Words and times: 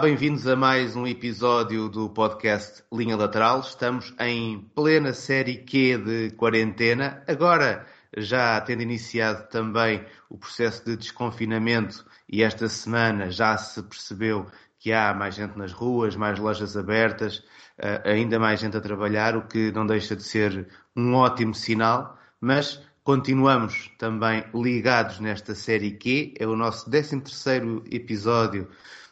Bem-vindos 0.00 0.46
a 0.46 0.56
mais 0.56 0.96
um 0.96 1.06
episódio 1.06 1.86
do 1.86 2.08
podcast 2.08 2.82
Linha 2.90 3.18
Lateral. 3.18 3.60
Estamos 3.60 4.14
em 4.18 4.58
plena 4.74 5.12
série 5.12 5.58
Q 5.58 5.98
de 5.98 6.30
quarentena. 6.30 7.22
Agora, 7.28 7.84
já 8.16 8.58
tendo 8.62 8.82
iniciado 8.82 9.46
também 9.50 10.02
o 10.30 10.38
processo 10.38 10.86
de 10.86 10.96
desconfinamento 10.96 12.02
e 12.26 12.42
esta 12.42 12.66
semana 12.66 13.30
já 13.30 13.58
se 13.58 13.82
percebeu 13.82 14.46
que 14.78 14.90
há 14.90 15.12
mais 15.12 15.34
gente 15.34 15.58
nas 15.58 15.72
ruas, 15.72 16.16
mais 16.16 16.38
lojas 16.38 16.78
abertas, 16.78 17.44
eh, 17.76 18.00
ainda 18.06 18.38
mais 18.38 18.58
gente 18.58 18.78
a 18.78 18.80
trabalhar, 18.80 19.36
o 19.36 19.46
que 19.46 19.70
não 19.70 19.86
deixa 19.86 20.16
de 20.16 20.22
ser 20.22 20.66
um 20.96 21.14
ótimo 21.14 21.54
sinal, 21.54 22.18
mas 22.40 22.80
continuamos 23.04 23.90
também 23.98 24.46
ligados 24.54 25.20
nesta 25.20 25.54
série 25.54 25.90
Q. 25.90 26.32
É 26.38 26.46
o 26.46 26.56
nosso 26.56 26.90
13 26.90 27.20
terceiro 27.20 27.84
episódio 27.90 28.66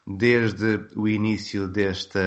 desde 0.08 0.86
o 0.96 1.06
início 1.06 1.68
deste, 1.68 2.18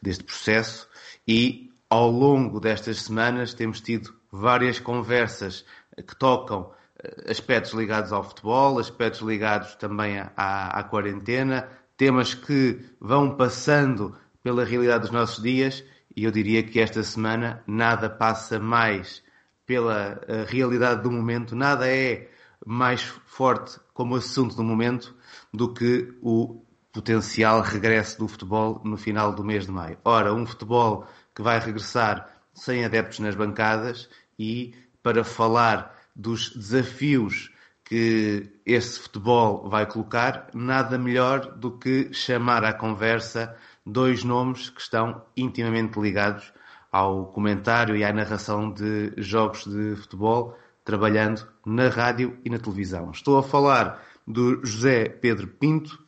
deste 0.00 0.24
processo 0.24 0.88
e 1.28 1.70
ao 1.90 2.10
longo 2.10 2.58
destas 2.58 3.02
semanas 3.02 3.52
temos 3.52 3.82
tido 3.82 4.14
várias 4.32 4.80
conversas 4.80 5.64
que 5.96 6.16
tocam 6.16 6.72
eh, 6.98 7.30
aspectos 7.30 7.74
ligados 7.74 8.10
ao 8.10 8.24
futebol, 8.24 8.78
aspectos 8.78 9.20
ligados 9.20 9.74
também 9.74 10.18
à, 10.18 10.78
à 10.78 10.82
quarentena, 10.82 11.68
temas 11.96 12.32
que 12.32 12.80
vão 12.98 13.36
passando 13.36 14.16
pela 14.42 14.64
realidade 14.64 15.02
dos 15.02 15.10
nossos 15.10 15.42
dias 15.42 15.84
e 16.16 16.24
eu 16.24 16.30
diria 16.30 16.62
que 16.62 16.80
esta 16.80 17.02
semana 17.02 17.62
nada 17.66 18.08
passa 18.08 18.58
mais 18.58 19.22
pela 19.66 20.22
eh, 20.26 20.46
realidade 20.48 21.02
do 21.02 21.10
momento, 21.10 21.54
nada 21.54 21.86
é 21.86 22.30
mais 22.64 23.02
forte 23.26 23.78
como 23.92 24.16
assunto 24.16 24.56
do 24.56 24.64
momento 24.64 25.14
do 25.52 25.74
que 25.74 26.14
o 26.22 26.65
potencial 26.96 27.60
regresso 27.60 28.18
do 28.18 28.26
futebol 28.26 28.80
no 28.82 28.96
final 28.96 29.30
do 29.30 29.44
mês 29.44 29.66
de 29.66 29.70
maio. 29.70 29.98
Ora, 30.02 30.32
um 30.32 30.46
futebol 30.46 31.06
que 31.34 31.42
vai 31.42 31.58
regressar 31.58 32.26
sem 32.54 32.86
adeptos 32.86 33.18
nas 33.18 33.34
bancadas 33.34 34.08
e 34.38 34.74
para 35.02 35.22
falar 35.22 35.94
dos 36.14 36.56
desafios 36.56 37.50
que 37.84 38.50
esse 38.64 38.98
futebol 38.98 39.68
vai 39.68 39.84
colocar, 39.84 40.48
nada 40.54 40.96
melhor 40.96 41.54
do 41.56 41.72
que 41.72 42.10
chamar 42.14 42.64
à 42.64 42.72
conversa 42.72 43.54
dois 43.84 44.24
nomes 44.24 44.70
que 44.70 44.80
estão 44.80 45.22
intimamente 45.36 46.00
ligados 46.00 46.50
ao 46.90 47.26
comentário 47.26 47.94
e 47.94 48.04
à 48.04 48.10
narração 48.10 48.72
de 48.72 49.12
jogos 49.18 49.66
de 49.66 49.96
futebol, 49.96 50.58
trabalhando 50.82 51.46
na 51.64 51.88
rádio 51.88 52.38
e 52.42 52.48
na 52.48 52.58
televisão. 52.58 53.10
Estou 53.10 53.36
a 53.36 53.42
falar 53.42 54.02
do 54.26 54.64
José 54.64 55.10
Pedro 55.10 55.46
Pinto, 55.46 56.05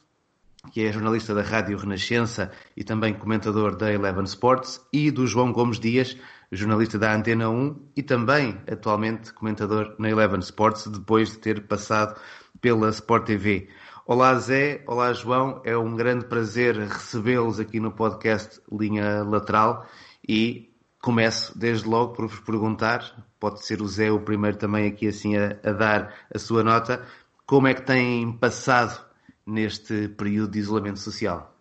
que 0.72 0.84
é 0.84 0.92
jornalista 0.92 1.34
da 1.34 1.42
Rádio 1.42 1.78
Renascença 1.78 2.50
e 2.76 2.84
também 2.84 3.14
comentador 3.14 3.76
da 3.76 3.92
Eleven 3.92 4.24
Sports, 4.24 4.80
e 4.92 5.10
do 5.10 5.26
João 5.26 5.52
Gomes 5.52 5.80
Dias, 5.80 6.16
jornalista 6.50 6.98
da 6.98 7.14
Antena 7.14 7.48
1 7.48 7.90
e 7.96 8.02
também 8.02 8.60
atualmente 8.70 9.32
comentador 9.32 9.94
na 9.98 10.08
Eleven 10.08 10.40
Sports, 10.40 10.86
depois 10.86 11.30
de 11.30 11.38
ter 11.38 11.66
passado 11.66 12.18
pela 12.60 12.88
Sport 12.90 13.26
TV. 13.26 13.68
Olá 14.06 14.34
Zé, 14.36 14.82
olá 14.86 15.12
João, 15.12 15.60
é 15.64 15.76
um 15.76 15.94
grande 15.94 16.24
prazer 16.24 16.76
recebê-los 16.76 17.60
aqui 17.60 17.78
no 17.78 17.92
podcast 17.92 18.60
Linha 18.72 19.22
Lateral 19.22 19.86
e 20.26 20.72
começo 21.02 21.56
desde 21.58 21.86
logo 21.86 22.14
por 22.14 22.26
vos 22.26 22.40
perguntar, 22.40 23.24
pode 23.38 23.64
ser 23.64 23.82
o 23.82 23.86
Zé 23.86 24.10
o 24.10 24.20
primeiro 24.20 24.56
também 24.56 24.86
aqui 24.86 25.08
assim 25.08 25.36
a, 25.36 25.58
a 25.62 25.72
dar 25.72 26.14
a 26.34 26.38
sua 26.38 26.64
nota, 26.64 27.04
como 27.46 27.66
é 27.66 27.74
que 27.74 27.82
têm 27.82 28.32
passado 28.32 29.07
neste 29.48 30.08
período 30.08 30.52
de 30.52 30.58
isolamento 30.58 30.98
social. 30.98 31.54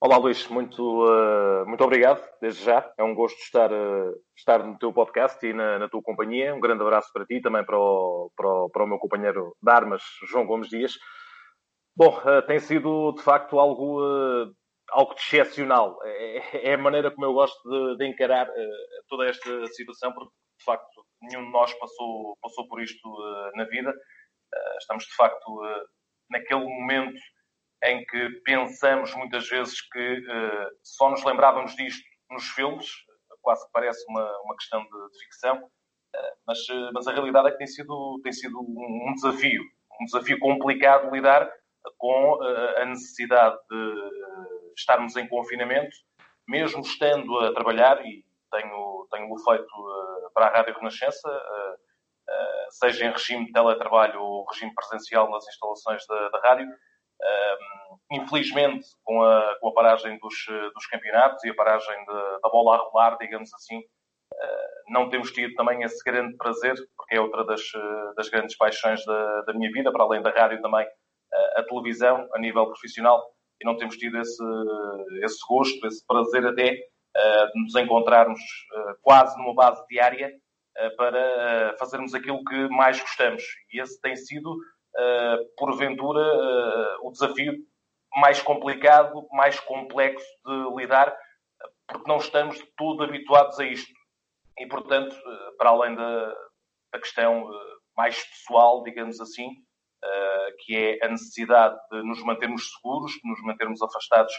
Olá 0.00 0.16
Luís, 0.16 0.48
muito, 0.48 0.82
uh, 0.82 1.64
muito 1.64 1.84
obrigado, 1.84 2.20
desde 2.40 2.64
já. 2.64 2.92
É 2.98 3.04
um 3.04 3.14
gosto 3.14 3.38
estar, 3.38 3.70
uh, 3.72 4.12
estar 4.36 4.66
no 4.66 4.76
teu 4.76 4.92
podcast 4.92 5.46
e 5.46 5.52
na, 5.52 5.78
na, 5.78 5.88
tua 5.88 6.02
companhia. 6.02 6.52
Um 6.52 6.60
grande 6.60 6.82
abraço 6.82 7.12
para 7.12 7.24
ti 7.24 7.36
e 7.36 7.40
também 7.40 7.64
para 7.64 7.78
o, 7.78 8.32
para, 8.36 8.48
o, 8.48 8.68
para 8.68 8.82
o 8.82 8.86
meu 8.88 8.98
companheiro 8.98 9.56
de 9.62 9.70
armas, 9.70 10.02
João 10.28 10.44
Gomes 10.44 10.68
Dias. 10.68 10.94
Bom, 11.94 12.18
uh, 12.18 12.44
tem 12.48 12.58
sido 12.58 13.12
de 13.12 13.22
facto 13.22 13.60
algo, 13.60 14.00
algo 14.90 15.14
excepcional. 15.14 15.96
É, 16.02 16.70
é, 16.70 16.74
a 16.74 16.78
maneira 16.78 17.12
como 17.12 17.26
eu 17.26 17.32
gosto 17.32 17.62
de, 17.70 17.98
de 17.98 18.06
encarar 18.08 18.48
toda 19.08 19.28
esta 19.28 19.66
situação, 19.68 20.12
porque 20.12 20.32
de 20.58 20.64
facto 20.64 21.06
nenhum 21.20 21.44
de 21.44 21.52
nós 21.52 21.72
passou, 21.74 22.36
passou 22.42 22.66
por 22.66 22.82
isto 22.82 23.08
na 23.54 23.66
vida. 23.66 23.94
estamos 24.80 25.04
de 25.04 25.14
facto 25.14 25.60
naquele 26.32 26.64
momento 26.64 27.20
em 27.84 28.04
que 28.06 28.30
pensamos 28.44 29.14
muitas 29.14 29.48
vezes 29.48 29.80
que 29.80 30.18
uh, 30.18 30.70
só 30.82 31.10
nos 31.10 31.24
lembrávamos 31.24 31.76
disto 31.76 32.02
nos 32.30 32.44
filmes, 32.48 32.86
quase 33.42 33.64
que 33.66 33.72
parece 33.72 34.04
uma, 34.08 34.40
uma 34.44 34.56
questão 34.56 34.82
de, 34.82 34.88
de 34.88 35.24
ficção, 35.24 35.58
uh, 35.58 36.32
mas, 36.46 36.58
uh, 36.68 36.90
mas 36.94 37.06
a 37.06 37.12
realidade 37.12 37.48
é 37.48 37.50
que 37.50 37.58
tem 37.58 37.66
sido, 37.66 38.20
tem 38.22 38.32
sido 38.32 38.60
um, 38.60 39.10
um 39.10 39.14
desafio, 39.14 39.62
um 40.00 40.04
desafio 40.04 40.38
complicado 40.38 41.10
de 41.10 41.16
lidar 41.16 41.50
com 41.98 42.38
a 42.76 42.84
necessidade 42.84 43.56
de 43.68 44.10
estarmos 44.78 45.16
em 45.16 45.26
confinamento, 45.26 45.96
mesmo 46.46 46.80
estando 46.80 47.40
a 47.40 47.52
trabalhar, 47.52 48.00
e 48.06 48.24
tenho, 48.52 49.08
tenho 49.10 49.36
feito 49.38 50.30
para 50.32 50.46
a 50.46 50.50
Rádio 50.50 50.76
Renascença, 50.76 51.28
seja 52.72 53.06
em 53.06 53.10
regime 53.10 53.46
de 53.46 53.52
teletrabalho 53.52 54.20
ou 54.20 54.46
regime 54.50 54.72
presencial 54.74 55.30
nas 55.30 55.46
instalações 55.46 56.04
da, 56.06 56.28
da 56.30 56.40
rádio. 56.40 56.66
infelizmente, 58.10 58.86
com 59.04 59.22
a, 59.22 59.56
com 59.60 59.68
a 59.68 59.74
paragem 59.74 60.18
dos, 60.18 60.34
dos 60.74 60.86
campeonatos 60.86 61.42
e 61.44 61.50
a 61.50 61.54
paragem 61.54 61.96
de, 62.04 62.40
da 62.42 62.48
bola 62.50 62.76
a 62.76 62.78
rolar, 62.78 63.16
digamos 63.18 63.52
assim, 63.54 63.78
uh, 63.78 64.92
não 64.92 65.08
temos 65.08 65.30
tido 65.32 65.54
também 65.54 65.82
esse 65.82 66.02
grande 66.04 66.36
prazer, 66.36 66.74
porque 66.96 67.16
é 67.16 67.20
outra 67.20 67.44
das, 67.44 67.62
das 68.16 68.28
grandes 68.28 68.56
paixões 68.56 69.04
da, 69.04 69.42
da 69.42 69.52
minha 69.54 69.70
vida, 69.70 69.92
para 69.92 70.04
além 70.04 70.22
da 70.22 70.30
rádio 70.30 70.60
também, 70.60 70.86
uh, 70.86 71.60
a 71.60 71.62
televisão, 71.62 72.28
a 72.34 72.38
nível 72.38 72.66
profissional, 72.66 73.22
e 73.60 73.64
não 73.64 73.76
temos 73.76 73.96
tido 73.96 74.18
esse, 74.18 74.42
esse 75.22 75.38
gosto, 75.48 75.86
esse 75.86 76.04
prazer 76.06 76.46
até 76.46 76.74
de 77.52 77.62
nos 77.62 77.76
encontrarmos 77.76 78.40
quase 79.02 79.36
numa 79.38 79.54
base 79.54 79.86
diária 79.86 80.32
para 80.96 81.18
eh, 81.18 81.76
fazermos 81.78 82.14
aquilo 82.14 82.42
que 82.44 82.68
mais 82.68 83.00
gostamos. 83.00 83.42
E 83.72 83.80
esse 83.80 84.00
tem 84.00 84.16
sido, 84.16 84.56
eh, 84.96 85.38
porventura, 85.56 86.22
o 87.02 87.10
desafio 87.10 87.54
mais 88.16 88.40
complicado, 88.42 89.26
mais 89.32 89.58
complexo 89.60 90.26
de 90.44 90.76
lidar, 90.76 91.16
porque 91.88 92.08
não 92.08 92.18
estamos 92.18 92.56
de 92.56 92.66
todo 92.76 93.02
habituados 93.02 93.58
a 93.58 93.64
isto. 93.64 93.92
E, 94.58 94.66
portanto, 94.66 95.16
para 95.56 95.70
além 95.70 95.94
da, 95.94 96.34
da 96.92 96.98
questão 96.98 97.48
mais 97.96 98.22
pessoal, 98.22 98.82
digamos 98.82 99.18
assim, 99.20 99.48
que 100.60 100.76
é 100.76 101.06
a 101.06 101.08
necessidade 101.08 101.74
de 101.90 102.02
nos 102.02 102.22
mantermos 102.22 102.70
seguros, 102.70 103.12
de 103.12 103.30
nos 103.30 103.40
mantermos 103.42 103.80
afastados 103.80 104.34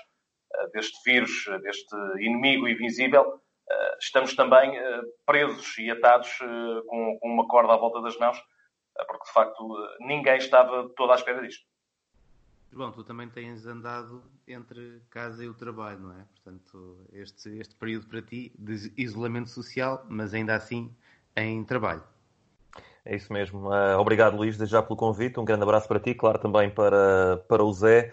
deste 0.72 0.98
vírus, 1.04 1.46
deste 1.64 1.96
inimigo 2.20 2.68
invisível, 2.68 3.26
eh, 3.26 3.43
estamos 4.00 4.36
também 4.36 4.78
eh, 4.78 5.02
presos 5.26 5.78
e 5.78 5.90
atados 5.90 6.30
eh, 6.42 6.82
com, 6.88 7.20
uma 7.24 7.48
corda 7.48 7.74
à 7.74 7.78
volta 7.78 8.02
das 8.02 8.18
mãos, 8.18 8.38
porque 9.08 9.26
de 9.26 9.32
facto 9.34 9.78
ninguém 10.02 10.38
estava 10.38 10.90
toda 10.96 11.14
à 11.14 11.16
espera 11.16 11.42
disto. 11.42 11.66
João, 12.72 12.92
tu 12.92 13.04
também 13.04 13.30
tens 13.30 13.66
andado 13.66 14.24
entre 14.48 15.02
casa 15.10 15.44
e 15.44 15.48
o 15.48 15.54
trabalho, 15.54 16.00
não 16.00 16.12
é? 16.12 16.26
Portanto, 16.34 17.08
este, 17.14 17.50
este 17.60 17.76
período 17.76 18.08
para 18.08 18.22
ti 18.22 18.52
de 18.58 18.92
isolamento 18.98 19.50
social, 19.50 20.04
mas 20.10 20.34
ainda 20.34 20.56
assim 20.56 20.94
em 21.36 21.64
trabalho. 21.64 22.04
É 23.06 23.16
isso 23.16 23.32
mesmo. 23.32 23.70
obrigado, 24.00 24.36
Luís, 24.36 24.58
desde 24.58 24.72
já 24.72 24.82
pelo 24.82 24.96
convite. 24.96 25.40
Um 25.40 25.46
grande 25.46 25.64
abraço 25.64 25.88
para 25.88 26.00
ti, 26.00 26.16
claro, 26.16 26.40
também 26.40 26.70
para, 26.70 27.38
para 27.48 27.64
o 27.64 27.72
Zé. 27.72 28.12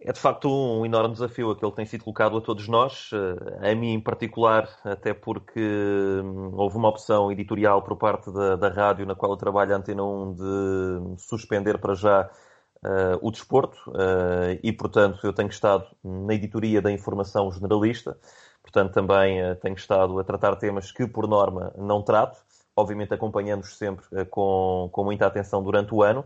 É 0.00 0.12
de 0.12 0.20
facto 0.20 0.48
um 0.48 0.86
enorme 0.86 1.12
desafio 1.12 1.50
aquele 1.50 1.72
que 1.72 1.76
tem 1.76 1.86
sido 1.86 2.04
colocado 2.04 2.36
a 2.36 2.40
todos 2.40 2.68
nós, 2.68 3.10
eh, 3.12 3.72
a 3.72 3.74
mim 3.74 3.94
em 3.94 4.00
particular, 4.00 4.68
até 4.84 5.12
porque 5.12 5.60
hum, 5.60 6.52
houve 6.54 6.76
uma 6.76 6.88
opção 6.88 7.32
editorial 7.32 7.82
por 7.82 7.96
parte 7.96 8.30
da, 8.32 8.54
da 8.54 8.68
rádio 8.68 9.04
na 9.04 9.16
qual 9.16 9.32
eu 9.32 9.36
trabalho, 9.36 9.74
a 9.74 9.76
Antena 9.76 10.04
1, 10.04 10.34
de 10.34 11.20
suspender 11.20 11.78
para 11.78 11.94
já 11.94 12.30
uh, 12.84 13.18
o 13.20 13.30
desporto 13.30 13.76
uh, 13.90 14.58
e, 14.62 14.72
portanto, 14.72 15.18
eu 15.24 15.32
tenho 15.32 15.48
estado 15.48 15.86
na 16.04 16.34
editoria 16.34 16.80
da 16.80 16.92
informação 16.92 17.50
generalista, 17.50 18.16
portanto, 18.62 18.92
também 18.92 19.42
uh, 19.42 19.56
tenho 19.56 19.74
estado 19.74 20.18
a 20.18 20.24
tratar 20.24 20.56
temas 20.56 20.92
que, 20.92 21.06
por 21.08 21.26
norma, 21.26 21.72
não 21.76 22.02
trato, 22.02 22.38
obviamente 22.76 23.12
acompanhando-os 23.14 23.76
sempre 23.76 24.04
com, 24.26 24.88
com 24.92 25.04
muita 25.04 25.26
atenção 25.26 25.62
durante 25.62 25.92
o 25.92 26.02
ano 26.04 26.24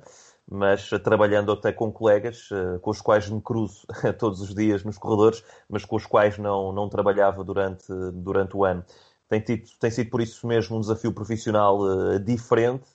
mas 0.51 0.89
trabalhando 1.03 1.53
até 1.53 1.73
com 1.73 1.91
colegas 1.93 2.51
uh, 2.51 2.79
com 2.81 2.91
os 2.91 3.01
quais 3.01 3.29
me 3.29 3.41
cruzo 3.41 3.87
todos 4.19 4.41
os 4.41 4.55
dias 4.55 4.85
nos 4.85 4.99
corredores, 4.99 5.45
mas 5.69 5.85
com 5.85 5.97
os 5.97 6.07
quais 6.07 6.39
não, 6.39 6.73
não 6.73 6.89
trabalhava 6.89 7.43
durante, 7.45 7.87
durante 8.13 8.57
o 8.57 8.65
ano. 8.65 8.85
Tem, 9.29 9.41
tido, 9.41 9.69
tem 9.81 9.91
sido 9.91 10.11
por 10.11 10.21
isso 10.21 10.47
mesmo 10.47 10.77
um 10.77 10.81
desafio 10.81 11.13
profissional 11.13 11.81
uh, 11.81 12.21
diferente, 12.21 12.87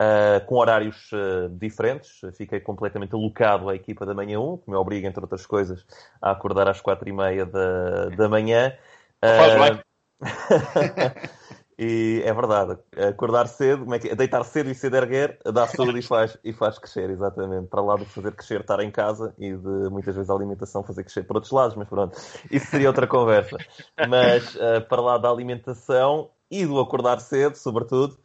uh, 0.00 0.44
com 0.46 0.56
horários 0.56 1.10
uh, 1.12 1.48
diferentes. 1.50 2.20
Fiquei 2.36 2.60
completamente 2.60 3.14
alocado 3.14 3.68
à 3.68 3.74
equipa 3.74 4.06
da 4.06 4.14
manhã 4.14 4.38
1, 4.38 4.58
que 4.58 4.70
me 4.70 4.76
obriga, 4.76 5.08
entre 5.08 5.20
outras 5.20 5.46
coisas, 5.46 5.84
a 6.22 6.30
acordar 6.30 6.68
às 6.68 6.80
quatro 6.80 7.08
e 7.08 7.12
meia 7.12 7.44
da, 7.44 8.08
da 8.10 8.28
manhã. 8.28 8.72
Faz 9.20 9.54
bem. 9.54 9.80
E 11.76 12.22
é 12.24 12.32
verdade, 12.32 12.78
acordar 13.08 13.48
cedo, 13.48 13.82
como 13.82 13.94
é 13.96 13.98
que 13.98 14.08
é? 14.08 14.14
deitar 14.14 14.44
cedo 14.44 14.70
e 14.70 14.74
cedo 14.74 14.96
erguer, 14.96 15.38
dá 15.44 15.66
saúde 15.66 15.98
e 15.98 16.02
faz, 16.06 16.38
e 16.44 16.52
faz 16.52 16.78
crescer, 16.78 17.10
exatamente. 17.10 17.66
Para 17.66 17.82
lá 17.82 17.96
de 17.96 18.04
fazer 18.04 18.32
crescer, 18.32 18.60
estar 18.60 18.80
em 18.80 18.92
casa 18.92 19.34
e 19.38 19.52
de 19.52 19.90
muitas 19.90 20.14
vezes 20.14 20.30
a 20.30 20.34
alimentação 20.34 20.84
fazer 20.84 21.02
crescer 21.02 21.24
por 21.24 21.36
outros 21.36 21.52
lados, 21.52 21.74
mas 21.74 21.88
pronto, 21.88 22.16
isso 22.50 22.66
seria 22.66 22.88
outra 22.88 23.06
conversa. 23.06 23.56
Mas 24.08 24.54
uh, 24.54 24.86
para 24.88 25.00
lá 25.00 25.18
da 25.18 25.28
alimentação 25.28 26.30
e 26.50 26.64
do 26.64 26.78
acordar 26.78 27.18
cedo, 27.20 27.56
sobretudo, 27.56 28.16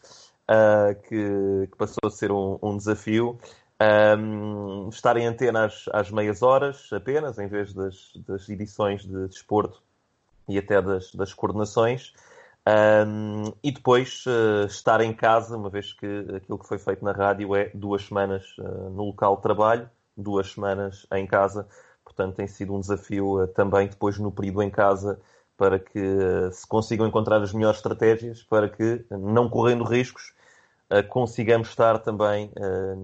uh, 0.50 0.94
que, 1.08 1.68
que, 1.72 1.78
passou 1.78 2.06
a 2.06 2.10
ser 2.10 2.32
um, 2.32 2.60
um 2.62 2.78
desafio. 2.78 3.40
Um, 3.82 4.86
ehm, 4.86 4.90
estar 4.90 5.16
em 5.16 5.26
antena 5.26 5.66
às, 5.66 5.86
às, 5.94 6.12
meias 6.12 6.44
horas 6.44 6.90
apenas, 6.92 7.40
em 7.40 7.48
vez 7.48 7.74
das, 7.74 8.12
das 8.28 8.50
edições 8.50 9.06
de 9.06 9.28
desporto 9.28 9.82
e 10.50 10.58
até 10.58 10.82
das, 10.82 11.16
das 11.16 11.34
coordenações. 11.34 12.14
Um, 12.68 13.54
e 13.64 13.72
depois 13.72 14.24
uh, 14.28 14.66
estar 14.66 15.02
em 15.02 15.14
casa, 15.14 15.58
uma 15.58 15.70
vez 15.70 15.94
que 15.94 16.06
aquilo 16.36 16.60
que 16.60 16.68
foi 16.68 16.78
feito 16.78 17.04
na 17.04 17.12
rádio 17.12 17.56
é 17.56 17.72
duas 17.74 18.04
semanas 18.06 18.46
uh, 18.60 18.90
no 18.90 19.06
local 19.06 19.38
de 19.38 19.42
trabalho, 19.42 19.90
duas 20.16 20.52
semanas 20.52 21.08
em 21.14 21.26
casa. 21.26 21.68
Portanto, 22.04 22.36
tem 22.36 22.48
sido 22.48 22.76
um 22.76 22.80
desafio 22.80 23.44
uh, 23.44 23.48
também 23.48 23.88
depois 23.88 24.20
no 24.20 24.32
período 24.32 24.62
em 24.62 24.70
casa 24.70 25.20
para 25.58 25.80
que 25.80 26.00
se 26.54 26.66
consigam 26.68 27.06
encontrar 27.06 27.42
as 27.42 27.52
melhores 27.52 27.80
estratégias 27.80 28.42
para 28.44 28.70
que, 28.70 29.06
não 29.12 29.50
correndo 29.50 29.84
riscos, 29.84 30.34
consigamos 31.10 31.68
estar 31.68 32.00
também, 32.00 32.50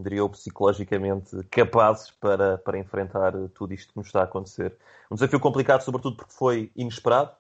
diria 0.02 0.20
eu, 0.20 0.30
psicologicamente 0.30 1.36
capazes 1.52 2.12
para, 2.12 2.58
para 2.60 2.80
enfrentar 2.80 3.34
tudo 3.54 3.74
isto 3.74 3.92
que 3.92 3.98
nos 3.98 4.08
está 4.08 4.22
a 4.22 4.24
acontecer. 4.24 4.74
Um 5.12 5.16
desafio 5.16 5.38
complicado, 5.38 5.82
sobretudo 5.82 6.16
porque 6.16 6.32
foi 6.32 6.72
inesperado, 6.78 7.32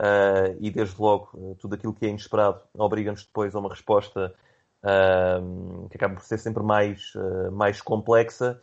Uh, 0.00 0.54
e 0.60 0.70
desde 0.70 1.00
logo 1.00 1.30
uh, 1.34 1.56
tudo 1.56 1.74
aquilo 1.74 1.92
que 1.92 2.06
é 2.06 2.08
inesperado 2.08 2.60
obriga-nos 2.74 3.24
depois 3.24 3.52
a 3.52 3.58
uma 3.58 3.68
resposta 3.68 4.32
uh, 4.84 5.88
que 5.88 5.96
acaba 5.96 6.14
por 6.14 6.22
ser 6.22 6.38
sempre 6.38 6.62
mais, 6.62 7.12
mais 7.52 7.80
complexa. 7.80 8.60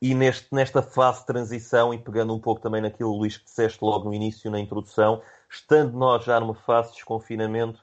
E 0.00 0.14
neste, 0.14 0.46
nesta 0.52 0.80
fase 0.80 1.20
de 1.20 1.26
transição, 1.26 1.92
e 1.92 1.98
pegando 1.98 2.32
um 2.32 2.38
pouco 2.38 2.60
também 2.60 2.80
naquilo, 2.80 3.16
Luís, 3.16 3.36
que 3.36 3.44
disseste 3.44 3.82
logo 3.82 4.04
no 4.04 4.14
início, 4.14 4.48
na 4.48 4.60
introdução, 4.60 5.20
estando 5.50 5.98
nós 5.98 6.24
já 6.24 6.38
numa 6.38 6.54
fase 6.54 6.90
de 6.90 6.96
desconfinamento, 6.96 7.82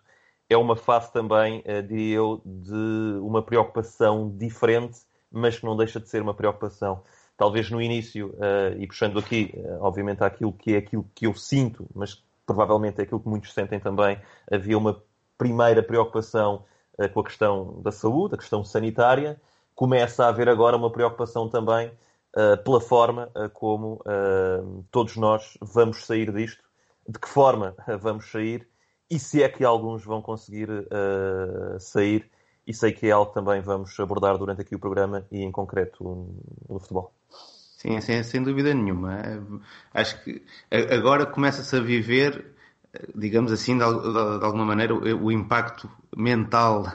é 0.49 0.55
uma 0.55 0.77
fase 0.77 1.11
também, 1.11 1.61
diria 1.85 2.15
eu, 2.15 2.41
de 2.45 3.19
uma 3.19 3.41
preocupação 3.41 4.31
diferente, 4.37 4.99
mas 5.29 5.59
que 5.59 5.65
não 5.65 5.75
deixa 5.75 5.99
de 5.99 6.07
ser 6.07 6.21
uma 6.21 6.33
preocupação 6.33 7.03
talvez 7.37 7.69
no 7.69 7.81
início, 7.81 8.29
uh, 8.35 8.79
e 8.79 8.87
puxando 8.87 9.19
aqui, 9.19 9.53
uh, 9.55 9.81
obviamente, 9.81 10.23
aquilo 10.23 10.53
que 10.53 10.73
é 10.73 10.77
aquilo 10.77 11.09
que 11.13 11.27
eu 11.27 11.33
sinto, 11.35 11.87
mas 11.93 12.23
provavelmente 12.45 12.99
é 12.99 13.03
aquilo 13.03 13.19
que 13.19 13.27
muitos 13.27 13.53
sentem 13.53 13.79
também, 13.79 14.19
havia 14.51 14.77
uma 14.77 15.01
primeira 15.37 15.81
preocupação 15.83 16.65
uh, 16.99 17.09
com 17.09 17.19
a 17.19 17.23
questão 17.23 17.81
da 17.81 17.91
saúde, 17.91 18.35
a 18.35 18.37
questão 18.37 18.63
sanitária. 18.63 19.41
Começa 19.73 20.25
a 20.25 20.29
haver 20.29 20.47
agora 20.47 20.77
uma 20.77 20.91
preocupação 20.91 21.49
também 21.49 21.91
uh, 22.35 22.63
pela 22.63 22.79
forma 22.79 23.29
uh, 23.35 23.49
como 23.49 24.01
todos 24.91 25.15
nós 25.17 25.57
vamos 25.61 26.05
sair 26.05 26.31
disto, 26.31 26.63
de 27.07 27.19
que 27.19 27.27
forma 27.27 27.75
vamos 27.99 28.31
sair 28.31 28.67
e 29.09 29.19
se 29.19 29.43
é 29.43 29.49
que 29.49 29.63
alguns 29.63 30.03
vão 30.03 30.21
conseguir 30.21 30.67
sair. 31.79 32.29
E 32.65 32.73
sei 32.73 32.91
que 32.91 33.05
é 33.05 33.11
algo 33.11 33.27
que 33.27 33.35
também 33.35 33.61
vamos 33.61 33.99
abordar 33.99 34.39
durante 34.39 34.61
aqui 34.61 34.73
o 34.73 34.79
programa 34.79 35.27
e 35.29 35.43
em 35.43 35.51
concreto 35.51 36.03
no 36.67 36.79
futebol. 36.79 37.13
Sim, 37.85 38.01
sem, 38.01 38.23
sem 38.23 38.43
dúvida 38.43 38.73
nenhuma. 38.73 39.21
Acho 39.93 40.23
que 40.23 40.41
agora 40.91 41.23
começa-se 41.23 41.75
a 41.75 41.79
viver, 41.79 42.43
digamos 43.13 43.51
assim, 43.51 43.77
de, 43.77 43.83
de, 43.83 44.43
alguma 44.43 44.65
maneira, 44.65 44.95
o, 44.95 45.31
impacto 45.31 45.87
mental, 46.17 46.91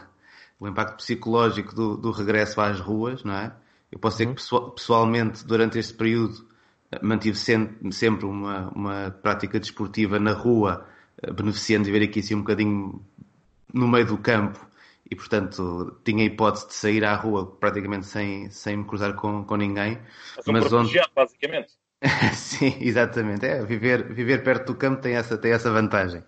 o 0.59 0.67
impacto 0.67 0.97
psicológico 0.97 1.73
do, 1.73 1.97
do, 1.97 2.11
regresso 2.11 2.61
às 2.61 2.81
ruas, 2.81 3.23
não 3.23 3.35
é? 3.35 3.53
Eu 3.93 4.01
posso 4.01 4.19
dizer 4.19 4.35
que 4.35 4.55
uhum. 4.55 4.71
pessoalmente, 4.71 5.47
durante 5.47 5.79
este 5.79 5.95
período, 5.95 6.45
mantive 7.01 7.37
sempre 7.37 8.27
uma, 8.27 8.69
uma 8.71 9.11
prática 9.23 9.61
desportiva 9.61 10.19
na 10.19 10.33
rua, 10.33 10.85
beneficiando 11.37 11.85
de 11.85 11.93
ver 11.93 12.03
aqui 12.03 12.19
assim 12.19 12.35
um 12.35 12.41
bocadinho 12.41 13.01
no 13.73 13.87
meio 13.87 14.07
do 14.07 14.19
campo 14.19 14.59
e 15.11 15.17
portanto 15.17 16.01
tinha 16.05 16.23
a 16.23 16.27
hipótese 16.27 16.69
de 16.69 16.75
sair 16.75 17.05
à 17.05 17.15
rua 17.15 17.45
praticamente 17.45 18.07
sem, 18.07 18.49
sem 18.51 18.77
me 18.77 18.85
cruzar 18.85 19.15
com, 19.15 19.45
com 19.45 19.57
ninguém. 19.57 19.99
Mas, 20.47 20.73
onde... 20.73 20.99
basicamente. 21.15 21.73
Sim, 22.35 22.77
exatamente. 22.81 23.45
É, 23.45 23.65
viver, 23.65 24.13
viver 24.13 24.43
perto 24.43 24.69
do 24.69 24.75
campo 24.75 25.03
tem 25.03 25.15
essa, 25.15 25.37
tem 25.37 25.53
essa 25.53 25.71
vantagem. 25.71 26.23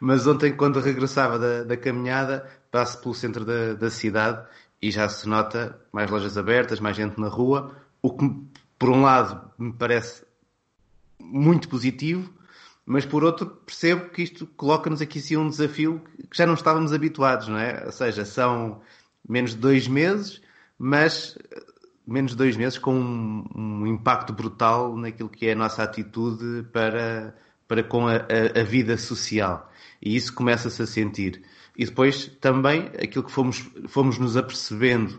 Mas 0.00 0.26
ontem, 0.26 0.56
quando 0.56 0.80
regressava 0.80 1.38
da, 1.38 1.62
da 1.62 1.76
caminhada, 1.76 2.48
passo 2.70 3.00
pelo 3.00 3.14
centro 3.14 3.44
da, 3.44 3.74
da 3.74 3.90
cidade 3.90 4.44
e 4.80 4.90
já 4.90 5.08
se 5.08 5.28
nota 5.28 5.78
mais 5.92 6.10
lojas 6.10 6.36
abertas, 6.36 6.80
mais 6.80 6.96
gente 6.96 7.20
na 7.20 7.28
rua, 7.28 7.76
o 8.00 8.16
que, 8.16 8.28
por 8.78 8.90
um 8.90 9.02
lado, 9.02 9.52
me 9.56 9.72
parece 9.72 10.24
muito 11.20 11.68
positivo, 11.68 12.32
mas 12.84 13.06
por 13.06 13.24
outro 13.24 13.46
percebo 13.46 14.10
que 14.10 14.22
isto 14.22 14.46
coloca-nos 14.56 15.00
aqui 15.00 15.20
sim 15.20 15.36
um 15.36 15.48
desafio 15.48 16.02
que 16.30 16.36
já 16.36 16.46
não 16.46 16.54
estávamos 16.54 16.92
habituados, 16.92 17.48
não 17.48 17.58
é? 17.58 17.84
Ou 17.86 17.92
seja, 17.92 18.24
são 18.24 18.80
menos 19.28 19.52
de 19.52 19.58
dois 19.58 19.86
meses, 19.86 20.42
mas 20.78 21.38
menos 22.06 22.32
de 22.32 22.36
dois 22.36 22.56
meses 22.56 22.78
com 22.78 22.94
um, 22.94 23.44
um 23.54 23.86
impacto 23.86 24.32
brutal 24.32 24.96
naquilo 24.96 25.28
que 25.28 25.46
é 25.46 25.52
a 25.52 25.56
nossa 25.56 25.82
atitude 25.82 26.64
para, 26.72 27.36
para 27.68 27.84
com 27.84 28.08
a, 28.08 28.16
a, 28.16 28.60
a 28.60 28.64
vida 28.64 28.96
social. 28.96 29.70
E 30.00 30.16
isso 30.16 30.34
começa-se 30.34 30.82
a 30.82 30.86
sentir. 30.86 31.42
E 31.76 31.84
depois 31.84 32.26
também 32.40 32.90
aquilo 33.00 33.24
que 33.24 33.32
fomos, 33.32 33.70
fomos 33.88 34.18
nos 34.18 34.36
apercebendo 34.36 35.18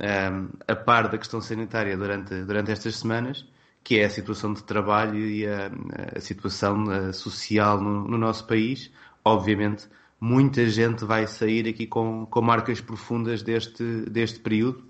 um, 0.00 0.48
a 0.66 0.74
par 0.74 1.08
da 1.08 1.16
questão 1.16 1.40
sanitária 1.40 1.96
durante, 1.96 2.42
durante 2.42 2.70
estas 2.70 2.96
semanas, 2.96 3.46
que 3.86 4.00
é 4.00 4.06
a 4.06 4.10
situação 4.10 4.52
de 4.52 4.64
trabalho 4.64 5.16
e 5.16 5.46
a, 5.46 5.70
a 6.16 6.20
situação 6.20 6.90
eh, 6.92 7.12
social 7.12 7.80
no, 7.80 8.08
no, 8.08 8.18
nosso 8.18 8.44
país. 8.44 8.90
Obviamente, 9.24 9.88
muita 10.20 10.68
gente 10.68 11.04
vai 11.04 11.24
sair 11.28 11.68
aqui 11.68 11.86
com, 11.86 12.26
com 12.26 12.42
marcas 12.42 12.80
profundas 12.80 13.44
deste, 13.44 13.84
deste 14.10 14.40
período 14.40 14.84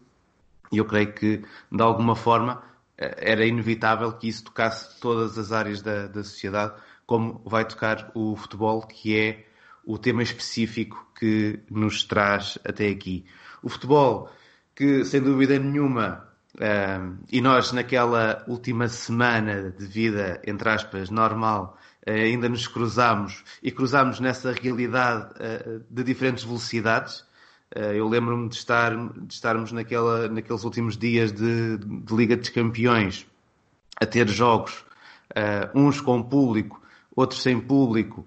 e 0.73 0.79
eu 0.79 0.87
creio 0.87 1.13
que, 1.13 1.43
de 1.71 1.83
alguma 1.83 2.17
forma, 2.17 2.63
eh, 2.97 3.33
era 3.33 3.45
inevitável 3.45 4.11
que 4.15 4.29
isso 4.29 4.45
tocasse 4.45 4.99
todas 4.99 5.37
as 5.37 5.53
áreas 5.53 5.83
da, 5.83 6.07
da 6.07 6.25
sociedade, 6.25 6.73
como 7.05 7.43
vai 7.45 7.67
tocar 7.67 8.11
o 8.15 8.35
futebol, 8.35 8.81
que 8.81 9.15
é 9.15 9.47
o 9.85 9.99
tema 9.99 10.23
específico 10.23 11.07
que 11.19 11.61
nos 11.71 12.03
traz 12.03 12.57
até 12.65 12.89
aqui. 12.89 13.27
O 13.63 13.69
futebol, 13.69 14.31
que 14.75 15.05
sem 15.05 15.21
dúvida 15.21 15.59
nenhuma 15.59 16.26
E 17.31 17.41
nós, 17.41 17.73
naquela 17.73 18.43
última 18.49 18.89
semana 18.89 19.71
de 19.71 19.87
vida, 19.87 20.41
entre 20.47 20.69
aspas, 20.71 21.11
normal, 21.11 21.79
uh, 22.07 22.11
ainda 22.11 22.49
nos 22.49 22.67
cruzamos 22.67 23.45
e 23.63 23.71
cruzamos 23.71 24.21
nessa 24.21 24.53
realidade 24.53 25.35
uh, 25.35 25.85
de 25.91 26.03
diferentes 26.03 26.45
velocidades. 26.45 27.25
eu 27.75 28.09
lembro-me 28.09 28.49
de, 28.49 28.55
estar, 28.55 28.97
de 28.97 29.35
estarmos 29.35 29.73
naquela, 29.73 30.29
naqueles 30.29 30.65
últimos 30.65 30.97
dias 30.97 31.33
de, 31.33 31.77
de 31.79 32.15
Liga 32.15 32.37
dos 32.37 32.49
Campeões 32.49 33.27
a 34.01 34.07
ter 34.07 34.29
jogos, 34.29 34.85
uns 35.75 36.01
com 36.01 36.23
público, 36.23 36.81
outros 37.15 37.43
sem 37.43 37.59
público. 37.59 38.25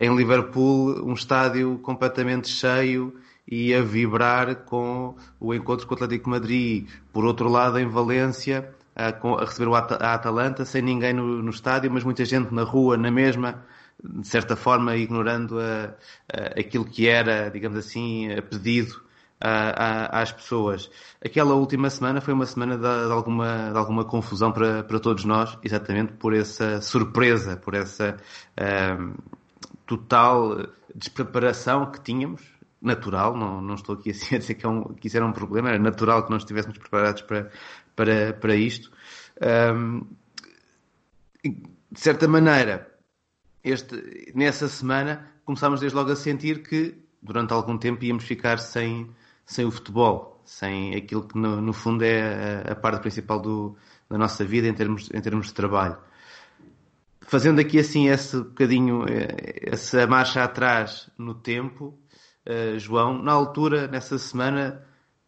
em 0.00 0.14
Liverpool, 0.14 1.02
um 1.04 1.14
estádio 1.14 1.78
completamente 1.78 2.48
cheio 2.48 3.12
e 3.48 3.74
a 3.74 3.82
vibrar 3.82 4.54
com 4.64 5.14
o 5.38 5.54
encontro 5.54 5.86
com 5.86 5.94
o 5.94 5.96
Atlético 5.96 6.30
Madrid. 6.30 6.88
Por 7.12 7.24
outro 7.24 7.48
lado, 7.48 7.78
em 7.78 7.86
Valência, 7.86 8.74
a, 8.94 9.08
a 9.08 9.44
receber 9.44 9.68
o 9.68 9.74
At 9.74 9.92
a 9.92 10.14
Atalanta, 10.14 10.64
sem 10.64 10.82
ninguém 10.82 11.12
no, 11.12 11.42
no, 11.42 11.50
estádio, 11.50 11.90
mas 11.90 12.02
muita 12.02 12.24
gente 12.24 12.52
na 12.52 12.62
rua, 12.62 12.96
na 12.96 13.10
mesma, 13.10 13.64
de 14.02 14.26
certa 14.26 14.56
forma 14.56 14.96
ignorando 14.96 15.60
a, 15.60 15.94
a, 16.32 16.60
aquilo 16.60 16.84
que 16.84 17.08
era, 17.08 17.48
digamos 17.50 17.78
assim, 17.78 18.28
pedido 18.50 19.04
às 19.38 20.32
pessoas. 20.32 20.90
Aquela 21.22 21.54
última 21.54 21.90
semana 21.90 22.22
foi 22.22 22.32
uma 22.32 22.46
semana 22.46 22.76
de, 22.76 23.06
de, 23.06 23.12
alguma, 23.12 23.70
de 23.70 23.78
alguma 23.78 24.04
confusão 24.04 24.50
para, 24.50 24.82
para 24.82 24.98
todos 24.98 25.24
nós, 25.24 25.58
exatamente 25.62 26.14
por 26.14 26.34
essa 26.34 26.80
surpresa, 26.80 27.56
por 27.56 27.74
essa 27.74 28.16
um, 28.98 29.14
total 29.86 30.66
despreparação 30.94 31.90
que 31.90 32.00
tínhamos 32.00 32.55
natural, 32.80 33.36
não, 33.36 33.60
não 33.60 33.74
estou 33.74 33.94
aqui 33.94 34.10
a 34.34 34.38
dizer 34.38 34.54
que, 34.54 34.66
é 34.66 34.68
um, 34.68 34.94
que 34.94 35.08
isso 35.08 35.16
era 35.16 35.26
um 35.26 35.32
problema, 35.32 35.70
era 35.70 35.78
natural 35.78 36.24
que 36.24 36.30
nós 36.30 36.42
estivéssemos 36.42 36.78
preparados 36.78 37.22
para, 37.22 37.50
para, 37.94 38.32
para 38.34 38.56
isto. 38.56 38.90
Um, 39.72 40.06
de 41.42 42.00
certa 42.00 42.26
maneira, 42.26 42.92
este, 43.62 44.32
nessa 44.34 44.68
semana 44.68 45.32
começámos 45.44 45.80
desde 45.80 45.96
logo 45.96 46.10
a 46.10 46.16
sentir 46.16 46.62
que 46.62 46.98
durante 47.22 47.52
algum 47.52 47.78
tempo 47.78 48.04
íamos 48.04 48.24
ficar 48.24 48.58
sem, 48.58 49.10
sem 49.44 49.64
o 49.64 49.70
futebol, 49.70 50.40
sem 50.44 50.94
aquilo 50.94 51.26
que 51.26 51.38
no, 51.38 51.60
no 51.60 51.72
fundo 51.72 52.04
é 52.04 52.64
a, 52.68 52.72
a, 52.72 52.74
parte 52.76 53.00
principal 53.00 53.40
do, 53.40 53.76
da 54.08 54.18
nossa 54.18 54.44
vida 54.44 54.68
em 54.68 54.74
termos, 54.74 55.10
em 55.12 55.20
termos 55.20 55.48
de 55.48 55.54
trabalho. 55.54 55.96
Fazendo 57.22 57.60
aqui 57.60 57.78
assim 57.78 58.08
esse 58.08 58.36
bocadinho, 58.38 59.04
eh, 59.08 59.70
essa 59.72 60.06
marcha 60.06 60.44
atrás 60.44 61.10
no 61.18 61.34
tempo, 61.34 61.98
uh, 62.48 62.78
João, 62.78 63.22
na 63.22 63.32
altura, 63.32 63.86
nessa 63.88 64.18
semana, 64.18 64.82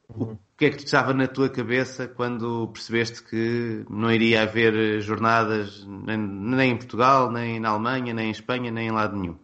o 0.09 0.37
que 0.57 0.67
é 0.67 0.71
que 0.71 0.85
estava 0.85 1.13
na 1.13 1.27
tua 1.27 1.49
cabeça 1.49 2.09
quando 2.09 2.69
percebeste 2.69 3.23
que 3.23 3.85
não 3.89 4.11
iria 4.11 4.43
haver 4.43 5.01
jornadas 5.01 5.85
nem, 5.87 6.17
nem 6.17 6.73
em 6.73 6.77
Portugal, 6.77 7.31
nem 7.31 7.61
na 7.61 7.71
Alemanha, 7.71 8.15
nem 8.15 8.29
em 8.29 8.31
Espanha, 8.31 8.71
nem 8.71 8.89
em 8.89 8.93
lado 8.93 9.17
nenhum? 9.17 9.37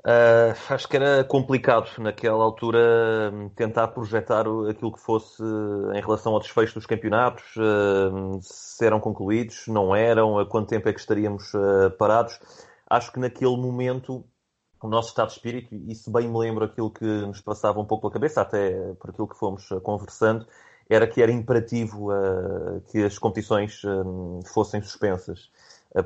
Uh, 0.00 0.54
acho 0.70 0.88
que 0.88 0.96
era 0.96 1.24
complicado 1.24 1.90
naquela 1.98 2.42
altura 2.42 3.30
hum, 3.30 3.50
tentar 3.50 3.88
projetar 3.88 4.46
aquilo 4.70 4.92
que 4.92 5.00
fosse 5.00 5.42
em 5.42 6.00
relação 6.00 6.32
ao 6.32 6.40
desfecho 6.40 6.74
dos 6.74 6.86
campeonatos, 6.86 7.44
uh, 7.56 8.38
se 8.40 8.86
eram 8.86 9.00
concluídos, 9.00 9.66
não 9.66 9.94
eram, 9.94 10.38
a 10.38 10.46
quanto 10.46 10.68
tempo 10.68 10.88
é 10.88 10.92
que 10.92 11.00
estaríamos 11.00 11.52
uh, 11.52 11.90
parados. 11.98 12.38
Acho 12.88 13.12
que 13.12 13.18
naquele 13.18 13.56
momento 13.56 14.24
o 14.80 14.88
nosso 14.88 15.08
estado 15.08 15.28
de 15.28 15.34
espírito, 15.34 15.74
e 15.74 15.94
se 15.94 16.10
bem 16.10 16.28
me 16.28 16.38
lembro 16.38 16.64
aquilo 16.64 16.90
que 16.90 17.04
nos 17.04 17.40
passava 17.40 17.80
um 17.80 17.84
pouco 17.84 18.02
pela 18.02 18.12
cabeça, 18.12 18.40
até 18.40 18.94
por 18.94 19.10
aquilo 19.10 19.28
que 19.28 19.36
fomos 19.36 19.68
conversando, 19.82 20.46
era 20.88 21.06
que 21.06 21.20
era 21.20 21.30
imperativo 21.30 22.08
que 22.86 23.04
as 23.04 23.18
competições 23.18 23.82
hum, 23.84 24.40
fossem 24.46 24.80
suspensas, 24.80 25.50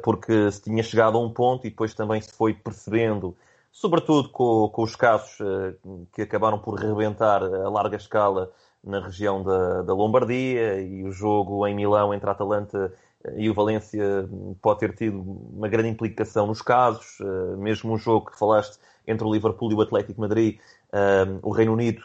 porque 0.02 0.50
se 0.50 0.62
tinha 0.62 0.82
chegado 0.82 1.16
a 1.18 1.20
um 1.20 1.32
ponto 1.32 1.66
e 1.66 1.70
depois 1.70 1.94
também 1.94 2.20
se 2.20 2.32
foi 2.32 2.54
percebendo 2.54 3.36
sobretudo 3.72 4.28
com, 4.28 4.68
com 4.68 4.82
os 4.82 4.94
casos 4.94 5.40
uh, 5.40 6.06
que 6.12 6.22
acabaram 6.22 6.58
por 6.58 6.74
rebentar 6.74 7.42
a 7.42 7.68
larga 7.70 7.96
escala 7.96 8.52
na 8.84 9.00
região 9.00 9.42
da, 9.42 9.82
da, 9.82 9.94
Lombardia 9.94 10.80
e 10.80 11.02
o 11.04 11.10
jogo 11.10 11.66
em 11.66 11.74
Milão 11.74 12.12
entre 12.12 12.28
a 12.28 12.32
Atalanta 12.32 12.92
e 13.36 13.48
o 13.48 13.54
Valência 13.54 14.28
pode 14.60 14.80
ter 14.80 14.94
tido 14.94 15.20
uma 15.20 15.68
grande 15.68 15.88
implicação 15.88 16.46
nos 16.46 16.60
casos, 16.60 17.18
uh, 17.20 17.56
mesmo 17.56 17.92
um 17.92 17.98
jogo 17.98 18.30
que 18.30 18.38
falaste 18.38 18.78
entre 19.06 19.26
o 19.26 19.32
Liverpool 19.32 19.70
e 19.72 19.74
o 19.74 19.80
Atlético 19.80 20.20
Madrid, 20.20 20.58
uh, 20.92 21.38
o 21.42 21.50
Reino 21.50 21.72
Unido, 21.72 22.02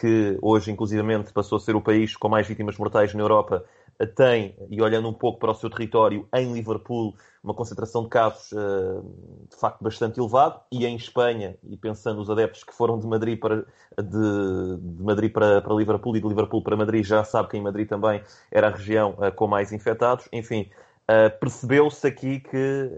que 0.00 0.38
hoje 0.40 0.70
inclusivamente 0.70 1.32
passou 1.32 1.56
a 1.56 1.60
ser 1.60 1.76
o 1.76 1.80
país 1.80 2.16
com 2.16 2.28
mais 2.28 2.46
vítimas 2.46 2.78
mortais 2.78 3.12
na 3.12 3.20
Europa, 3.20 3.64
tem, 4.04 4.54
e 4.70 4.82
olhando 4.82 5.08
um 5.08 5.12
pouco 5.12 5.38
para 5.38 5.50
o 5.50 5.54
seu 5.54 5.70
território, 5.70 6.28
em 6.34 6.52
Liverpool, 6.52 7.14
uma 7.42 7.54
concentração 7.54 8.02
de 8.02 8.08
casos 8.08 8.52
uh, 8.52 9.02
de 9.48 9.56
facto 9.56 9.82
bastante 9.82 10.18
elevado, 10.18 10.60
e 10.70 10.84
em 10.84 10.96
Espanha, 10.96 11.56
e 11.62 11.76
pensando 11.76 12.20
os 12.20 12.28
adeptos 12.28 12.64
que 12.64 12.74
foram 12.74 12.98
de 12.98 13.06
Madrid 13.06 13.38
para, 13.38 13.64
de, 13.96 14.76
de 14.80 15.02
Madrid 15.02 15.32
para, 15.32 15.62
para, 15.62 15.74
Liverpool 15.74 16.16
e 16.16 16.20
de 16.20 16.28
Liverpool 16.28 16.62
para 16.62 16.76
Madrid, 16.76 17.04
já 17.04 17.24
sabe 17.24 17.48
que 17.48 17.56
em 17.56 17.62
Madrid 17.62 17.88
também 17.88 18.22
era 18.50 18.66
a 18.66 18.70
região 18.70 19.12
uh, 19.12 19.32
com 19.32 19.46
mais 19.46 19.72
infectados. 19.72 20.28
Enfim, 20.32 20.68
uh, 21.08 21.38
percebeu-se 21.38 22.06
aqui 22.06 22.40
que 22.40 22.90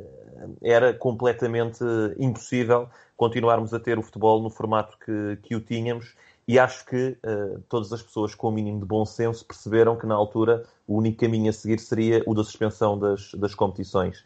era 0.62 0.94
completamente 0.94 1.84
impossível 2.18 2.88
continuarmos 3.16 3.74
a 3.74 3.80
ter 3.80 3.98
o 3.98 4.02
futebol 4.02 4.40
no 4.40 4.48
formato 4.48 4.96
que, 5.04 5.38
que 5.42 5.56
o 5.56 5.60
tínhamos 5.60 6.14
e 6.48 6.58
acho 6.58 6.86
que 6.86 7.18
uh, 7.26 7.62
todas 7.68 7.92
as 7.92 8.02
pessoas 8.02 8.34
com 8.34 8.48
o 8.48 8.50
mínimo 8.50 8.80
de 8.80 8.86
bom 8.86 9.04
senso 9.04 9.44
perceberam 9.44 9.96
que 9.96 10.06
na 10.06 10.14
altura 10.14 10.64
o 10.86 10.96
único 10.96 11.18
caminho 11.18 11.50
a 11.50 11.52
seguir 11.52 11.78
seria 11.78 12.22
o 12.26 12.34
da 12.34 12.42
suspensão 12.42 12.98
das, 12.98 13.34
das 13.34 13.54
competições. 13.54 14.20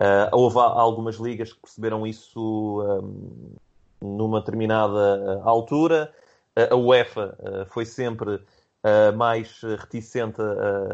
Uh, 0.00 0.28
houve 0.32 0.58
algumas 0.58 1.16
ligas 1.16 1.52
que 1.52 1.60
perceberam 1.60 2.04
isso 2.04 2.82
um, 2.82 3.54
numa 4.00 4.40
determinada 4.40 5.40
altura. 5.44 6.12
Uh, 6.58 6.74
a 6.74 6.76
UEFA 6.76 7.66
foi 7.70 7.86
sempre 7.86 8.42
mais 9.16 9.60
reticente 9.60 10.40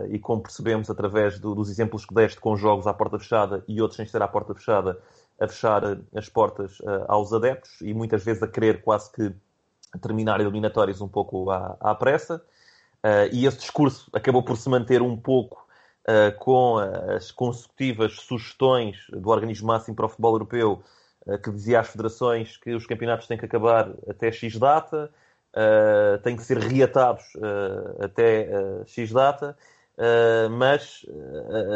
e, 0.09 0.19
como 0.19 0.43
percebemos 0.43 0.91
através 0.91 1.39
do, 1.39 1.55
dos 1.55 1.71
exemplos 1.71 2.05
que 2.05 2.15
deste 2.15 2.41
com 2.41 2.57
jogos 2.57 2.87
à 2.87 2.95
porta 2.95 3.19
fechada 3.19 3.63
e 3.69 3.81
outros 3.81 3.97
sem 3.99 4.07
ser 4.07 4.21
à 4.23 4.27
porta 4.27 4.55
fechada, 4.55 4.99
a 5.39 5.47
fechar 5.47 5.83
as 6.15 6.29
portas 6.29 6.79
aos 7.07 7.33
adeptos 7.33 7.83
e 7.83 7.93
muitas 7.93 8.25
vezes 8.25 8.43
a 8.43 8.49
querer 8.49 8.83
quase 8.83 9.13
que 9.13 9.33
terminar 9.99 10.41
eliminatórios 10.41 11.01
um 11.01 11.09
pouco 11.09 11.51
à, 11.51 11.77
à 11.81 11.95
pressa. 11.95 12.43
Uh, 13.05 13.29
e 13.33 13.45
esse 13.45 13.59
discurso 13.59 14.09
acabou 14.15 14.43
por 14.43 14.57
se 14.57 14.67
manter 14.67 15.03
um 15.03 15.15
pouco 15.15 15.67
uh, 16.09 16.35
com 16.39 16.79
as 16.79 17.31
consecutivas 17.31 18.15
sugestões 18.15 18.97
do 19.11 19.29
Organismo 19.29 19.67
Máximo 19.67 19.95
para 19.95 20.07
o 20.07 20.09
Futebol 20.09 20.37
Europeu, 20.37 20.83
uh, 21.27 21.39
que 21.39 21.51
dizia 21.51 21.81
às 21.81 21.89
federações 21.89 22.57
que 22.57 22.75
os 22.75 22.87
campeonatos 22.87 23.27
têm 23.27 23.37
que 23.37 23.45
acabar 23.45 23.93
até 24.09 24.33
X 24.33 24.59
data, 24.59 25.11
têm 26.25 26.35
que 26.35 26.43
ser 26.43 26.59
reatados 26.59 27.23
até 28.01 28.49
X 28.87 29.13
data, 29.13 29.57
mas 30.51 31.07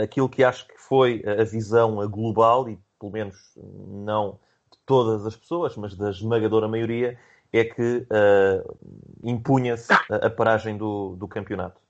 aquilo 0.02 0.28
que 0.28 0.42
acho 0.42 0.66
que 0.66 0.76
foi 0.76 1.22
a 1.24 1.44
visão 1.44 1.94
global, 2.08 2.68
e 2.68 2.76
pelo 2.98 3.12
menos 3.12 3.36
não 3.56 4.32
de 4.72 4.78
todas 4.84 5.24
as 5.24 5.36
pessoas, 5.36 5.76
mas 5.76 5.94
da 5.94 6.10
esmagadora 6.10 6.66
maioria, 6.66 7.16
é 7.52 7.64
que 7.64 8.06
uh, 8.10 8.78
impunha-se 9.22 9.92
a, 9.92 10.26
a, 10.26 10.30
paragem 10.30 10.76
do, 10.76 11.16
do 11.16 11.26
campeonato. 11.26 11.80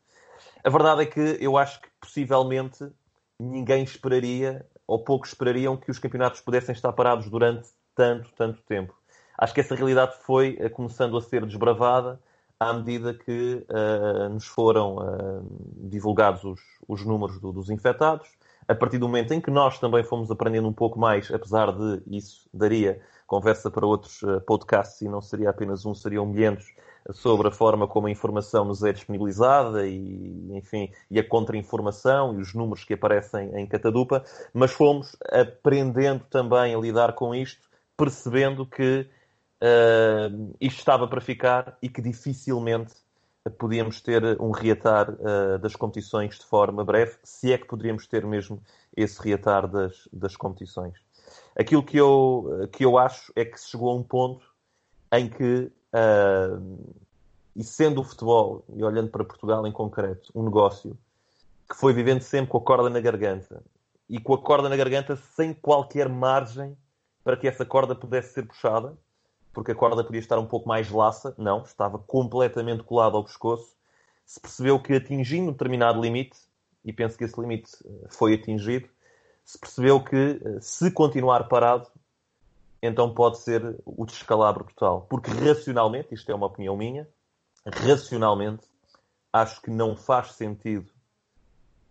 A 0.62 0.70
verdade 0.70 1.02
é 1.02 1.06
que 1.06 1.38
eu 1.40 1.56
acho 1.56 1.80
que 1.80 1.88
possivelmente 2.00 2.86
ninguém 3.38 3.82
esperaria, 3.82 4.64
ou 4.86 5.02
poucos 5.02 5.30
esperariam, 5.30 5.76
que 5.76 5.90
os 5.90 5.98
campeonatos 5.98 6.40
pudessem 6.40 6.72
estar 6.72 6.92
parados 6.92 7.28
durante 7.28 7.68
tanto, 7.94 8.30
tanto 8.36 8.62
tempo. 8.62 8.94
Acho 9.36 9.54
que 9.54 9.60
essa 9.60 9.74
realidade 9.74 10.16
foi 10.22 10.58
uh, 10.60 10.70
começando 10.70 11.16
a 11.16 11.20
ser 11.20 11.44
desbravada 11.44 12.20
à 12.58 12.72
medida 12.72 13.14
que 13.14 13.64
uh, 13.68 14.28
nos 14.30 14.46
foram 14.46 15.44
divulgados 15.76 16.42
os, 16.42 16.60
os 16.88 17.04
números 17.04 17.40
do, 17.40 17.52
dos 17.52 17.70
infectados. 17.70 18.28
A 18.66 18.74
partir 18.74 18.98
do 18.98 19.06
momento 19.06 19.32
em 19.32 19.40
que 19.40 19.50
nós 19.50 19.78
também 19.78 20.04
fomos 20.04 20.30
aprendendo 20.30 20.68
um 20.68 20.72
pouco 20.72 20.98
mais, 20.98 21.30
apesar 21.32 21.72
de 21.72 22.02
isso 22.06 22.48
daria 22.52 23.00
conversa 23.28 23.70
para 23.70 23.86
outros 23.86 24.22
uh, 24.22 24.40
podcasts 24.40 25.02
e 25.02 25.08
não 25.08 25.20
seria 25.20 25.50
apenas 25.50 25.86
um, 25.86 25.94
seriam 25.94 26.26
milhentos 26.26 26.74
sobre 27.12 27.48
a 27.48 27.50
forma 27.50 27.86
como 27.86 28.06
a 28.06 28.10
informação 28.10 28.64
nos 28.64 28.82
é 28.82 28.92
disponibilizada 28.92 29.86
e, 29.86 30.56
enfim, 30.56 30.90
e 31.10 31.18
a 31.18 31.26
contra-informação 31.26 32.34
e 32.34 32.40
os 32.40 32.54
números 32.54 32.84
que 32.84 32.94
aparecem 32.94 33.54
em 33.54 33.66
Catadupa, 33.66 34.24
mas 34.52 34.72
fomos 34.72 35.14
aprendendo 35.30 36.24
também 36.30 36.74
a 36.74 36.78
lidar 36.78 37.14
com 37.14 37.34
isto, 37.34 37.68
percebendo 37.96 38.66
que 38.66 39.06
uh, 39.62 40.56
isto 40.60 40.78
estava 40.78 41.06
para 41.06 41.20
ficar 41.20 41.76
e 41.82 41.88
que 41.88 42.00
dificilmente 42.00 42.94
podíamos 43.58 44.00
ter 44.00 44.40
um 44.40 44.50
reatar 44.50 45.10
uh, 45.10 45.58
das 45.58 45.76
competições 45.76 46.38
de 46.38 46.44
forma 46.44 46.84
breve, 46.84 47.16
se 47.22 47.52
é 47.52 47.58
que 47.58 47.66
poderíamos 47.66 48.06
ter 48.06 48.26
mesmo 48.26 48.60
esse 48.96 49.22
reatar 49.22 49.68
das, 49.68 50.08
das 50.12 50.36
competições. 50.36 51.07
Aquilo 51.58 51.82
que 51.82 51.96
eu, 51.96 52.68
que 52.72 52.84
eu 52.84 52.96
acho 52.96 53.32
é 53.34 53.44
que 53.44 53.58
se 53.58 53.70
chegou 53.70 53.90
a 53.90 53.94
um 53.94 54.02
ponto 54.02 54.46
em 55.12 55.28
que, 55.28 55.72
uh, 55.92 56.94
e 57.56 57.64
sendo 57.64 58.00
o 58.00 58.04
futebol, 58.04 58.64
e 58.72 58.84
olhando 58.84 59.10
para 59.10 59.24
Portugal 59.24 59.66
em 59.66 59.72
concreto, 59.72 60.30
um 60.34 60.44
negócio 60.44 60.96
que 61.68 61.76
foi 61.76 61.92
vivendo 61.92 62.22
sempre 62.22 62.50
com 62.50 62.58
a 62.58 62.60
corda 62.60 62.88
na 62.88 63.00
garganta 63.00 63.62
e 64.08 64.20
com 64.20 64.34
a 64.34 64.38
corda 64.38 64.68
na 64.68 64.76
garganta 64.76 65.16
sem 65.16 65.52
qualquer 65.52 66.08
margem 66.08 66.76
para 67.22 67.36
que 67.36 67.46
essa 67.46 67.64
corda 67.64 67.94
pudesse 67.94 68.32
ser 68.32 68.46
puxada, 68.46 68.96
porque 69.52 69.72
a 69.72 69.74
corda 69.74 70.04
podia 70.04 70.20
estar 70.20 70.38
um 70.38 70.46
pouco 70.46 70.68
mais 70.68 70.90
laça, 70.90 71.34
não, 71.36 71.62
estava 71.62 71.98
completamente 71.98 72.84
colada 72.84 73.16
ao 73.16 73.24
pescoço. 73.24 73.76
Se 74.24 74.40
percebeu 74.40 74.80
que 74.80 74.94
atingindo 74.94 75.48
um 75.48 75.52
determinado 75.52 76.00
limite, 76.00 76.38
e 76.84 76.92
penso 76.92 77.18
que 77.18 77.24
esse 77.24 77.38
limite 77.38 77.70
foi 78.08 78.34
atingido, 78.34 78.88
se 79.48 79.58
percebeu 79.58 79.98
que 79.98 80.14
eh, 80.44 80.58
se 80.60 80.90
continuar 80.90 81.48
parado, 81.48 81.88
então 82.82 83.14
pode 83.14 83.38
ser 83.38 83.80
o 83.86 84.04
descalabro 84.04 84.64
total. 84.64 85.06
Porque 85.08 85.30
racionalmente, 85.30 86.12
isto 86.12 86.30
é 86.30 86.34
uma 86.34 86.44
opinião 86.44 86.76
minha, 86.76 87.08
racionalmente, 87.64 88.66
acho 89.32 89.62
que 89.62 89.70
não 89.70 89.96
faz 89.96 90.32
sentido 90.32 90.92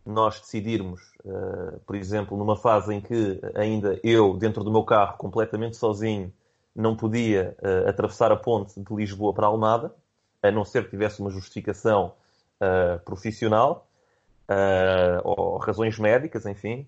nós 0.05 0.39
decidirmos, 0.39 1.01
uh, 1.25 1.79
por 1.79 1.95
exemplo, 1.95 2.37
numa 2.37 2.55
fase 2.55 2.93
em 2.93 3.01
que 3.01 3.41
ainda 3.55 3.99
eu, 4.03 4.37
dentro 4.37 4.63
do 4.63 4.71
meu 4.71 4.83
carro, 4.83 5.17
completamente 5.17 5.77
sozinho, 5.77 6.31
não 6.75 6.95
podia 6.95 7.57
uh, 7.59 7.89
atravessar 7.89 8.31
a 8.31 8.37
ponte 8.37 8.79
de 8.79 8.95
Lisboa 8.95 9.33
para 9.33 9.47
Almada, 9.47 9.91
a 10.43 10.51
não 10.51 10.63
ser 10.63 10.83
que 10.83 10.91
tivesse 10.91 11.19
uma 11.21 11.31
justificação 11.31 12.13
uh, 12.61 13.03
profissional 13.03 13.87
ou 15.25 15.57
razões 15.57 15.99
médicas, 15.99 16.45
enfim, 16.45 16.87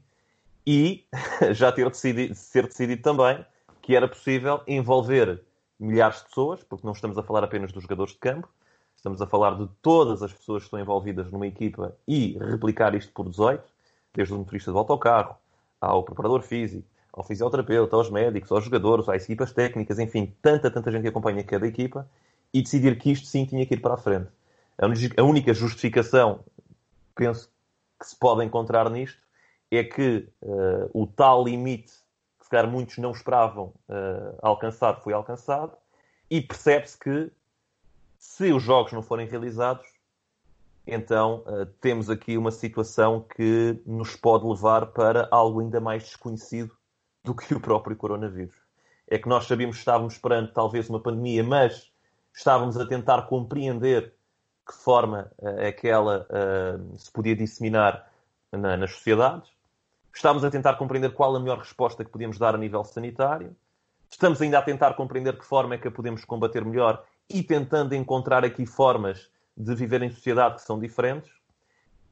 e 0.70 1.04
já 1.52 1.72
ter 1.72 1.90
decidido, 1.90 2.36
ser 2.36 2.68
decidido 2.68 3.02
também 3.02 3.44
que 3.82 3.96
era 3.96 4.08
possível 4.08 4.62
envolver 4.68 5.42
milhares 5.80 6.18
de 6.18 6.26
pessoas, 6.26 6.64
porque 6.64 6.86
não 6.86 6.94
estamos 6.94 7.18
a 7.18 7.24
falar 7.24 7.44
apenas 7.44 7.72
dos 7.72 7.82
jogadores 7.82 8.14
de 8.14 8.20
campo, 8.20 8.48
estamos 8.96 9.20
a 9.20 9.26
falar 9.26 9.58
de 9.58 9.68
todas 9.82 10.22
as 10.22 10.32
pessoas 10.32 10.62
que 10.62 10.68
estão 10.68 10.80
envolvidas 10.80 11.32
numa 11.32 11.48
equipa 11.48 11.98
e 12.08 12.38
replicar 12.38 12.94
isto 12.94 13.12
por 13.14 13.28
18, 13.28 13.64
desde 14.14 14.32
o 14.32 14.38
motorista 14.38 14.72
do 14.72 14.78
autocarro, 14.78 15.36
ao 15.82 16.04
preparador 16.04 16.44
físico, 16.44 16.88
ao 17.14 17.24
fisioterapeuta, 17.24 17.96
aos 17.96 18.12
médicos, 18.12 18.52
aos 18.52 18.64
jogadores, 18.64 19.10
às 19.10 19.24
equipas 19.24 19.52
técnicas, 19.52 19.98
enfim, 19.98 20.32
tanta, 20.40 20.70
tanta 20.70 20.92
gente 20.92 21.02
que 21.02 21.08
acompanha 21.08 21.44
cada 21.44 21.66
equipa, 21.66 22.08
e 22.54 22.62
decidir 22.62 22.96
que 23.00 23.12
isto 23.12 23.26
sim 23.26 23.44
tinha 23.44 23.66
que 23.66 23.74
ir 23.74 23.82
para 23.82 23.96
a 23.96 23.98
frente. 23.98 24.30
A 24.78 25.24
única 25.24 25.52
justificação, 25.52 26.42
penso, 27.16 27.50
que 28.00 28.06
se 28.06 28.16
pode 28.16 28.46
encontrar 28.46 28.88
nisto 28.92 29.29
é 29.72 29.84
que 29.84 30.28
uh, 30.42 30.90
o 30.94 31.06
tal 31.06 31.44
limite 31.44 31.94
que 32.40 32.46
se 32.46 32.50
calhar 32.50 32.70
muitos 32.70 32.98
não 32.98 33.12
esperavam 33.12 33.74
uh, 33.88 34.38
alcançar 34.42 35.00
foi 35.02 35.14
alcançado 35.14 35.78
e 36.30 36.42
percebe-se 36.42 36.98
que 36.98 37.32
se 38.18 38.52
os 38.52 38.64
jogos 38.64 38.92
não 38.92 39.02
forem 39.02 39.28
realizados, 39.28 39.86
então 40.86 41.44
uh, 41.46 41.66
temos 41.80 42.10
aqui 42.10 42.38
uma 42.38 42.52
situação 42.52 43.26
que 43.36 43.80
nos 43.86 44.16
pode 44.16 44.46
levar 44.46 44.88
para 44.88 45.28
algo 45.32 45.60
ainda 45.60 45.80
mais 45.80 46.04
desconhecido 46.04 46.76
do 47.24 47.36
que 47.36 47.54
o 47.54 47.60
próprio 47.60 47.96
coronavírus. 47.96 48.56
É 49.08 49.18
que 49.18 49.30
nós 49.30 49.46
sabíamos 49.46 49.78
que 49.78 49.82
estávamos 49.82 50.18
perante 50.18 50.54
talvez 50.54 50.90
uma 50.90 51.00
pandemia, 51.00 51.44
mas 51.44 51.92
estávamos 52.34 52.78
a 52.78 52.88
tentar 52.88 53.24
compreender 53.24 54.14
que 54.68 54.74
forma 54.74 55.32
é 55.42 55.72
que 55.72 55.88
ela 55.88 56.28
se 56.96 57.12
podia 57.12 57.36
disseminar 57.36 58.08
na, 58.52 58.78
nas 58.78 58.92
sociedades. 58.92 59.50
Estávamos 60.20 60.44
a 60.44 60.52
tentar 60.52 60.76
compreender 60.76 61.14
qual 61.14 61.34
a 61.34 61.40
melhor 61.40 61.60
resposta 61.60 62.04
que 62.04 62.12
podíamos 62.12 62.38
dar 62.38 62.54
a 62.54 62.58
nível 62.58 62.84
sanitário. 62.84 63.56
Estamos 64.12 64.42
ainda 64.42 64.60
a 64.60 64.62
tentar 64.62 64.94
compreender 64.96 65.38
que 65.38 65.46
forma 65.46 65.76
é 65.76 65.78
que 65.78 65.88
a 65.88 65.92
podemos 65.92 66.26
combater 66.26 66.66
melhor 66.66 67.06
e 67.30 67.42
tentando 67.42 67.96
encontrar 67.96 68.44
aqui 68.44 68.66
formas 68.66 69.32
de 69.56 69.74
viver 69.74 70.02
em 70.02 70.10
sociedade 70.10 70.56
que 70.56 70.62
são 70.64 70.78
diferentes. 70.78 71.32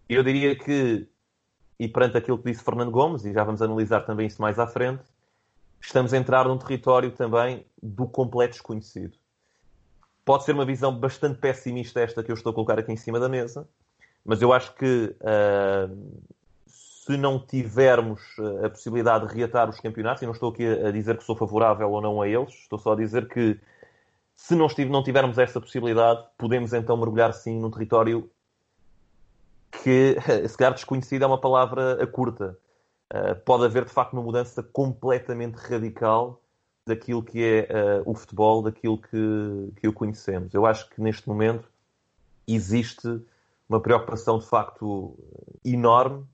Eu 0.08 0.24
diria 0.24 0.58
que, 0.58 1.06
e 1.78 1.90
perante 1.90 2.16
aquilo 2.18 2.38
que 2.38 2.50
disse 2.50 2.64
Fernando 2.64 2.92
Gomes, 2.92 3.26
e 3.26 3.34
já 3.34 3.44
vamos 3.44 3.62
analisar 3.62 4.06
também 4.06 4.28
isso 4.28 4.42
mais 4.42 4.58
à 4.58 4.66
frente, 4.66 5.04
estamos 5.82 6.14
a 6.14 6.18
entrar 6.18 6.48
num 6.48 6.58
território 6.58 7.12
também 7.12 7.66
do 7.84 8.08
completo 8.08 8.54
desconhecido. 8.54 9.18
Pode 10.24 10.46
ser 10.46 10.54
uma 10.54 10.66
visão 10.66 10.98
bastante 10.98 11.40
pessimista 11.40 12.00
esta 12.00 12.24
que 12.24 12.32
eu 12.32 12.36
estou 12.36 12.52
a 12.52 12.56
colocar 12.56 12.80
aqui 12.80 12.94
em 12.94 12.96
cima 12.96 13.20
da 13.20 13.28
mesa, 13.28 13.68
mas 14.24 14.42
eu 14.42 14.54
acho 14.54 14.74
que 14.76 15.14
uh, 15.20 16.37
se 17.08 17.16
não 17.16 17.40
tivermos 17.40 18.22
ah, 18.38 18.66
a 18.66 18.70
possibilidade 18.70 19.26
de 19.26 19.34
reatar 19.34 19.70
os 19.70 19.80
campeonatos, 19.80 20.22
e 20.22 20.26
não 20.26 20.34
estou 20.34 20.50
aqui 20.50 20.66
a 20.68 20.92
dizer 20.92 21.18
que 21.18 21.24
sou 21.24 21.38
favorável 21.38 21.90
ou 21.90 22.02
não 22.02 22.22
a 22.22 22.28
eles, 22.28 22.54
estou 22.54 22.78
só 22.78 22.92
a 22.92 22.96
dizer 22.98 23.30
que 23.30 23.58
se 24.36 24.54
não, 24.56 24.68
tivermos 25.02 25.38
essa 25.38 25.60
possibilidade, 25.60 26.24
podemos 26.38 26.74
então 26.74 26.98
mergulhar 26.98 27.34
sim 27.34 27.60
num 27.60 27.72
território 27.72 28.30
que, 29.72 30.18
se 30.48 30.58
calhar 30.58 30.74
desconhecido 30.74 31.24
é 31.24 31.28
uma 31.28 31.40
palavra 31.40 32.06
curta. 32.08 32.58
Uh, 33.12 33.34
pode 33.46 33.64
haver 33.64 33.86
de 33.86 33.92
facto 33.92 34.12
uma 34.14 34.22
mudança 34.22 34.62
completamente 34.62 35.56
radical 35.56 36.42
daquilo 36.86 37.24
que 37.24 37.42
é 37.42 37.68
o 38.06 38.14
futebol, 38.14 38.62
daquilo 38.62 38.98
que, 38.98 39.74
que 39.78 39.88
o 39.88 39.94
conhecemos. 39.94 40.54
Eu 40.54 40.66
acho 40.66 40.90
que 40.90 41.02
neste 41.02 41.28
momento 41.28 41.70
existe 42.46 43.22
uma 43.68 43.80
preocupação 43.82 44.40
de 44.40 44.46
facto 44.46 45.18
enorme 45.66 46.26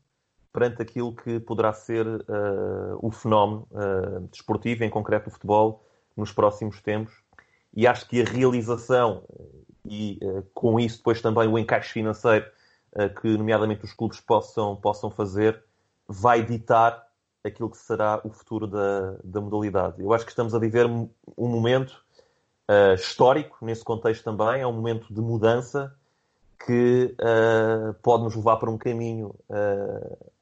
perante 0.54 0.82
aquilo 0.82 1.16
que 1.16 1.40
poderá 1.40 1.74
ser 1.74 2.06
uh, 2.06 2.98
o 3.02 3.12
fenómeno 3.12 3.68
desportivo, 4.32 4.84
em 4.84 4.90
concreto 4.90 5.30
o 5.30 5.32
futebol, 5.32 5.84
nos 6.16 6.32
próximos 6.32 6.80
tempos 6.80 7.24
e 7.76 7.88
acho 7.88 8.08
que 8.08 8.22
a 8.22 8.26
realização 8.26 9.24
e 9.86 10.20
uh, 10.22 10.44
com 10.54 10.80
isso 10.80 10.98
depois 10.98 11.22
também 11.22 11.48
o 11.48 11.58
encaixe 11.58 11.92
financeiro 11.92 12.46
uh, 12.94 13.10
que, 13.20 13.28
nomeadamente, 13.38 13.84
os 13.84 13.94
clubes 13.94 14.20
possam, 14.20 14.76
possam 14.76 15.10
fazer, 15.10 15.62
vai 16.08 16.46
ditar 16.46 17.06
aquilo 17.44 17.70
que 17.70 17.78
será 17.78 18.22
o 18.24 18.30
futuro 18.30 18.68
da, 18.68 19.18
da 19.24 19.42
modalidade. 19.42 20.02
Eu 20.02 20.14
acho 20.14 20.24
que 20.24 20.32
estamos 20.32 20.56
a 20.56 20.60
viver 20.60 20.86
um 20.86 21.10
momento 21.38 22.02
uh, 22.70 22.94
histórico 22.94 23.58
nesse 23.66 23.84
contexto 23.84 24.24
também, 24.24 24.62
é 24.62 24.68
um 24.68 24.72
momento 24.72 25.14
de 25.14 25.20
mudança 25.20 25.94
que 26.66 27.16
pode 28.02 28.24
nos 28.24 28.36
levar 28.36 28.58
para 28.58 28.70
um 28.70 28.78
caminho 28.78 29.36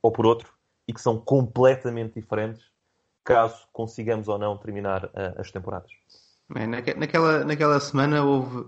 ou 0.01 0.11
por 0.11 0.25
outro 0.25 0.51
e 0.87 0.93
que 0.93 1.01
são 1.01 1.17
completamente 1.17 2.19
diferentes 2.19 2.63
caso 3.23 3.67
consigamos 3.71 4.27
ou 4.27 4.37
não 4.37 4.57
terminar 4.57 5.09
as 5.37 5.51
temporadas. 5.51 5.91
Bem, 6.53 6.67
naquela, 6.67 7.45
naquela 7.45 7.79
semana 7.79 8.23
houve, 8.23 8.65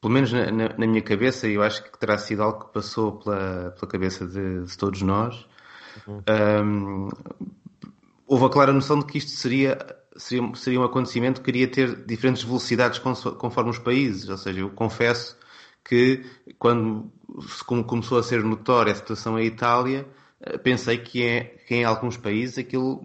pelo 0.00 0.12
menos 0.12 0.32
na, 0.32 0.50
na, 0.50 0.68
na, 0.70 0.86
minha 0.86 1.02
cabeça, 1.02 1.46
e 1.46 1.54
eu 1.54 1.62
acho 1.62 1.82
que 1.82 1.98
terá 1.98 2.16
sido 2.16 2.42
algo 2.42 2.64
que 2.64 2.72
passou 2.72 3.18
pela, 3.18 3.72
pela 3.72 3.90
cabeça 3.90 4.26
de, 4.26 4.64
de 4.64 4.78
todos 4.78 5.02
nós, 5.02 5.46
uhum. 6.06 6.22
um, 6.64 7.08
houve 8.26 8.46
a 8.46 8.48
clara 8.48 8.72
noção 8.72 9.00
de 9.00 9.04
que 9.04 9.18
isto 9.18 9.32
seria, 9.32 9.76
seria, 10.16 10.54
seria 10.54 10.80
um 10.80 10.84
acontecimento 10.84 11.40
que 11.40 11.46
queria 11.46 11.68
ter 11.68 12.06
diferentes 12.06 12.42
velocidades 12.42 12.98
conforme 12.98 13.70
os 13.70 13.78
países. 13.78 14.28
Ou 14.28 14.38
seja, 14.38 14.60
eu 14.60 14.70
confesso 14.70 15.36
que 15.84 16.24
quando 16.58 17.10
começou 17.86 18.18
a 18.18 18.22
ser 18.22 18.42
notória 18.44 18.92
a 18.92 18.96
situação 18.96 19.38
em 19.38 19.46
Itália, 19.46 20.06
eh, 20.40 20.58
pensei 20.58 20.98
que, 20.98 21.24
é, 21.24 21.44
que 21.66 21.74
em 21.74 21.84
alguns 21.84 22.16
países 22.16 22.58
aquilo 22.58 23.04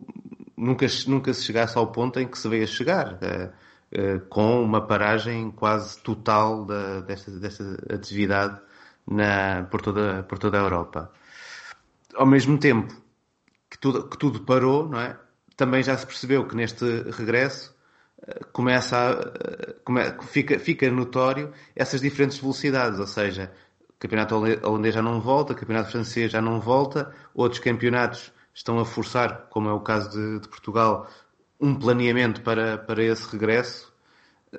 nunca, 0.57 0.85
nunca 1.07 1.33
se 1.33 1.43
chegasse 1.43 1.77
ao 1.77 1.91
ponto 1.91 2.19
em 2.19 2.27
que 2.27 2.37
se 2.37 2.47
veio 2.47 2.63
a 2.63 2.67
chegar. 2.67 3.13
Uh, 3.15 3.65
eh, 3.91 4.19
com 4.29 4.61
uma 4.63 4.81
paragem 4.85 5.51
quase 5.51 6.01
total 6.01 6.65
da, 6.65 7.01
desta, 7.01 7.31
desta 7.31 7.77
atividade 7.93 8.59
na, 9.07 9.63
por, 9.69 9.81
toda, 9.81 10.23
por 10.23 10.39
toda 10.39 10.57
a 10.59 10.63
Europa. 10.63 11.11
Ao 12.15 12.25
mesmo 12.25 12.57
tempo 12.57 12.93
que 13.69 13.77
tudo, 13.77 14.07
que 14.09 14.17
tudo 14.17 14.41
parou, 14.41 14.89
não 14.89 14.99
é? 14.99 15.17
também 15.55 15.83
já 15.83 15.97
se 15.97 16.05
percebeu 16.05 16.47
que 16.47 16.55
neste 16.55 16.85
regresso 17.11 17.74
começa 18.51 18.97
a, 18.97 19.73
come, 19.83 20.01
fica, 20.23 20.59
fica 20.59 20.89
notório 20.89 21.51
essas 21.75 22.01
diferentes 22.01 22.37
velocidades, 22.37 22.99
ou 22.99 23.07
seja, 23.07 23.51
o 23.89 23.93
campeonato 23.99 24.35
holandês 24.35 24.93
já 24.93 25.01
não 25.01 25.21
volta, 25.21 25.53
o 25.53 25.55
campeonato 25.55 25.91
francês 25.91 26.31
já 26.31 26.41
não 26.41 26.59
volta, 26.59 27.13
outros 27.33 27.59
campeonatos 27.59 28.31
estão 28.53 28.79
a 28.79 28.85
forçar, 28.85 29.47
como 29.49 29.69
é 29.69 29.73
o 29.73 29.81
caso 29.81 30.09
de, 30.09 30.39
de 30.39 30.47
Portugal, 30.47 31.09
um 31.59 31.75
planeamento 31.75 32.41
para, 32.41 32.77
para 32.77 33.03
esse 33.03 33.29
regresso. 33.31 33.93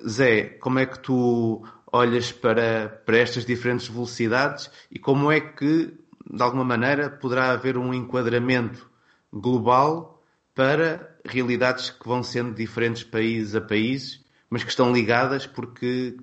Zé, 0.07 0.45
como 0.61 0.79
é 0.79 0.87
que 0.87 0.99
tu 0.99 1.65
olhas 1.91 2.33
para, 2.33 3.01
para 3.05 3.19
estas 3.19 3.45
diferentes 3.45 3.89
velocidades 3.89 4.71
e 4.91 4.99
como 4.99 5.33
é 5.33 5.41
que, 5.41 5.95
de 6.31 6.43
alguma 6.43 6.65
maneira, 6.65 7.09
poderá 7.09 7.53
haver 7.53 7.79
um 7.79 7.95
enquadramento 7.95 8.91
global 9.33 10.16
para 10.57 11.15
realidades 11.23 11.91
que 11.91 12.09
vão 12.09 12.23
sendo 12.23 12.55
diferentes 12.55 13.05
país 13.05 13.55
a 13.55 13.61
país, 13.61 14.25
mas 14.49 14.65
que 14.65 14.71
estão 14.71 14.91
ligadas 14.91 15.47
porque 15.47 16.17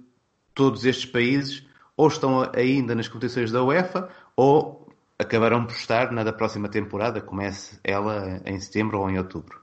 todos 0.56 0.86
estes 0.86 1.06
países 1.06 1.64
ou 1.96 2.08
estão 2.08 2.50
ainda 2.56 2.96
nas 2.96 3.08
competições 3.08 3.52
da 3.52 3.64
UEFA 3.64 4.10
ou 4.36 4.92
acabarão 5.20 5.66
por 5.66 5.76
estar 5.76 6.12
na 6.12 6.24
da 6.24 6.34
próxima 6.34 6.68
temporada, 6.68 7.22
comece 7.22 7.80
ela 7.84 8.42
em 8.44 8.60
setembro 8.60 9.00
ou 9.00 9.10
em 9.10 9.20
outubro. 9.20 9.62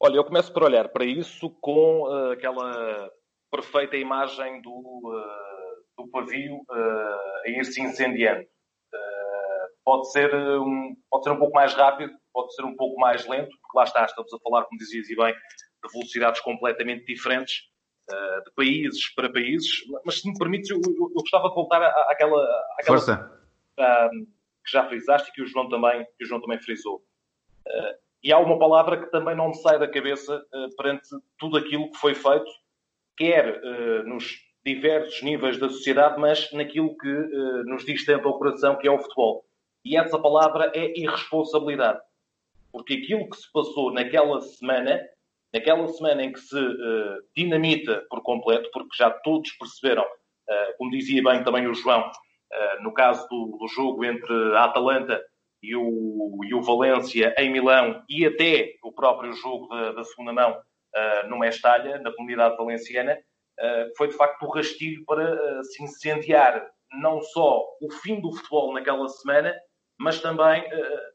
Olha, 0.00 0.16
eu 0.16 0.24
começo 0.24 0.52
por 0.52 0.62
olhar 0.62 0.88
para 0.88 1.04
isso 1.04 1.50
com 1.60 2.02
uh, 2.02 2.30
aquela 2.30 3.10
perfeita 3.50 3.96
imagem 3.96 4.62
do, 4.62 4.70
uh, 4.70 6.02
do 6.02 6.08
pavio 6.10 6.58
uh, 6.58 7.44
a 7.44 7.48
ir-se 7.48 7.80
incendiando. 7.82 8.46
pode, 9.84 10.12
ser 10.12 10.32
um, 10.34 10.94
pode 11.10 11.24
ser 11.24 11.30
um 11.30 11.38
pouco 11.38 11.54
mais 11.54 11.74
rápido, 11.74 12.12
pode 12.32 12.54
ser 12.54 12.64
um 12.64 12.76
pouco 12.76 12.98
mais 13.00 13.26
lento, 13.26 13.50
porque 13.50 13.78
lá 13.78 13.84
está, 13.84 14.04
estamos 14.04 14.32
a 14.32 14.38
falar, 14.38 14.64
como 14.64 14.78
dizias 14.78 15.08
e 15.08 15.16
bem, 15.16 15.34
de 15.34 15.92
velocidades 15.92 16.40
completamente 16.40 17.04
diferentes, 17.06 17.70
de 18.44 18.50
países 18.54 19.14
para 19.14 19.32
países. 19.32 19.84
Mas 20.04 20.20
se 20.20 20.28
me 20.28 20.36
permites, 20.36 20.70
eu, 20.70 20.80
eu, 20.84 20.94
eu 20.94 21.20
gostava 21.20 21.48
de 21.48 21.54
voltar 21.54 21.82
à, 21.82 21.88
àquela. 22.10 22.42
àquela 22.78 22.98
Força. 22.98 23.40
que 23.76 24.70
já 24.70 24.86
frisaste 24.86 25.30
e 25.30 25.32
que 25.32 25.42
o 25.42 25.46
João 25.46 25.68
também, 25.68 26.04
que 26.18 26.24
o 26.24 26.26
João 26.26 26.40
também 26.40 26.60
frisou. 26.60 27.02
E 28.22 28.32
há 28.32 28.38
uma 28.38 28.58
palavra 28.58 28.98
que 28.98 29.10
também 29.10 29.34
não 29.34 29.48
me 29.48 29.56
sai 29.56 29.78
da 29.78 29.88
cabeça 29.88 30.36
uh, 30.36 30.76
perante 30.76 31.08
tudo 31.38 31.56
aquilo 31.56 31.90
que 31.90 31.98
foi 31.98 32.14
feito, 32.14 32.46
quer 33.16 33.58
uh, 33.58 34.08
nos 34.08 34.38
diversos 34.64 35.20
níveis 35.22 35.58
da 35.58 35.68
sociedade, 35.68 36.20
mas 36.20 36.50
naquilo 36.52 36.96
que 36.96 37.12
uh, 37.12 37.64
nos 37.64 37.84
diz 37.84 38.04
tanto 38.04 38.28
ao 38.28 38.38
coração, 38.38 38.76
que 38.76 38.86
é 38.86 38.90
o 38.90 38.98
futebol. 38.98 39.44
E 39.84 39.96
essa 39.96 40.16
palavra 40.20 40.70
é 40.72 40.96
irresponsabilidade. 40.96 42.00
Porque 42.72 42.94
aquilo 42.94 43.28
que 43.28 43.36
se 43.36 43.50
passou 43.52 43.92
naquela 43.92 44.40
semana, 44.40 45.00
naquela 45.52 45.86
semana 45.88 46.24
em 46.24 46.32
que 46.32 46.40
se 46.40 46.56
dinamita 47.36 48.04
por 48.08 48.22
completo, 48.22 48.70
porque 48.72 48.96
já 48.96 49.10
todos 49.10 49.50
perceberam, 49.52 50.06
como 50.78 50.90
dizia 50.90 51.22
bem 51.22 51.44
também 51.44 51.68
o 51.68 51.74
João, 51.74 52.10
no 52.80 52.92
caso 52.94 53.28
do, 53.28 53.58
do 53.58 53.68
jogo 53.68 54.04
entre 54.04 54.32
a 54.56 54.64
Atalanta 54.64 55.22
e 55.62 55.76
o, 55.76 56.40
e 56.44 56.54
o 56.54 56.62
Valência 56.62 57.34
em 57.38 57.50
Milão 57.50 58.02
e 58.08 58.26
até 58.26 58.74
o 58.82 58.92
próprio 58.92 59.32
jogo 59.32 59.68
da, 59.68 59.92
da 59.92 60.04
segunda 60.04 60.32
mão 60.32 60.52
uh, 60.52 61.28
no 61.28 61.38
Mestalha, 61.38 61.98
na 61.98 62.12
comunidade 62.12 62.56
valenciana, 62.56 63.14
uh, 63.14 63.96
foi 63.96 64.08
de 64.08 64.14
facto 64.14 64.42
o 64.42 64.50
rastilho 64.50 65.04
para 65.04 65.34
uh, 65.34 65.64
se 65.64 65.84
incendiar 65.84 66.66
não 67.00 67.20
só 67.22 67.64
o 67.80 67.90
fim 68.02 68.20
do 68.20 68.32
futebol 68.32 68.72
naquela 68.72 69.08
semana, 69.08 69.54
mas 70.02 70.20
também 70.20 70.64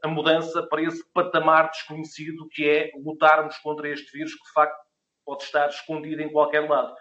a 0.02 0.08
mudança 0.08 0.63
para 0.63 0.82
esse 0.82 1.04
patamar 1.13 1.69
desconhecido 1.69 2.47
que 2.47 2.67
é 2.67 2.91
lutarmos 2.95 3.58
contra 3.58 3.89
este 3.89 4.10
vírus 4.13 4.34
que 4.34 4.43
de 4.45 4.54
facto 4.54 4.78
pode 5.26 5.43
estar 5.43 5.67
escondido 5.67 6.21
em 6.21 6.32
qualquer 6.32 6.69
lado. 6.69 6.95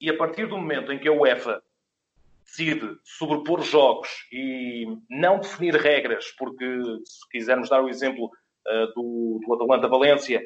E 0.00 0.10
a 0.10 0.16
partir 0.16 0.46
do 0.46 0.56
momento 0.56 0.92
em 0.92 0.98
que 0.98 1.08
a 1.08 1.12
UEFA 1.12 1.62
decide 2.44 2.98
sobrepor 3.04 3.62
jogos 3.62 4.08
e 4.32 4.84
não 5.08 5.38
definir 5.38 5.76
regras, 5.76 6.26
porque 6.36 6.64
se 7.04 7.28
quisermos 7.30 7.68
dar 7.68 7.82
o 7.82 7.88
exemplo 7.88 8.26
uh, 8.26 8.86
do, 8.94 9.40
do 9.46 9.54
Atalanta-Valência, 9.54 10.42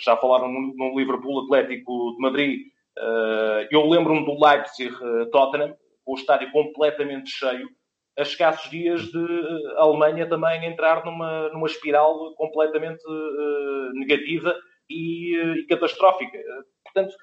já 0.00 0.16
falaram 0.16 0.48
no, 0.48 0.74
no, 0.76 0.98
Liverpool 0.98 1.44
Atlético 1.44 2.12
de 2.12 2.20
Madrid, 2.20 2.60
uh, 2.98 3.66
eu 3.70 3.88
lembro-me 3.88 4.24
do 4.24 4.42
Leipzig-Tottenham, 4.44 5.76
com 6.04 6.12
o 6.12 6.16
estádio 6.16 6.50
completamente 6.52 7.30
cheio, 7.30 7.68
a 8.16 8.22
escassos 8.22 8.70
dias 8.70 9.02
de 9.02 9.72
Alemanha 9.76 10.28
também 10.28 10.64
entrar 10.66 11.04
numa, 11.04 11.48
numa 11.50 11.66
espiral 11.66 12.34
completamente 12.36 13.04
uh, 13.06 13.92
negativa 13.94 14.54
e, 14.88 15.36
uh, 15.38 15.56
e, 15.56 15.66
catastrófica. 15.66 16.38
Portanto, 16.84 17.14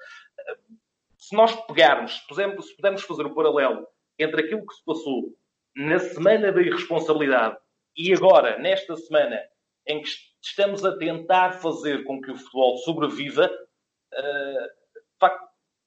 se 1.16 1.34
nós 1.34 1.54
pegarmos, 1.66 2.18
se 2.18 2.26
pudermos, 2.26 2.66
se 2.66 2.76
pudermos 2.76 3.02
fazer 3.02 3.24
o 3.24 3.34
paralelo 3.34 3.86
entre 4.18 4.42
aquilo 4.42 4.66
que 4.66 4.74
se 4.74 4.84
passou 4.84 5.34
na 5.74 5.98
semana 5.98 6.52
da 6.52 6.60
irresponsabilidade 6.60 7.56
e 7.96 8.12
agora, 8.12 8.58
nesta 8.58 8.96
semana, 8.96 9.40
em 9.86 10.02
que 10.02 10.08
estamos 10.42 10.84
a 10.84 10.96
tentar 10.96 11.52
fazer 11.52 12.04
com 12.04 12.20
que 12.20 12.30
o 12.30 12.36
futebol 12.36 12.76
sobreviva, 12.78 13.46
uh, 13.46 14.81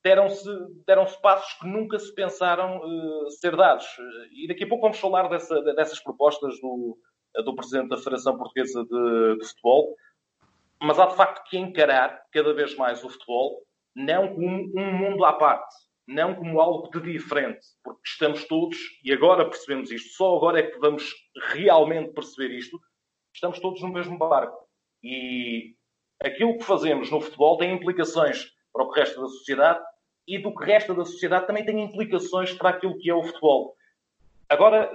deram-se 0.05 0.47
deram 0.85 1.07
passos 1.19 1.51
que 1.53 1.67
nunca 1.67 1.97
se 1.97 2.13
pensaram 2.13 2.77
uh, 2.77 3.31
ser 3.31 3.55
dados. 3.57 3.87
E 4.31 4.47
daqui 4.47 4.63
a 4.63 4.67
pouco 4.67 4.83
vamos 4.83 4.99
falar 4.99 5.27
dessa, 5.27 5.59
dessas 5.73 5.99
propostas 5.99 6.61
do, 6.61 6.95
do 7.43 7.55
Presidente 7.55 7.89
da 7.89 7.97
Federação 7.97 8.37
Portuguesa 8.37 8.83
de, 8.83 9.37
de, 9.39 9.47
Futebol. 9.47 9.95
Mas 10.79 10.99
há 10.99 11.07
de 11.07 11.15
facto 11.15 11.49
que 11.49 11.57
encarar 11.57 12.21
cada 12.31 12.53
vez 12.53 12.75
mais 12.75 13.03
o 13.03 13.09
futebol 13.09 13.63
não 13.95 14.35
como 14.35 14.47
um 14.77 14.93
mundo 14.93 15.25
à 15.25 15.33
parte, 15.33 15.73
não 16.07 16.35
como 16.35 16.61
algo 16.61 16.87
de 16.91 17.13
diferente, 17.13 17.65
porque 17.83 18.01
estamos 18.05 18.43
todos, 18.43 18.77
e 19.03 19.11
agora 19.11 19.49
percebemos 19.49 19.89
isto, 19.89 20.09
só 20.09 20.35
agora 20.35 20.59
é 20.59 20.63
que 20.63 20.77
vamos 20.79 21.11
realmente 21.53 22.13
perceber 22.13 22.53
isto, 22.53 22.77
estamos 23.33 23.57
todos 23.59 23.81
no 23.81 23.87
mesmo 23.87 24.17
barco. 24.17 24.67
E 25.01 25.75
aquilo 26.21 26.57
que 26.57 26.65
fazemos 26.65 27.09
no 27.09 27.21
futebol 27.21 27.57
tem 27.57 27.73
implicações 27.73 28.45
para 28.73 28.83
o 28.83 28.91
resto 28.91 29.21
da 29.21 29.27
sociedade 29.29 29.79
e 30.27 30.39
do 30.39 30.53
que 30.55 30.65
resta 30.65 30.93
da 30.93 31.05
sociedade 31.05 31.47
também 31.47 31.65
tem 31.65 31.83
implicações 31.83 32.53
para 32.53 32.69
aquilo 32.69 32.97
que 32.97 33.09
é 33.09 33.13
o 33.13 33.23
futebol. 33.23 33.75
Agora, 34.49 34.91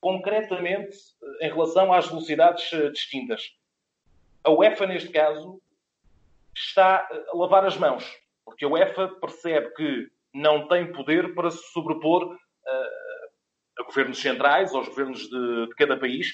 concretamente, 0.00 0.96
em 1.40 1.48
relação 1.48 1.92
às 1.92 2.08
velocidades 2.08 2.72
eh, 2.72 2.90
distintas, 2.90 3.52
a 4.44 4.50
UEFA, 4.50 4.86
neste 4.86 5.10
caso, 5.10 5.60
está 6.54 7.08
a 7.10 7.36
lavar 7.36 7.64
as 7.64 7.76
mãos, 7.76 8.04
porque 8.44 8.64
a 8.64 8.68
UEFA 8.68 9.08
percebe 9.20 9.72
que 9.74 10.08
não 10.34 10.66
tem 10.66 10.92
poder 10.92 11.34
para 11.34 11.50
se 11.50 11.62
sobrepor 11.72 12.24
uh, 12.34 13.78
a 13.78 13.84
governos 13.84 14.20
centrais, 14.20 14.74
aos 14.74 14.88
governos 14.88 15.20
de, 15.28 15.66
de 15.68 15.74
cada 15.76 15.96
país, 15.96 16.32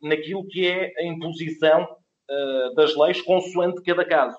naquilo 0.00 0.46
que 0.46 0.66
é 0.66 0.92
a 0.98 1.04
imposição 1.04 1.96
das 2.76 2.96
leis 2.96 3.20
consoante 3.20 3.82
cada 3.82 4.04
caso. 4.04 4.38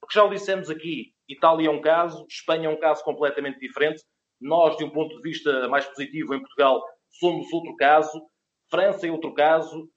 Porque 0.00 0.14
já 0.14 0.24
o 0.24 0.30
dissemos 0.30 0.70
aqui, 0.70 1.12
Itália 1.28 1.68
é 1.68 1.70
um 1.70 1.80
caso, 1.80 2.26
Espanha 2.28 2.68
é 2.68 2.70
um 2.70 2.80
caso 2.80 3.04
completamente 3.04 3.60
diferente. 3.60 4.02
Nós, 4.40 4.76
de 4.76 4.84
um 4.84 4.90
ponto 4.90 5.16
de 5.16 5.22
vista 5.22 5.68
mais 5.68 5.84
positivo, 5.86 6.34
em 6.34 6.40
Portugal, 6.40 6.82
somos 7.10 7.52
outro 7.52 7.76
caso. 7.76 8.26
França 8.70 9.06
é 9.06 9.10
outro 9.10 9.34
caso. 9.34 9.90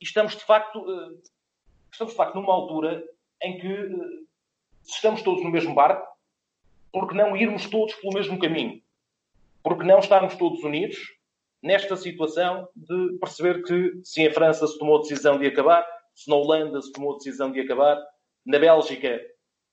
Estamos, 0.00 0.36
de 0.36 0.44
facto, 0.44 0.78
eh, 0.78 1.16
estamos, 1.92 2.12
de 2.12 2.16
facto, 2.16 2.34
numa 2.34 2.52
altura 2.52 3.04
em 3.42 3.58
que 3.58 3.66
eh, 3.66 4.24
estamos 4.84 5.22
todos 5.22 5.42
no 5.42 5.50
mesmo 5.50 5.74
barco, 5.74 6.06
porque 6.92 7.14
não 7.14 7.36
irmos 7.36 7.68
todos 7.68 7.94
pelo 7.96 8.14
mesmo 8.14 8.38
caminho? 8.38 8.82
Porque 9.62 9.84
não 9.84 9.98
estarmos 9.98 10.36
todos 10.36 10.62
unidos 10.62 10.96
nesta 11.62 11.96
situação 11.96 12.68
de 12.76 13.18
perceber 13.18 13.62
que 13.62 14.00
se 14.04 14.22
em 14.22 14.30
França 14.30 14.66
se 14.66 14.78
tomou 14.78 14.98
a 14.98 15.00
decisão 15.00 15.38
de 15.38 15.46
acabar, 15.46 15.84
se 16.14 16.28
na 16.28 16.36
Holanda 16.36 16.80
se 16.80 16.92
tomou 16.92 17.14
a 17.14 17.16
decisão 17.16 17.50
de 17.50 17.60
acabar, 17.60 18.00
na 18.44 18.58
Bélgica 18.58 19.20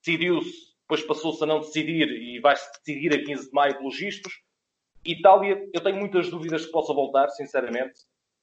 decidiu-se 0.03 0.70
depois 0.91 1.03
passou-se 1.03 1.41
a 1.41 1.47
não 1.47 1.61
decidir 1.61 2.09
e 2.09 2.39
vai-se 2.41 2.69
decidir 2.79 3.13
a 3.13 3.23
15 3.23 3.47
de 3.47 3.53
maio 3.53 3.77
pelos 3.77 3.97
vistos. 3.97 4.33
Itália, 5.05 5.57
eu 5.73 5.81
tenho 5.81 5.95
muitas 5.95 6.29
dúvidas 6.29 6.65
que 6.65 6.71
possa 6.71 6.93
voltar, 6.93 7.29
sinceramente. 7.29 7.93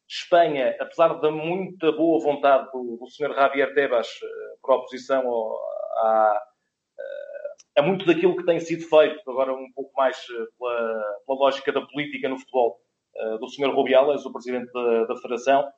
Espanha, 0.08 0.74
apesar 0.80 1.20
da 1.20 1.30
muita 1.30 1.92
boa 1.92 2.18
vontade 2.18 2.70
do, 2.72 2.96
do 2.96 3.06
Sr. 3.06 3.34
Javier 3.34 3.74
Tebas 3.74 4.08
eh, 4.08 4.56
por 4.62 4.76
oposição 4.76 5.22
a, 5.98 6.42
a, 7.76 7.82
muito 7.82 8.06
daquilo 8.06 8.34
que 8.34 8.46
tem 8.46 8.58
sido 8.58 8.88
feito, 8.88 9.30
agora 9.30 9.52
um 9.52 9.70
pouco 9.74 9.92
mais 9.94 10.16
eh, 10.16 10.46
pela, 10.58 11.20
pela 11.26 11.38
lógica 11.38 11.70
da 11.70 11.82
política 11.82 12.30
no 12.30 12.38
futebol, 12.38 12.80
eh, 13.14 13.38
do 13.38 13.48
Sr. 13.48 13.74
Rubiales, 13.74 14.24
o 14.24 14.32
Presidente 14.32 14.72
da, 14.72 15.04
da 15.04 15.16
Federação, 15.16 15.70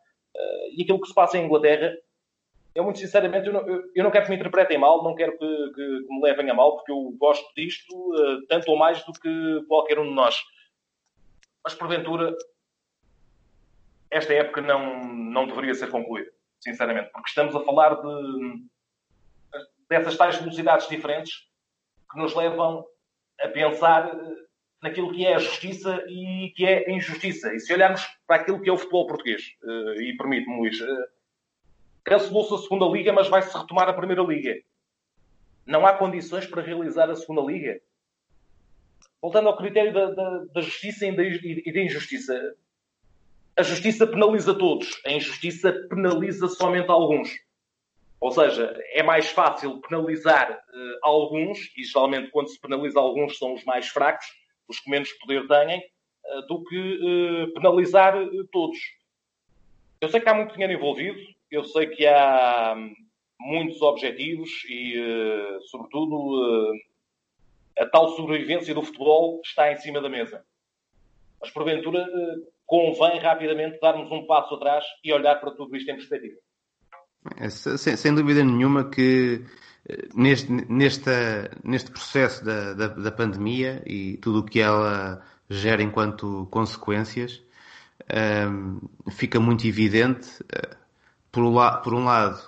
e 0.76 0.82
aquilo 0.84 1.00
que 1.00 1.08
se 1.08 1.14
passa 1.14 1.36
em 1.36 1.46
Inglaterra, 1.46 1.92
eu 2.74 2.84
muito 2.84 2.98
sinceramente, 2.98 3.46
eu 3.46 3.52
não, 3.52 3.66
eu 3.94 4.04
não 4.04 4.10
quero 4.10 4.24
que 4.24 4.30
me 4.30 4.36
interpretem 4.36 4.78
mal, 4.78 5.02
não 5.02 5.14
quero 5.14 5.32
que, 5.32 5.38
que, 5.38 6.04
que, 6.06 6.14
me 6.14 6.22
levem 6.22 6.50
a 6.50 6.54
mal, 6.54 6.76
porque 6.76 6.92
eu 6.92 7.14
gosto 7.18 7.52
disto 7.54 7.94
uh, 7.94 8.46
tanto 8.46 8.70
ou 8.70 8.78
mais 8.78 9.04
do 9.04 9.12
que 9.12 9.64
qualquer 9.66 9.98
um 9.98 10.08
de 10.08 10.14
nós. 10.14 10.36
Mas 11.64 11.74
porventura, 11.74 12.34
esta 14.10 14.32
época 14.32 14.60
não, 14.60 15.04
não 15.04 15.46
deveria 15.46 15.74
ser 15.74 15.90
concluída, 15.90 16.30
sinceramente, 16.60 17.10
porque 17.12 17.28
estamos 17.28 17.54
a 17.54 17.60
falar 17.60 17.94
de 17.94 18.70
dessas 19.88 20.16
tais 20.16 20.36
velocidades 20.36 20.88
diferentes 20.88 21.32
que 22.10 22.18
nos 22.18 22.34
levam 22.34 22.86
a 23.40 23.48
pensar 23.48 24.06
eh, 24.06 24.34
naquilo 24.82 25.12
que 25.12 25.26
é 25.26 25.34
a 25.34 25.38
justiça 25.38 26.04
e 26.08 26.52
que 26.54 26.64
é 26.64 26.86
a 26.86 26.92
injustiça. 26.92 27.52
E 27.52 27.58
se 27.58 27.72
olharmos 27.74 28.06
para 28.26 28.36
aquilo 28.36 28.60
que 28.62 28.70
é 28.70 28.72
o 28.72 28.78
futebol 28.78 29.06
português, 29.06 29.42
uh, 29.62 30.00
e 30.00 30.16
permite-me, 30.16 30.56
Luís, 30.56 30.80
uh, 30.80 30.86
Cancelou-se 32.04 32.54
a 32.54 32.58
segunda 32.58 32.86
liga, 32.86 33.12
mas 33.12 33.28
vai-se 33.28 33.56
retomar 33.56 33.88
a 33.88 33.92
primeira 33.92 34.22
liga. 34.22 34.60
Não 35.66 35.86
há 35.86 35.92
condições 35.92 36.46
para 36.46 36.62
realizar 36.62 37.10
a 37.10 37.16
segunda 37.16 37.42
liga. 37.42 37.80
Voltando 39.20 39.48
ao 39.48 39.56
critério 39.56 39.92
da, 39.92 40.10
da, 40.10 40.38
da 40.46 40.60
justiça 40.60 41.06
e 41.06 41.72
da 41.72 41.80
injustiça. 41.80 42.54
A 43.56 43.62
justiça 43.62 44.06
penaliza 44.06 44.54
todos. 44.54 45.00
A 45.04 45.12
injustiça 45.12 45.72
penaliza 45.90 46.48
somente 46.48 46.90
alguns. 46.90 47.30
Ou 48.20 48.30
seja, 48.30 48.78
é 48.92 49.02
mais 49.02 49.30
fácil 49.30 49.80
penalizar 49.80 50.52
uh, 50.52 50.98
alguns, 51.02 51.72
e 51.76 51.84
geralmente 51.84 52.30
quando 52.30 52.48
se 52.48 52.60
penaliza 52.60 53.00
alguns 53.00 53.38
são 53.38 53.54
os 53.54 53.64
mais 53.64 53.88
fracos, 53.88 54.26
os 54.68 54.78
que 54.78 54.90
menos 54.90 55.10
poder 55.14 55.46
têm, 55.48 55.78
uh, 55.78 56.46
do 56.46 56.62
que 56.64 56.76
uh, 56.76 57.54
penalizar 57.54 58.14
todos. 58.52 58.78
Eu 60.02 60.08
sei 60.10 60.20
que 60.20 60.28
há 60.28 60.34
muito 60.34 60.52
dinheiro 60.52 60.74
envolvido, 60.74 61.18
eu 61.50 61.64
sei 61.64 61.86
que 61.88 62.06
há 62.06 62.76
muitos 63.40 63.80
objetivos 63.82 64.50
e, 64.68 64.98
uh, 64.98 65.62
sobretudo, 65.68 66.16
uh, 66.16 66.72
a 67.78 67.86
tal 67.86 68.14
sobrevivência 68.14 68.74
do 68.74 68.82
futebol 68.82 69.40
está 69.44 69.72
em 69.72 69.76
cima 69.78 70.00
da 70.00 70.08
mesa. 70.08 70.44
Mas, 71.40 71.50
porventura, 71.50 72.02
uh, 72.02 72.46
convém 72.66 73.18
rapidamente 73.18 73.80
darmos 73.80 74.10
um 74.12 74.26
passo 74.26 74.54
atrás 74.54 74.84
e 75.02 75.12
olhar 75.12 75.36
para 75.36 75.50
tudo 75.52 75.76
isto 75.76 75.90
em 75.90 75.96
perspectiva. 75.96 76.38
É, 77.36 77.48
sem, 77.50 77.96
sem, 77.96 78.14
dúvida 78.14 78.42
nenhuma 78.42 78.88
que 78.88 79.44
neste, 80.14 80.50
nesta, 80.50 81.50
neste 81.62 81.90
processo 81.90 82.42
da, 82.44 82.72
da, 82.72 82.88
da 82.88 83.12
pandemia 83.12 83.82
e 83.84 84.16
tudo 84.18 84.40
o 84.40 84.44
que 84.44 84.60
ela 84.60 85.22
gera 85.50 85.82
enquanto 85.82 86.46
consequências, 86.50 87.42
um, 88.48 88.80
fica 89.10 89.38
muito 89.38 89.66
evidente 89.66 90.28
por, 91.30 91.80
por 91.82 91.94
um 91.94 92.04
lado, 92.04 92.40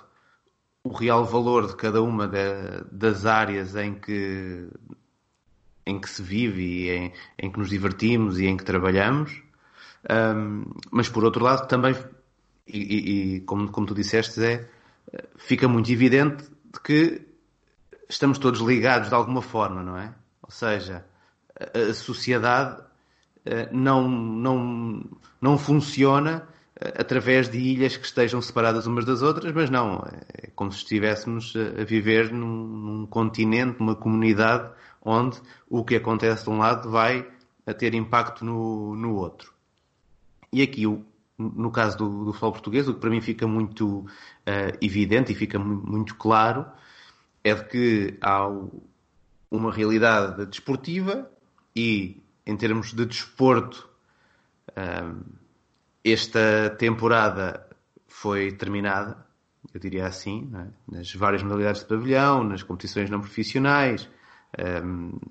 o 0.83 0.89
real 0.89 1.25
valor 1.25 1.67
de 1.67 1.75
cada 1.75 2.01
uma 2.01 2.27
de, 2.27 2.83
das 2.91 3.25
áreas 3.25 3.75
em 3.75 3.93
que, 3.93 4.67
em 5.85 5.99
que 5.99 6.09
se 6.09 6.21
vive 6.21 6.61
e 6.61 6.89
em, 6.89 7.13
em 7.39 7.51
que 7.51 7.57
nos 7.57 7.69
divertimos 7.69 8.39
e 8.39 8.45
em 8.45 8.57
que 8.57 8.65
trabalhamos, 8.65 9.41
um, 10.09 10.65
mas 10.91 11.07
por 11.07 11.23
outro 11.23 11.43
lado 11.43 11.67
também, 11.67 11.95
e, 12.67 13.35
e, 13.35 13.41
como, 13.41 13.71
como 13.71 13.87
tu 13.87 13.93
disseste, 13.93 14.41
é, 14.43 14.67
fica 15.37 15.67
muito 15.67 15.91
evidente 15.91 16.43
de 16.43 16.79
que 16.81 17.21
estamos 18.09 18.37
todos 18.37 18.59
ligados 18.59 19.09
de 19.09 19.15
alguma 19.15 19.41
forma, 19.41 19.81
não 19.81 19.97
é? 19.97 20.13
Ou 20.41 20.51
seja, 20.51 21.05
a, 21.57 21.89
a 21.89 21.93
sociedade 21.93 22.81
uh, 22.81 23.69
não, 23.71 24.09
não, 24.09 25.03
não 25.39 25.57
funciona 25.57 26.47
através 26.79 27.49
de 27.49 27.57
ilhas 27.57 27.95
que 27.95 28.05
estejam 28.05 28.41
separadas 28.41 28.87
umas 28.87 29.05
das 29.05 29.21
outras, 29.21 29.53
mas 29.53 29.69
não, 29.69 30.03
é 30.33 30.47
como 30.55 30.71
se 30.71 30.79
estivéssemos 30.79 31.53
a 31.55 31.83
viver 31.83 32.31
num, 32.31 32.65
num 32.67 33.05
continente, 33.05 33.79
numa 33.79 33.95
comunidade 33.95 34.71
onde 35.01 35.39
o 35.69 35.83
que 35.83 35.95
acontece 35.95 36.45
de 36.45 36.49
um 36.49 36.57
lado 36.57 36.89
vai 36.89 37.27
a 37.65 37.73
ter 37.73 37.93
impacto 37.93 38.43
no, 38.43 38.95
no 38.95 39.15
outro. 39.15 39.53
E 40.51 40.61
aqui, 40.61 40.83
no 41.37 41.71
caso 41.71 41.97
do, 41.97 42.25
do 42.25 42.33
futebol 42.33 42.51
português, 42.51 42.87
o 42.87 42.93
que 42.93 42.99
para 42.99 43.09
mim 43.09 43.21
fica 43.21 43.47
muito 43.47 43.99
uh, 43.99 44.77
evidente 44.81 45.31
e 45.31 45.35
fica 45.35 45.59
muito 45.59 46.15
claro 46.15 46.65
é 47.43 47.53
de 47.53 47.63
que 47.65 48.17
há 48.21 48.47
uma 49.51 49.71
realidade 49.71 50.45
desportiva 50.45 51.29
e 51.75 52.21
em 52.45 52.55
termos 52.55 52.93
de 52.93 53.05
desporto, 53.05 53.89
esta 56.03 56.69
temporada 56.77 57.67
foi 58.07 58.51
terminada, 58.51 59.25
eu 59.73 59.79
diria 59.79 60.05
assim, 60.05 60.51
é? 60.55 60.95
nas 60.95 61.13
várias 61.13 61.43
modalidades 61.43 61.81
de 61.81 61.87
pavilhão, 61.87 62.43
nas 62.43 62.63
competições 62.63 63.09
não 63.09 63.19
profissionais, 63.19 64.09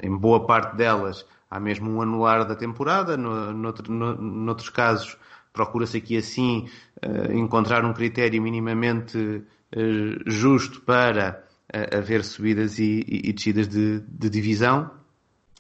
em 0.03 0.17
boa 0.17 0.47
parte 0.47 0.77
delas 0.77 1.25
há 1.53 1.61
mesmo 1.61 1.91
um 1.91 2.01
anular 2.01 2.47
da 2.47 2.57
temporada, 2.57 3.17
no, 3.17 3.53
noutro, 3.53 3.93
no, 3.93 4.17
noutros 4.17 4.71
casos 4.71 5.19
procura-se 5.53 5.99
aqui 5.99 6.17
assim 6.17 6.67
uh, 7.05 7.31
encontrar 7.33 7.85
um 7.85 7.93
critério 7.93 8.41
minimamente 8.41 9.19
uh, 9.19 10.31
justo 10.31 10.81
para 10.81 11.45
uh, 11.75 11.99
haver 11.99 12.25
subidas 12.25 12.79
e, 12.79 13.05
e, 13.07 13.29
e 13.29 13.33
descidas 13.35 13.69
de, 13.69 14.01
de, 14.01 14.31
divisão. 14.31 14.91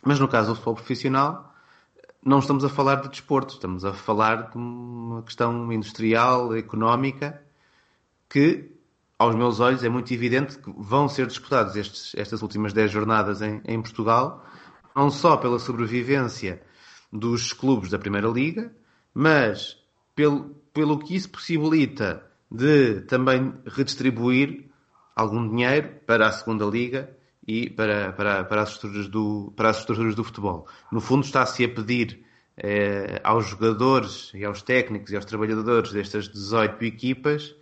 Mas 0.03 0.18
no 0.18 0.27
caso 0.27 0.48
do 0.48 0.55
futebol 0.55 0.77
profissional, 0.77 1.52
não 2.25 2.39
estamos 2.39 2.65
a 2.65 2.69
falar 2.69 2.97
de 2.97 3.09
desporto, 3.09 3.55
estamos 3.55 3.85
a 3.85 3.93
falar 3.93 4.51
de 4.51 4.57
uma 4.57 5.23
questão 5.23 5.73
industrial, 5.73 6.55
económica, 6.55 7.43
que, 8.29 8.71
aos 9.19 9.35
meus 9.35 9.59
olhos, 9.59 9.83
é 9.83 9.89
muito 9.89 10.15
evidente 10.15 10.59
que 10.59 10.73
vão 10.77 11.09
ser 11.09 11.27
disputados 11.27 11.75
estes, 11.75 12.15
estas 12.15 12.41
últimas 12.41 12.73
10 12.73 12.91
jornadas 12.91 13.43
em, 13.43 13.61
em 13.65 13.83
Portugal, 13.83 14.47
não 14.95 15.11
só 15.11 15.37
pela 15.37 15.59
sobrevivência 15.59 16.63
dos 17.13 17.53
clubes 17.53 17.91
da 17.91 17.99
Primeira 17.99 18.29
Liga, 18.29 18.73
mas 19.13 19.77
pelo, 20.15 20.51
pelo 20.73 20.99
que 20.99 21.17
isso 21.17 21.29
possibilita 21.29 22.25
de 22.51 23.01
também 23.03 23.53
redistribuir 23.67 24.71
algum 25.15 25.49
dinheiro 25.49 25.97
para 26.07 26.29
a 26.29 26.33
segunda 26.33 26.65
liga 26.65 27.17
e 27.47 27.71
para, 27.71 28.13
para, 28.13 28.45
para, 28.45 28.63
as, 28.63 28.71
estruturas 28.71 29.09
do, 29.09 29.53
para 29.57 29.71
as 29.71 29.79
estruturas 29.81 30.15
do 30.15 30.25
futebol. 30.25 30.67
No 30.91 31.01
fundo, 31.01 31.25
está-se 31.25 31.65
a 31.65 31.69
pedir 31.69 32.25
eh, 32.57 33.21
aos 33.25 33.47
jogadores 33.47 34.31
e 34.35 34.45
aos 34.45 34.63
técnicos 34.63 35.11
e 35.11 35.17
aos 35.17 35.25
trabalhadores 35.25 35.93
destas 35.93 36.29
18 36.29 36.85
equipas 36.85 37.55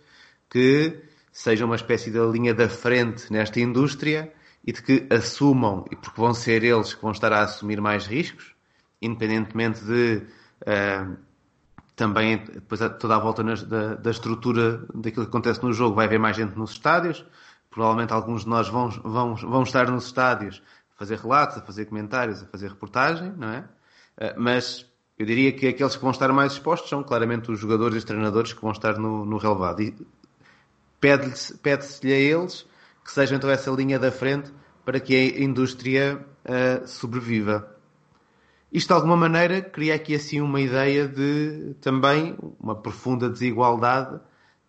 que 0.49 1.01
sejam 1.31 1.67
uma 1.67 1.75
espécie 1.75 2.11
de 2.11 2.19
linha 2.19 2.53
da 2.53 2.69
frente 2.69 3.31
nesta 3.31 3.59
indústria 3.59 4.31
e 4.65 4.71
de 4.71 4.81
que 4.83 5.07
assumam, 5.09 5.85
e 5.89 5.95
porque 5.95 6.19
vão 6.19 6.33
ser 6.33 6.63
eles 6.63 6.93
que 6.93 7.01
vão 7.01 7.11
estar 7.11 7.33
a 7.33 7.41
assumir 7.41 7.81
mais 7.81 8.05
riscos, 8.05 8.53
independentemente 9.01 9.83
de 9.83 10.21
eh, 10.65 11.07
também 11.95 12.37
depois 12.37 12.79
toda 12.99 13.15
a 13.15 13.19
volta 13.19 13.43
da, 13.43 13.95
da, 13.95 14.11
estrutura 14.11 14.85
daquilo 14.93 15.25
que 15.25 15.29
acontece 15.29 15.63
no 15.63 15.73
jogo 15.73 15.95
vai 15.95 16.05
haver 16.05 16.19
mais 16.19 16.35
gente 16.35 16.57
nos 16.57 16.71
estádios 16.71 17.25
provavelmente 17.71 18.13
alguns 18.13 18.43
de 18.43 18.49
nós 18.49 18.67
vão, 18.69 18.89
vão, 18.89 19.35
vão 19.35 19.63
estar 19.63 19.89
nos 19.89 20.05
estádios 20.05 20.61
a 20.93 20.99
fazer 20.99 21.17
relatos, 21.17 21.57
a 21.57 21.61
fazer 21.61 21.85
comentários, 21.85 22.43
a 22.43 22.45
fazer 22.45 22.69
reportagem, 22.69 23.33
não 23.35 23.49
é? 23.49 23.67
Eh, 24.17 24.35
mas 24.37 24.85
eu 25.17 25.25
diria 25.25 25.51
que 25.51 25.67
aqueles 25.67 25.95
que 25.95 26.01
vão 26.01 26.11
estar 26.11 26.31
mais 26.33 26.53
expostos 26.53 26.89
são 26.89 27.01
claramente 27.01 27.49
os 27.49 27.59
jogadores 27.59 27.95
e 27.95 27.97
os 27.99 28.03
treinadores 28.03 28.53
que 28.53 28.61
vão 28.61 28.71
estar 28.71 28.97
no, 28.99 29.25
no 29.25 29.37
relevado. 29.37 29.81
E 29.81 29.95
pede-se 30.99 31.57
pede 31.57 31.85
a 32.03 32.15
eles 32.15 32.67
que 33.03 33.11
sejam 33.11 33.37
então 33.37 33.49
essa 33.49 33.71
linha 33.71 33.97
da 33.97 34.11
frente 34.11 34.51
para 34.85 34.99
que 34.99 35.15
a 35.15 35.43
indústria 35.43 36.23
uh, 36.45 36.87
sobreviva. 36.87 37.75
Isto, 38.71 38.87
de 38.87 38.93
alguma 38.93 39.17
maneira, 39.17 39.61
cria 39.61 39.95
aqui 39.95 40.15
assim 40.15 40.39
uma 40.39 40.61
ideia 40.61 41.07
de 41.07 41.75
também 41.81 42.37
uma 42.59 42.75
profunda 42.75 43.29
desigualdade 43.29 44.19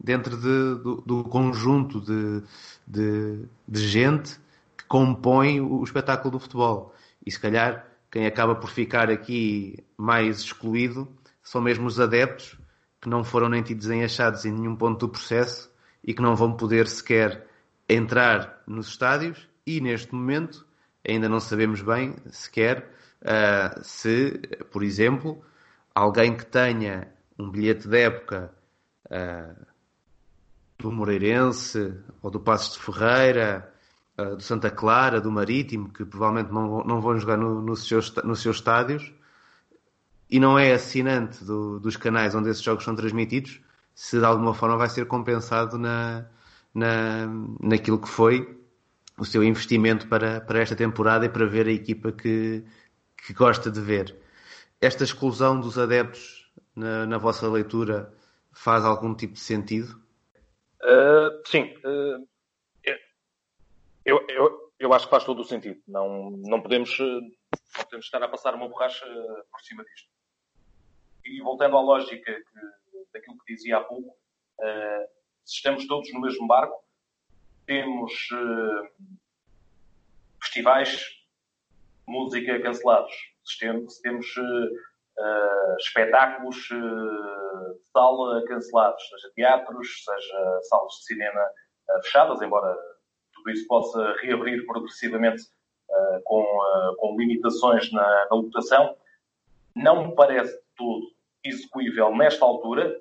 dentro 0.02 0.36
de, 0.36 0.82
do, 0.82 1.02
do, 1.06 1.24
conjunto 1.24 2.00
de, 2.00 2.42
de, 2.86 3.44
de, 3.66 3.88
gente 3.88 4.38
que 4.76 4.84
compõe 4.84 5.60
o, 5.60 5.80
o 5.80 5.84
espetáculo 5.84 6.32
do 6.32 6.38
futebol. 6.38 6.94
E 7.24 7.30
se 7.30 7.38
calhar 7.38 7.86
quem 8.10 8.26
acaba 8.26 8.54
por 8.54 8.70
ficar 8.70 9.10
aqui 9.10 9.82
mais 9.96 10.40
excluído 10.40 11.08
são 11.42 11.60
mesmo 11.60 11.86
os 11.86 11.98
adeptos 11.98 12.58
que 13.00 13.08
não 13.08 13.24
foram 13.24 13.48
nem 13.48 13.62
tidos 13.62 13.90
achados 13.90 14.44
em 14.44 14.52
nenhum 14.52 14.76
ponto 14.76 15.06
do 15.06 15.12
processo 15.12 15.72
e 16.04 16.14
que 16.14 16.22
não 16.22 16.36
vão 16.36 16.56
poder 16.56 16.86
sequer 16.86 17.46
entrar 17.88 18.62
nos 18.66 18.88
estádios 18.88 19.48
e 19.66 19.80
neste 19.80 20.14
momento 20.14 20.66
ainda 21.06 21.28
não 21.28 21.40
sabemos 21.40 21.82
bem 21.82 22.16
sequer 22.30 22.88
uh, 23.22 23.82
se, 23.82 24.38
por 24.70 24.82
exemplo, 24.82 25.42
alguém 25.94 26.36
que 26.36 26.46
tenha 26.46 27.08
um 27.38 27.50
bilhete 27.50 27.88
de 27.88 27.98
época 27.98 28.54
uh, 29.06 29.66
do 30.82 30.90
Moreirense 30.90 31.94
ou 32.20 32.30
do 32.30 32.40
Passos 32.40 32.74
de 32.74 32.80
Ferreira, 32.80 33.72
uh, 34.18 34.36
do 34.36 34.42
Santa 34.42 34.70
Clara, 34.70 35.20
do 35.20 35.30
Marítimo, 35.30 35.88
que 35.88 36.04
provavelmente 36.04 36.52
não, 36.52 36.82
não 36.84 37.00
vão 37.00 37.16
jogar 37.18 37.38
no, 37.38 37.62
no 37.62 37.76
seus, 37.76 38.12
nos 38.24 38.42
seus 38.42 38.56
estádios, 38.56 39.12
e 40.28 40.40
não 40.40 40.58
é 40.58 40.72
assinante 40.72 41.44
do, 41.44 41.78
dos 41.78 41.96
canais 41.96 42.34
onde 42.34 42.50
esses 42.50 42.62
jogos 42.62 42.84
são 42.84 42.96
transmitidos, 42.96 43.60
se 43.94 44.18
de 44.18 44.24
alguma 44.24 44.54
forma 44.54 44.76
vai 44.76 44.88
ser 44.88 45.06
compensado 45.06 45.78
na, 45.78 46.26
na, 46.74 47.28
naquilo 47.60 47.98
que 47.98 48.08
foi 48.08 48.58
o 49.16 49.24
seu 49.24 49.44
investimento 49.44 50.08
para, 50.08 50.40
para 50.40 50.58
esta 50.58 50.74
temporada 50.74 51.26
e 51.26 51.28
para 51.28 51.46
ver 51.46 51.68
a 51.68 51.72
equipa 51.72 52.10
que, 52.10 52.64
que 53.16 53.32
gosta 53.32 53.70
de 53.70 53.80
ver. 53.80 54.16
Esta 54.80 55.04
exclusão 55.04 55.60
dos 55.60 55.78
adeptos 55.78 56.50
na, 56.74 57.06
na 57.06 57.18
vossa 57.18 57.46
leitura 57.46 58.12
faz 58.50 58.84
algum 58.84 59.14
tipo 59.14 59.34
de 59.34 59.40
sentido? 59.40 60.01
Uh, 60.82 61.46
sim. 61.46 61.74
Uh, 61.84 62.28
eu, 64.04 64.26
eu, 64.28 64.72
eu 64.78 64.92
acho 64.92 65.06
que 65.06 65.10
faz 65.10 65.24
todo 65.24 65.40
o 65.40 65.44
sentido. 65.44 65.80
Não, 65.86 66.30
não, 66.30 66.60
podemos, 66.60 66.98
não 66.98 67.84
podemos 67.84 68.06
estar 68.06 68.22
a 68.22 68.28
passar 68.28 68.54
uma 68.54 68.68
borracha 68.68 69.06
por 69.50 69.60
cima 69.62 69.84
disto. 69.84 70.10
E 71.24 71.40
voltando 71.40 71.76
à 71.76 71.80
lógica 71.80 72.32
que, 72.32 73.00
daquilo 73.12 73.38
que 73.38 73.54
dizia 73.54 73.78
há 73.78 73.84
pouco, 73.84 74.08
uh, 74.08 75.08
se 75.44 75.56
estamos 75.56 75.86
todos 75.86 76.12
no 76.12 76.20
mesmo 76.20 76.46
barco, 76.46 76.82
temos 77.64 78.12
festivais 80.42 81.22
música 82.06 82.60
cancelados. 82.60 83.14
Se 83.44 83.58
temos, 83.58 83.94
se 83.94 84.02
temos 84.02 84.26
uh, 85.18 85.76
espetáculos 85.78 86.70
uh, 86.70 87.74
de 87.74 87.90
sala 87.92 88.44
cancelados, 88.46 89.02
seja 89.08 89.32
teatros, 89.34 90.04
seja 90.04 90.60
salas 90.62 90.92
de 90.94 91.04
cinema 91.04 91.40
uh, 91.40 92.02
fechadas, 92.02 92.42
embora 92.42 92.76
tudo 93.34 93.50
isso 93.50 93.66
possa 93.66 94.14
reabrir 94.22 94.64
progressivamente 94.66 95.42
com, 96.24 96.42
com 96.96 97.16
limitações 97.18 97.92
na, 97.92 98.26
na 98.30 98.36
lotação, 98.36 98.96
não 99.76 100.06
me 100.06 100.14
parece 100.14 100.54
de 100.54 100.64
todo 100.74 101.06
execuível 101.44 102.14
nesta 102.16 102.44
altura 102.44 102.98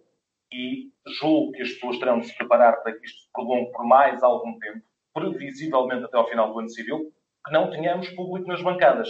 e 0.51 0.91
julgo 1.19 1.53
que 1.53 1.61
as 1.61 1.71
pessoas 1.71 1.99
terão 1.99 2.19
de 2.19 2.27
se 2.27 2.35
preparar 2.35 2.81
para 2.81 2.93
que 2.93 3.05
isto 3.05 3.21
se 3.21 3.31
prolongue 3.31 3.71
por 3.71 3.85
mais 3.85 4.21
algum 4.21 4.59
tempo, 4.59 4.81
previsivelmente 5.13 6.05
até 6.05 6.17
ao 6.17 6.27
final 6.27 6.51
do 6.51 6.59
ano 6.59 6.69
civil, 6.69 7.13
que 7.45 7.53
não 7.53 7.69
tenhamos 7.69 8.09
público 8.09 8.47
nas 8.47 8.61
bancadas. 8.61 9.09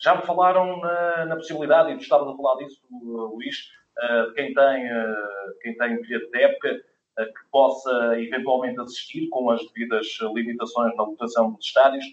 Já 0.00 0.14
me 0.14 0.22
falaram 0.22 0.78
na, 0.80 1.26
na 1.26 1.36
possibilidade, 1.36 1.92
e 1.92 1.96
tu 1.96 2.02
estavas 2.02 2.28
a 2.28 2.36
falar 2.36 2.56
disso, 2.56 2.80
Luís, 2.90 3.56
uh, 3.98 4.32
quem 4.34 4.54
tem, 4.54 4.86
uh, 4.86 5.58
quem 5.60 5.76
tem 5.76 6.00
bilhete 6.00 6.30
de 6.30 6.42
época, 6.42 6.84
que 7.18 7.50
possa 7.50 8.16
eventualmente 8.20 8.80
assistir 8.80 9.28
com 9.28 9.50
as 9.50 9.60
devidas 9.72 10.06
limitações 10.32 10.94
na 10.94 11.02
lotação 11.02 11.52
dos 11.52 11.66
estádios, 11.66 12.04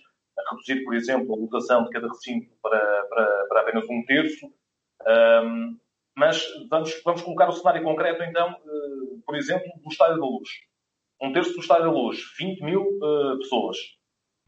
reduzir, 0.49 0.83
por 0.83 0.95
exemplo, 0.95 1.35
a 1.35 1.37
lotação 1.37 1.83
de 1.83 1.91
cada 1.91 2.07
recinto 2.07 2.49
para, 2.59 3.05
para, 3.07 3.45
para 3.47 3.61
apenas 3.61 3.85
um 3.87 4.03
terço. 4.03 4.51
Mas 6.17 6.43
vamos, 6.71 7.03
vamos 7.05 7.21
colocar 7.21 7.49
o 7.49 7.51
cenário 7.51 7.83
concreto, 7.83 8.23
então, 8.23 8.55
por 9.27 9.35
exemplo, 9.35 9.67
do 9.83 9.91
Estádio 9.91 10.19
da 10.19 10.25
Luz. 10.25 10.49
Um 11.21 11.31
terço 11.31 11.53
do 11.53 11.59
Estádio 11.59 11.85
da 11.85 11.91
Luz, 11.91 12.19
20 12.39 12.63
mil 12.63 12.99
pessoas 13.37 13.77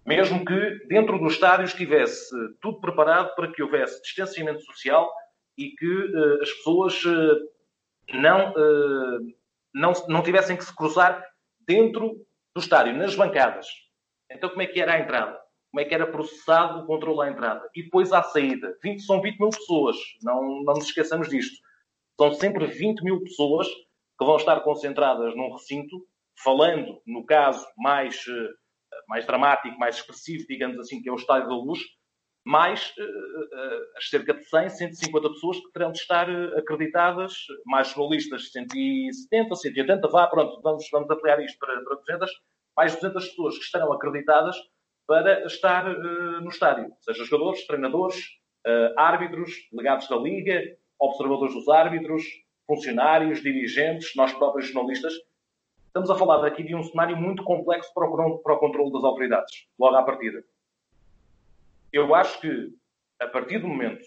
mesmo 0.07 0.45
que 0.45 0.87
dentro 0.87 1.19
do 1.19 1.27
estádio 1.27 1.65
estivesse 1.65 2.33
tudo 2.61 2.79
preparado 2.79 3.35
para 3.35 3.51
que 3.51 3.61
houvesse 3.61 4.01
distanciamento 4.01 4.61
social 4.61 5.11
e 5.57 5.71
que 5.71 5.85
uh, 5.85 6.41
as 6.41 6.49
pessoas 6.49 7.03
uh, 7.03 7.35
não, 8.13 8.51
uh, 8.51 9.19
não, 9.75 9.91
não 10.07 10.23
tivessem 10.23 10.55
que 10.55 10.63
se 10.63 10.73
cruzar 10.73 11.21
dentro 11.67 12.25
do 12.55 12.61
estádio, 12.61 12.95
nas 12.95 13.15
bancadas. 13.15 13.67
Então, 14.31 14.49
como 14.49 14.61
é 14.61 14.67
que 14.67 14.79
era 14.79 14.93
a 14.93 14.99
entrada? 14.99 15.37
Como 15.69 15.81
é 15.81 15.85
que 15.85 15.93
era 15.93 16.07
processado 16.07 16.79
o 16.79 16.85
controle 16.85 17.27
à 17.27 17.31
entrada? 17.31 17.69
E 17.75 17.83
depois 17.83 18.13
à 18.13 18.23
saída. 18.23 18.77
20, 18.81 19.01
são 19.01 19.21
20 19.21 19.37
mil 19.37 19.49
pessoas, 19.49 19.97
não, 20.23 20.63
não 20.63 20.75
nos 20.75 20.85
esqueçamos 20.85 21.27
disto. 21.27 21.57
São 22.17 22.33
sempre 22.33 22.65
20 22.65 23.03
mil 23.03 23.21
pessoas 23.21 23.67
que 23.67 24.25
vão 24.25 24.37
estar 24.37 24.61
concentradas 24.61 25.35
num 25.35 25.51
recinto, 25.51 26.07
falando, 26.41 27.01
no 27.05 27.25
caso 27.25 27.67
mais 27.77 28.23
mais 29.07 29.25
dramático, 29.25 29.77
mais 29.77 29.97
expressivo, 29.97 30.45
digamos 30.47 30.79
assim, 30.79 31.01
que 31.01 31.09
é 31.09 31.11
o 31.11 31.15
Estádio 31.15 31.49
da 31.49 31.55
Luz, 31.55 31.79
mais 32.45 32.93
uh, 32.97 33.03
uh, 33.03 33.97
as 33.97 34.09
cerca 34.09 34.33
de 34.33 34.43
100, 34.45 34.69
150 34.69 35.29
pessoas 35.31 35.57
que 35.57 35.71
terão 35.73 35.91
de 35.91 35.99
estar 35.99 36.29
uh, 36.29 36.57
acreditadas, 36.57 37.33
mais 37.65 37.89
jornalistas 37.89 38.51
170, 38.51 39.53
180, 39.53 40.07
vá, 40.07 40.27
pronto, 40.27 40.61
vamos, 40.61 40.87
vamos 40.89 41.09
ampliar 41.09 41.43
isto 41.43 41.59
para, 41.59 41.81
para 41.83 41.95
200, 41.97 42.31
mais 42.75 42.95
200 42.95 43.27
pessoas 43.29 43.57
que 43.57 43.63
estarão 43.65 43.91
acreditadas 43.91 44.55
para 45.05 45.45
estar 45.45 45.89
uh, 45.89 46.41
no 46.41 46.49
estádio. 46.49 46.91
Seja 47.01 47.25
jogadores, 47.25 47.65
treinadores, 47.65 48.17
uh, 48.65 48.97
árbitros, 48.97 49.51
delegados 49.71 50.07
da 50.07 50.15
Liga, 50.15 50.61
observadores 50.99 51.53
dos 51.53 51.67
árbitros, 51.67 52.23
funcionários, 52.65 53.41
dirigentes, 53.41 54.13
nós 54.15 54.33
próprios 54.33 54.69
jornalistas. 54.69 55.13
Estamos 55.87 56.09
a 56.09 56.15
falar 56.15 56.45
aqui 56.45 56.63
de 56.63 56.75
um 56.75 56.83
cenário 56.83 57.17
muito 57.17 57.43
complexo 57.43 57.91
para 57.93 58.05
o, 58.05 58.39
para 58.39 58.53
o 58.53 58.59
controle 58.59 58.91
das 58.91 59.03
autoridades, 59.03 59.67
logo 59.79 59.95
à 59.95 60.03
partida. 60.03 60.43
Eu 61.91 62.13
acho 62.13 62.39
que, 62.39 62.73
a 63.19 63.27
partir 63.27 63.59
do 63.59 63.67
momento 63.67 64.05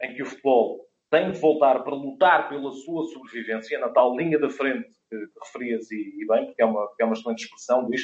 em 0.00 0.14
que 0.14 0.22
o 0.22 0.26
futebol 0.26 0.88
tem 1.10 1.32
de 1.32 1.38
voltar 1.38 1.82
para 1.82 1.94
lutar 1.94 2.48
pela 2.48 2.72
sua 2.72 3.06
sobrevivência, 3.06 3.78
na 3.78 3.88
tal 3.88 4.16
linha 4.16 4.38
da 4.38 4.50
frente 4.50 4.90
que 5.08 5.16
referias 5.42 5.90
e, 5.90 6.22
e 6.22 6.26
bem, 6.26 6.46
porque 6.46 6.62
é 6.62 6.64
uma, 6.64 6.90
é 7.00 7.04
uma 7.04 7.14
excelente 7.14 7.44
expressão, 7.44 7.82
Luís, 7.82 8.02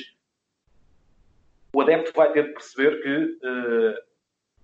o 1.72 1.80
adepto 1.80 2.12
vai 2.14 2.33
ter 2.33 2.48
de 2.48 2.52
perceber 2.52 3.02
que 3.02 3.46
uh, 3.46 3.94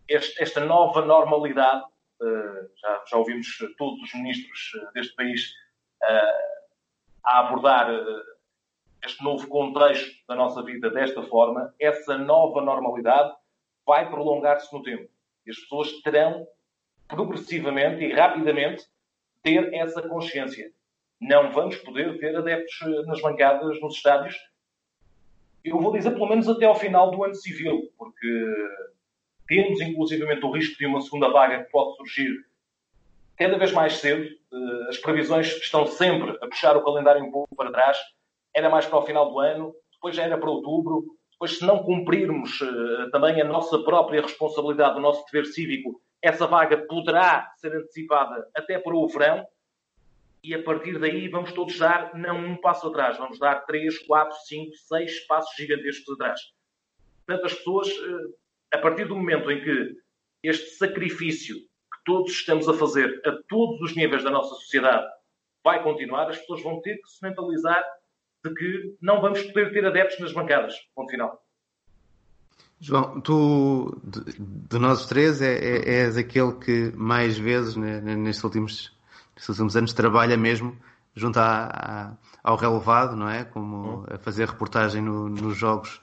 este, 0.09 0.43
esta 0.43 0.65
nova 0.65 1.05
normalidade, 1.05 1.85
uh, 2.21 2.71
já, 2.77 3.05
já, 3.11 3.17
ouvimos 3.17 3.47
todos 3.79 4.01
os 4.03 4.15
ministros 4.15 4.73
eh, 4.77 4.91
deste 4.95 5.15
país 5.15 5.53
uh, 6.03 6.67
a 7.25 7.41
abordar 7.41 7.89
este 9.05 9.23
novo 9.23 9.47
contexto 9.49 10.11
da 10.29 10.35
nossa 10.35 10.63
vida 10.63 10.91
desta 10.91 11.23
forma, 11.23 11.75
essa 11.79 12.19
nova 12.19 12.61
normalidade 12.61 13.33
vai 13.87 14.09
prolongar-se 14.11 14.73
no 14.73 14.83
tempo. 14.83 15.09
E 15.47 15.51
as 15.51 15.57
pessoas 15.59 15.93
terão 16.03 16.47
progressivamente 17.09 18.05
e 18.05 18.13
rapidamente 18.13 18.85
ter 19.43 19.73
essa 19.75 20.03
consciência. 20.03 20.73
Não 21.21 21.53
vamos 21.53 21.77
poder 21.77 22.19
ter 22.19 22.37
adeptos 22.37 23.07
nas 23.07 23.21
bancadas, 23.21 23.81
nos 23.81 23.95
estádios, 23.95 24.37
eu 25.67 25.81
vou 25.81 25.93
dizer 25.93 26.13
pelo 26.13 26.29
menos 26.29 26.49
até 26.49 26.65
ao 26.65 26.77
final 26.77 27.11
do 27.11 27.25
ano 27.25 27.35
civil, 27.35 27.91
porque 27.99 28.55
temos 29.49 29.81
inclusivamente 29.81 30.45
o 30.45 30.51
risco 30.53 30.79
de 30.79 30.87
uma 30.87 31.01
segunda 31.01 31.29
vaga 31.29 31.65
que 31.65 31.71
pode 31.71 31.97
surgir 31.97 32.47
cada 33.37 33.59
vez 33.59 33.73
mais 33.73 33.95
cedo. 33.95 34.25
Eh, 34.25 34.89
as 34.89 34.99
previsões 34.99 35.49
estão 35.57 35.85
sempre 35.87 36.31
a 36.41 36.47
puxar 36.47 36.77
o 36.77 36.85
calendário 36.85 37.25
um 37.25 37.33
pouco 37.33 37.55
para 37.57 37.73
trás. 37.73 37.99
Era 38.57 38.71
mais 38.71 38.87
para 38.87 38.99
o 38.99 39.03
final 39.03 39.31
do 39.31 39.39
ano, 39.39 39.75
depois 39.93 40.17
já 40.17 40.23
era 40.23 40.39
para 40.39 40.51
outubro. 40.51 41.05
Depois, 41.33 41.59
se 41.59 41.67
não 41.67 41.83
cumprirmos 41.83 42.59
eh, 42.63 43.11
também 43.13 43.39
a 43.39 43.45
nossa 43.45 43.79
própria 43.81 44.23
responsabilidade, 44.23 44.97
o 44.97 45.03
nosso 45.03 45.23
dever 45.31 45.45
cívico, 45.45 46.01
essa 46.23 46.47
vaga 46.47 46.79
poderá 46.79 47.53
ser 47.59 47.77
antecipada 47.77 48.49
até 48.57 48.79
para 48.79 48.97
o 48.97 49.07
verão 49.07 49.47
e 50.43 50.55
a 50.55 50.63
partir 50.63 50.99
daí 50.99 51.29
vamos 51.29 51.53
todos 51.53 51.79
dar 51.79 52.15
não 52.15 52.39
um 52.39 52.57
passo 52.57 52.87
atrás, 52.89 53.19
vamos 53.19 53.39
dar 53.39 53.67
três, 53.67 53.99
quatro, 53.99 54.35
cinco, 54.47 54.75
seis 54.77 55.21
passos 55.27 55.55
gigantescos 55.57 56.15
atrás. 56.15 56.41
Portanto, 57.27 57.45
as 57.45 57.55
pessoas, 57.55 57.89
eh, 57.91 58.77
a 58.77 58.79
partir 58.79 59.07
do 59.07 59.17
momento 59.17 59.51
em 59.51 59.63
que 59.63 59.97
este 60.43 60.71
sacrifício 60.77 61.57
que 61.57 62.05
todos 62.05 62.33
estamos 62.33 62.67
a 62.67 62.73
fazer 62.75 63.21
a 63.27 63.33
todos 63.47 63.81
os 63.83 63.95
níveis 63.95 64.25
da 64.25 64.31
nossa 64.31 64.55
sociedade 64.55 65.07
vai 65.63 65.83
continuar, 65.83 66.31
as 66.31 66.39
pessoas 66.39 66.63
vão 66.63 66.81
ter 66.81 66.97
que 66.97 67.11
se 67.11 67.23
mentalizar 67.23 67.85
de 68.49 68.55
que 68.55 68.97
não 69.01 69.21
vamos 69.21 69.43
poder 69.43 69.73
ter 69.73 69.85
adeptos 69.85 70.19
nas 70.21 70.33
bancadas. 70.33 70.75
Ponto 70.95 71.11
final. 71.11 71.43
João, 72.79 73.21
tu, 73.21 73.99
de, 74.05 74.21
de 74.39 74.79
nós 74.79 75.07
três, 75.07 75.41
é, 75.41 75.55
é, 75.55 76.03
és 76.03 76.17
aquele 76.17 76.53
que 76.53 76.93
mais 76.95 77.39
vezes, 77.39 77.75
né, 77.75 78.01
nestes 78.01 78.45
últimos 78.45 78.97
nestes 79.35 79.49
últimos 79.49 79.77
anos 79.77 79.93
trabalha 79.93 80.37
mesmo 80.37 80.77
junto 81.15 81.39
à, 81.39 81.67
à, 81.67 82.17
ao 82.43 82.57
relevado, 82.57 83.17
não 83.17 83.29
é? 83.29 83.45
Como 83.45 83.77
uhum. 83.77 84.07
a 84.11 84.19
fazer 84.19 84.49
reportagem 84.49 85.03
no, 85.03 85.29
nos 85.29 85.57
jogos 85.57 86.01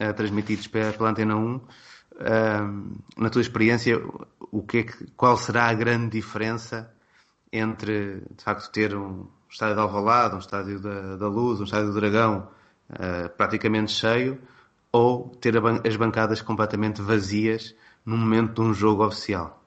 uh, 0.00 0.14
transmitidos 0.14 0.68
pela, 0.68 0.92
pela 0.92 1.10
Antena 1.10 1.36
1. 1.36 1.56
Uh, 1.56 1.62
na 3.16 3.30
tua 3.30 3.40
experiência, 3.40 4.00
o 4.38 4.62
que, 4.62 4.78
é 4.78 4.82
que 4.84 5.10
qual 5.16 5.36
será 5.36 5.64
a 5.64 5.74
grande 5.74 6.10
diferença 6.10 6.94
entre, 7.52 8.22
de 8.36 8.44
facto, 8.44 8.70
ter 8.70 8.94
um 8.94 9.26
estádio 9.52 9.76
de 9.76 9.80
Alvalade, 9.80 10.34
um 10.34 10.38
estádio 10.38 10.80
da, 10.80 11.16
da 11.16 11.28
Luz, 11.28 11.60
um 11.60 11.64
estádio 11.64 11.92
do 11.92 11.94
Dragão 11.94 12.48
uh, 12.90 13.28
praticamente 13.36 13.92
cheio, 13.92 14.40
ou 14.90 15.28
ter 15.40 15.60
ban 15.60 15.80
as 15.86 15.96
bancadas 15.96 16.42
completamente 16.42 17.00
vazias 17.00 17.74
no 18.04 18.16
momento 18.16 18.54
de 18.54 18.68
um 18.68 18.74
jogo 18.74 19.06
oficial? 19.06 19.62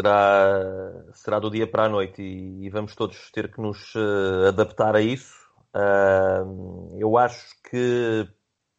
será, 0.00 1.04
será 1.12 1.38
do 1.38 1.50
dia 1.50 1.66
para 1.66 1.84
a 1.84 1.88
noite 1.88 2.22
e, 2.22 2.64
e 2.64 2.70
vamos 2.70 2.94
todos 2.94 3.30
ter 3.30 3.52
que 3.52 3.60
nos 3.60 3.94
uh, 3.94 4.48
adaptar 4.48 4.96
a 4.96 5.00
isso. 5.00 5.34
Uh, 5.74 6.96
eu 6.98 7.18
acho 7.18 7.46
que 7.68 8.26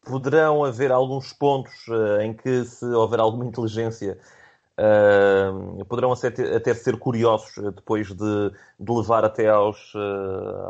poderão 0.04 0.64
haver 0.64 0.90
alguns 0.90 1.32
pontos 1.32 1.72
em 2.20 2.34
que, 2.34 2.64
se 2.64 2.84
houver 2.86 3.20
alguma 3.20 3.44
inteligência, 3.44 4.18
poderão 5.88 6.12
até, 6.12 6.74
ser 6.74 6.98
curiosos 6.98 7.52
depois 7.74 8.08
de, 8.08 8.50
de 8.80 8.92
levar 8.92 9.24
até 9.24 9.48
aos, 9.48 9.92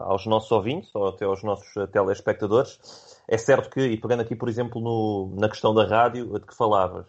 aos 0.02 0.26
nossos 0.26 0.50
ouvintes 0.50 0.90
ou 0.94 1.08
até 1.08 1.24
aos 1.24 1.42
nossos 1.42 1.72
telespectadores. 1.90 2.78
É 3.28 3.38
certo 3.38 3.70
que, 3.70 3.80
e 3.80 3.96
pegando 3.96 4.20
aqui, 4.20 4.34
por 4.34 4.48
exemplo, 4.48 4.80
no, 4.80 5.34
na 5.38 5.48
questão 5.48 5.74
da 5.74 5.86
rádio 5.86 6.26
de 6.38 6.46
que 6.46 6.54
falavas, 6.54 7.06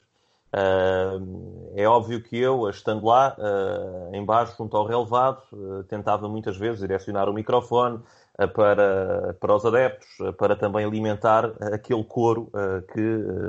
Uh, 0.53 1.73
é 1.75 1.87
óbvio 1.87 2.21
que 2.21 2.37
eu, 2.37 2.69
estando 2.69 3.07
lá, 3.07 3.35
uh, 3.39 4.15
embaixo, 4.15 4.53
junto 4.55 4.77
ao 4.77 4.85
relevado, 4.85 5.41
uh, 5.51 5.83
tentava 5.85 6.29
muitas 6.29 6.55
vezes 6.55 6.79
direcionar 6.79 7.27
o 7.27 7.33
microfone 7.33 7.97
uh, 7.97 8.47
para, 8.49 9.35
para 9.39 9.55
os 9.55 9.65
adeptos, 9.65 10.07
para 10.37 10.55
também 10.55 10.85
alimentar 10.85 11.51
aquele 11.73 12.03
coro 12.03 12.51
que 12.93 13.01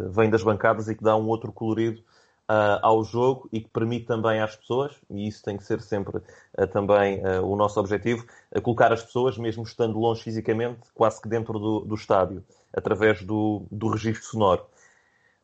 vem 0.09 0.31
das 0.31 0.43
bancadas 0.43 0.88
e 0.88 0.95
que 0.95 1.05
dá 1.05 1.14
um 1.14 1.27
outro 1.27 1.53
colorido 1.53 2.01
ao 2.48 3.02
jogo 3.04 3.48
e 3.52 3.61
que 3.61 3.68
permite 3.68 4.07
também 4.07 4.40
às 4.40 4.54
pessoas, 4.54 4.92
e 5.11 5.26
isso 5.26 5.42
tem 5.42 5.57
que 5.57 5.64
ser 5.64 5.80
sempre 5.80 6.20
também 6.72 7.22
o 7.42 7.57
nosso 7.57 7.80
objetivo, 7.80 8.26
colocar 8.62 8.92
as 8.92 9.02
pessoas, 9.02 9.38
mesmo 9.38 9.62
estando 9.62 9.98
longe 9.98 10.22
fisicamente, 10.22 10.80
quase 10.94 11.20
que 11.20 11.28
dentro 11.28 11.59
do, 11.59 11.80
do 11.80 11.94
estádio, 11.94 12.44
através 12.72 13.22
do, 13.22 13.66
do 13.70 13.88
registro 13.88 14.26
sonoro. 14.26 14.66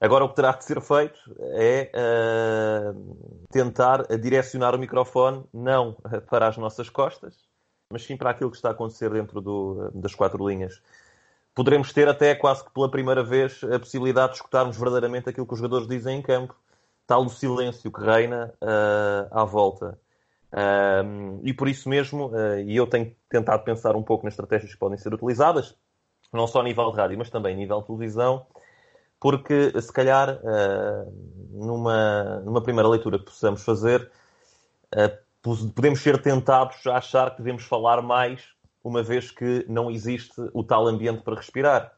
Agora, 0.01 0.25
o 0.25 0.31
que 0.31 0.37
terá 0.37 0.53
de 0.53 0.65
ser 0.65 0.81
feito 0.81 1.21
é 1.53 1.91
uh, 1.95 3.47
tentar 3.51 4.07
direcionar 4.17 4.75
o 4.75 4.79
microfone 4.79 5.45
não 5.53 5.95
para 6.31 6.49
as 6.49 6.57
nossas 6.57 6.89
costas, 6.89 7.35
mas 7.93 8.05
sim 8.05 8.17
para 8.17 8.31
aquilo 8.31 8.51
que 8.51 8.57
está 8.57 8.71
a 8.71 8.73
acontecer 8.73 9.11
dentro 9.11 9.43
do, 9.43 9.91
das 9.93 10.15
quatro 10.15 10.49
linhas. 10.49 10.81
Poderemos 11.55 11.93
ter 11.93 12.09
até 12.09 12.35
quase 12.35 12.65
que 12.65 12.71
pela 12.73 12.91
primeira 12.91 13.23
vez 13.23 13.63
a 13.65 13.79
possibilidade 13.79 14.33
de 14.33 14.37
escutarmos 14.37 14.77
verdadeiramente 14.79 15.29
aquilo 15.29 15.47
que 15.47 15.53
os 15.53 15.59
jogadores 15.59 15.87
dizem 15.87 16.19
em 16.19 16.23
campo, 16.23 16.55
tal 17.11 17.25
o 17.25 17.29
silêncio 17.29 17.91
que 17.91 18.01
reina 18.01 18.55
uh, 18.63 19.27
à 19.33 19.45
volta. 19.45 19.99
Uh, 20.53 21.41
e 21.43 21.53
por 21.53 21.69
isso 21.69 21.89
mesmo, 21.89 22.31
e 22.65 22.77
eu 22.77 22.87
tenho 22.87 23.13
tentado 23.29 23.65
pensar 23.65 23.97
um 23.97 24.03
pouco 24.03 24.25
nas 24.25 24.35
estratégias 24.35 24.73
que 24.73 24.79
podem 24.79 24.97
ser 24.97 25.13
utilizadas, 25.13 25.77
não 26.33 26.47
só 26.47 26.61
a 26.61 26.63
nível 26.63 26.89
de 26.93 26.97
rádio, 26.97 27.19
mas 27.19 27.29
também 27.29 27.55
a 27.55 27.57
nível 27.57 27.81
de 27.81 27.87
televisão, 27.89 28.47
porque 29.19 29.73
se 29.81 29.93
calhar 29.93 30.39
uh, 30.39 31.13
numa, 31.51 32.41
numa 32.45 32.63
primeira 32.63 32.89
leitura 32.89 33.19
que 33.19 33.25
possamos 33.25 33.65
fazer, 33.65 34.09
uh, 34.95 35.71
podemos 35.75 36.01
ser 36.01 36.23
tentados 36.23 36.87
a 36.87 36.97
achar 36.97 37.33
que 37.33 37.39
devemos 37.39 37.65
falar 37.65 38.01
mais, 38.03 38.49
uma 38.85 39.03
vez 39.03 39.33
que 39.33 39.67
não 39.69 39.91
existe 39.91 40.41
o 40.55 40.63
tal 40.63 40.87
ambiente 40.87 41.23
para 41.23 41.35
respirar. 41.35 41.93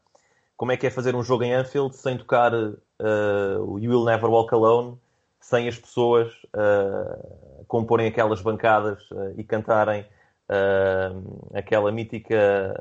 Como 0.57 0.71
é 0.71 0.77
que 0.77 0.87
é 0.87 0.89
fazer 0.89 1.15
um 1.15 1.23
jogo 1.23 1.43
em 1.43 1.53
Anfield 1.53 1.95
sem 1.95 2.17
tocar 2.17 2.53
uh, 2.53 3.79
You 3.79 3.91
Will 3.91 4.05
Never 4.05 4.29
Walk 4.29 4.53
Alone, 4.53 4.97
sem 5.43 5.67
as 5.67 5.77
pessoas 5.77 6.31
comporem 7.67 8.07
aquelas 8.07 8.41
bancadas 8.41 8.99
e 9.37 9.43
cantarem 9.43 10.05
aquela 11.53 11.91
mítica 11.91 12.73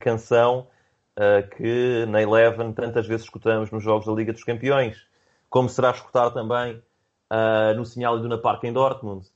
canção 0.00 0.68
uh, 1.14 1.48
que 1.56 2.06
na 2.06 2.22
Eleven 2.22 2.72
tantas 2.72 3.06
vezes 3.06 3.24
escutamos 3.24 3.70
nos 3.70 3.82
jogos 3.82 4.06
da 4.06 4.12
Liga 4.12 4.32
dos 4.32 4.44
Campeões, 4.44 4.96
como 5.48 5.68
será 5.68 5.90
escutar 5.90 6.30
também 6.30 6.82
uh, 7.32 7.74
no 7.76 7.84
Sinal 7.84 8.18
Iduna 8.18 8.38
Park 8.38 8.64
em 8.64 8.72
Dortmund, 8.72 9.26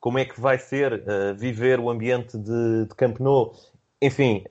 como 0.00 0.18
é 0.18 0.24
que 0.24 0.40
vai 0.40 0.58
ser 0.58 0.92
uh, 0.92 1.34
viver 1.36 1.80
o 1.80 1.90
ambiente 1.90 2.36
de, 2.36 2.86
de 2.86 2.94
Camp 2.94 3.18
Nou, 3.18 3.54
enfim, 4.00 4.44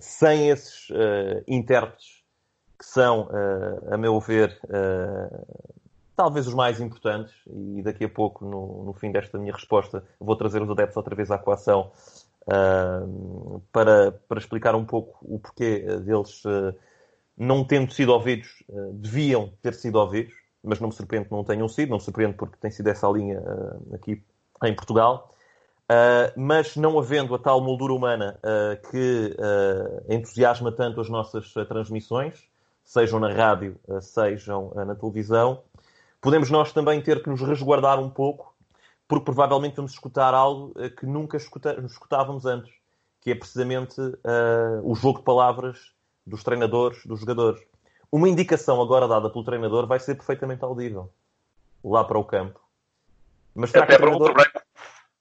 sem 0.00 0.48
esses 0.48 0.88
intérpretes 1.46 2.24
que 2.78 2.86
são, 2.86 3.28
a 3.90 3.98
meu 3.98 4.18
ver, 4.18 4.58
talvez 6.16 6.46
os 6.46 6.54
mais 6.54 6.80
importantes, 6.80 7.32
e 7.46 7.82
daqui 7.82 8.04
a 8.04 8.08
pouco, 8.08 8.44
no, 8.44 8.84
no, 8.84 8.94
fim 8.94 9.12
desta 9.12 9.38
minha 9.38 9.52
resposta, 9.52 10.02
vou 10.18 10.34
trazer 10.34 10.62
os 10.62 10.70
adeptos 10.70 10.96
outra 10.96 11.14
vez 11.14 11.30
à 11.30 11.38
coação, 11.38 11.92
uh, 12.46 13.60
para, 13.70 14.12
para 14.26 14.38
explicar 14.38 14.74
um 14.74 14.84
pouco 14.84 15.18
o 15.22 15.38
porquê 15.38 15.80
deles, 16.00 16.44
uh, 16.44 16.74
não 17.36 17.64
tendo 17.64 17.92
sido 17.92 18.12
ouvidos, 18.12 18.48
uh, 18.68 18.92
deviam 18.94 19.52
ter 19.62 19.74
sido 19.74 19.96
ouvidos, 19.96 20.34
mas 20.62 20.80
não 20.80 20.88
me 20.88 20.94
surpreende 20.94 21.28
que 21.28 21.34
não 21.34 21.44
tenham 21.44 21.68
sido, 21.68 21.90
não 21.90 21.98
me 21.98 22.02
surpreende 22.02 22.34
porque 22.34 22.56
tem 22.60 22.70
sido 22.70 22.88
essa 22.88 23.06
a 23.06 23.12
linha 23.12 23.40
aqui 23.92 24.24
em 24.64 24.74
Portugal. 24.74 25.32
mas 26.34 26.74
não 26.74 26.98
havendo 26.98 27.32
a 27.36 27.38
tal 27.38 27.60
moldura 27.60 27.92
humana 27.92 28.40
que 28.90 29.36
entusiasma 30.08 30.72
tanto 30.72 31.00
as 31.00 31.08
nossas 31.08 31.54
transmissões, 31.68 32.48
sejam 32.82 33.20
na 33.20 33.32
rádio, 33.32 33.78
sejam 34.00 34.72
na 34.74 34.96
televisão. 34.96 35.62
Podemos 36.26 36.50
nós 36.50 36.72
também 36.72 37.00
ter 37.00 37.22
que 37.22 37.30
nos 37.30 37.40
resguardar 37.40 38.00
um 38.00 38.10
pouco, 38.10 38.52
porque 39.06 39.26
provavelmente 39.26 39.76
vamos 39.76 39.92
escutar 39.92 40.34
algo 40.34 40.74
que 40.98 41.06
nunca 41.06 41.36
escuta, 41.36 41.80
escutávamos 41.86 42.44
antes, 42.44 42.74
que 43.20 43.30
é 43.30 43.34
precisamente 43.36 44.00
uh, 44.00 44.82
o 44.82 44.92
jogo 44.96 45.20
de 45.20 45.24
palavras 45.24 45.92
dos 46.26 46.42
treinadores, 46.42 47.06
dos 47.06 47.20
jogadores. 47.20 47.62
Uma 48.10 48.28
indicação 48.28 48.82
agora 48.82 49.06
dada 49.06 49.30
pelo 49.30 49.44
treinador 49.44 49.86
vai 49.86 50.00
ser 50.00 50.16
perfeitamente 50.16 50.64
audível 50.64 51.12
lá 51.84 52.02
para 52.02 52.18
o 52.18 52.24
campo. 52.24 52.60
Mas 53.54 53.70
será 53.70 53.84
Até 53.84 53.94
que 53.94 54.02
treinador... 54.02 54.34
para 54.34 54.62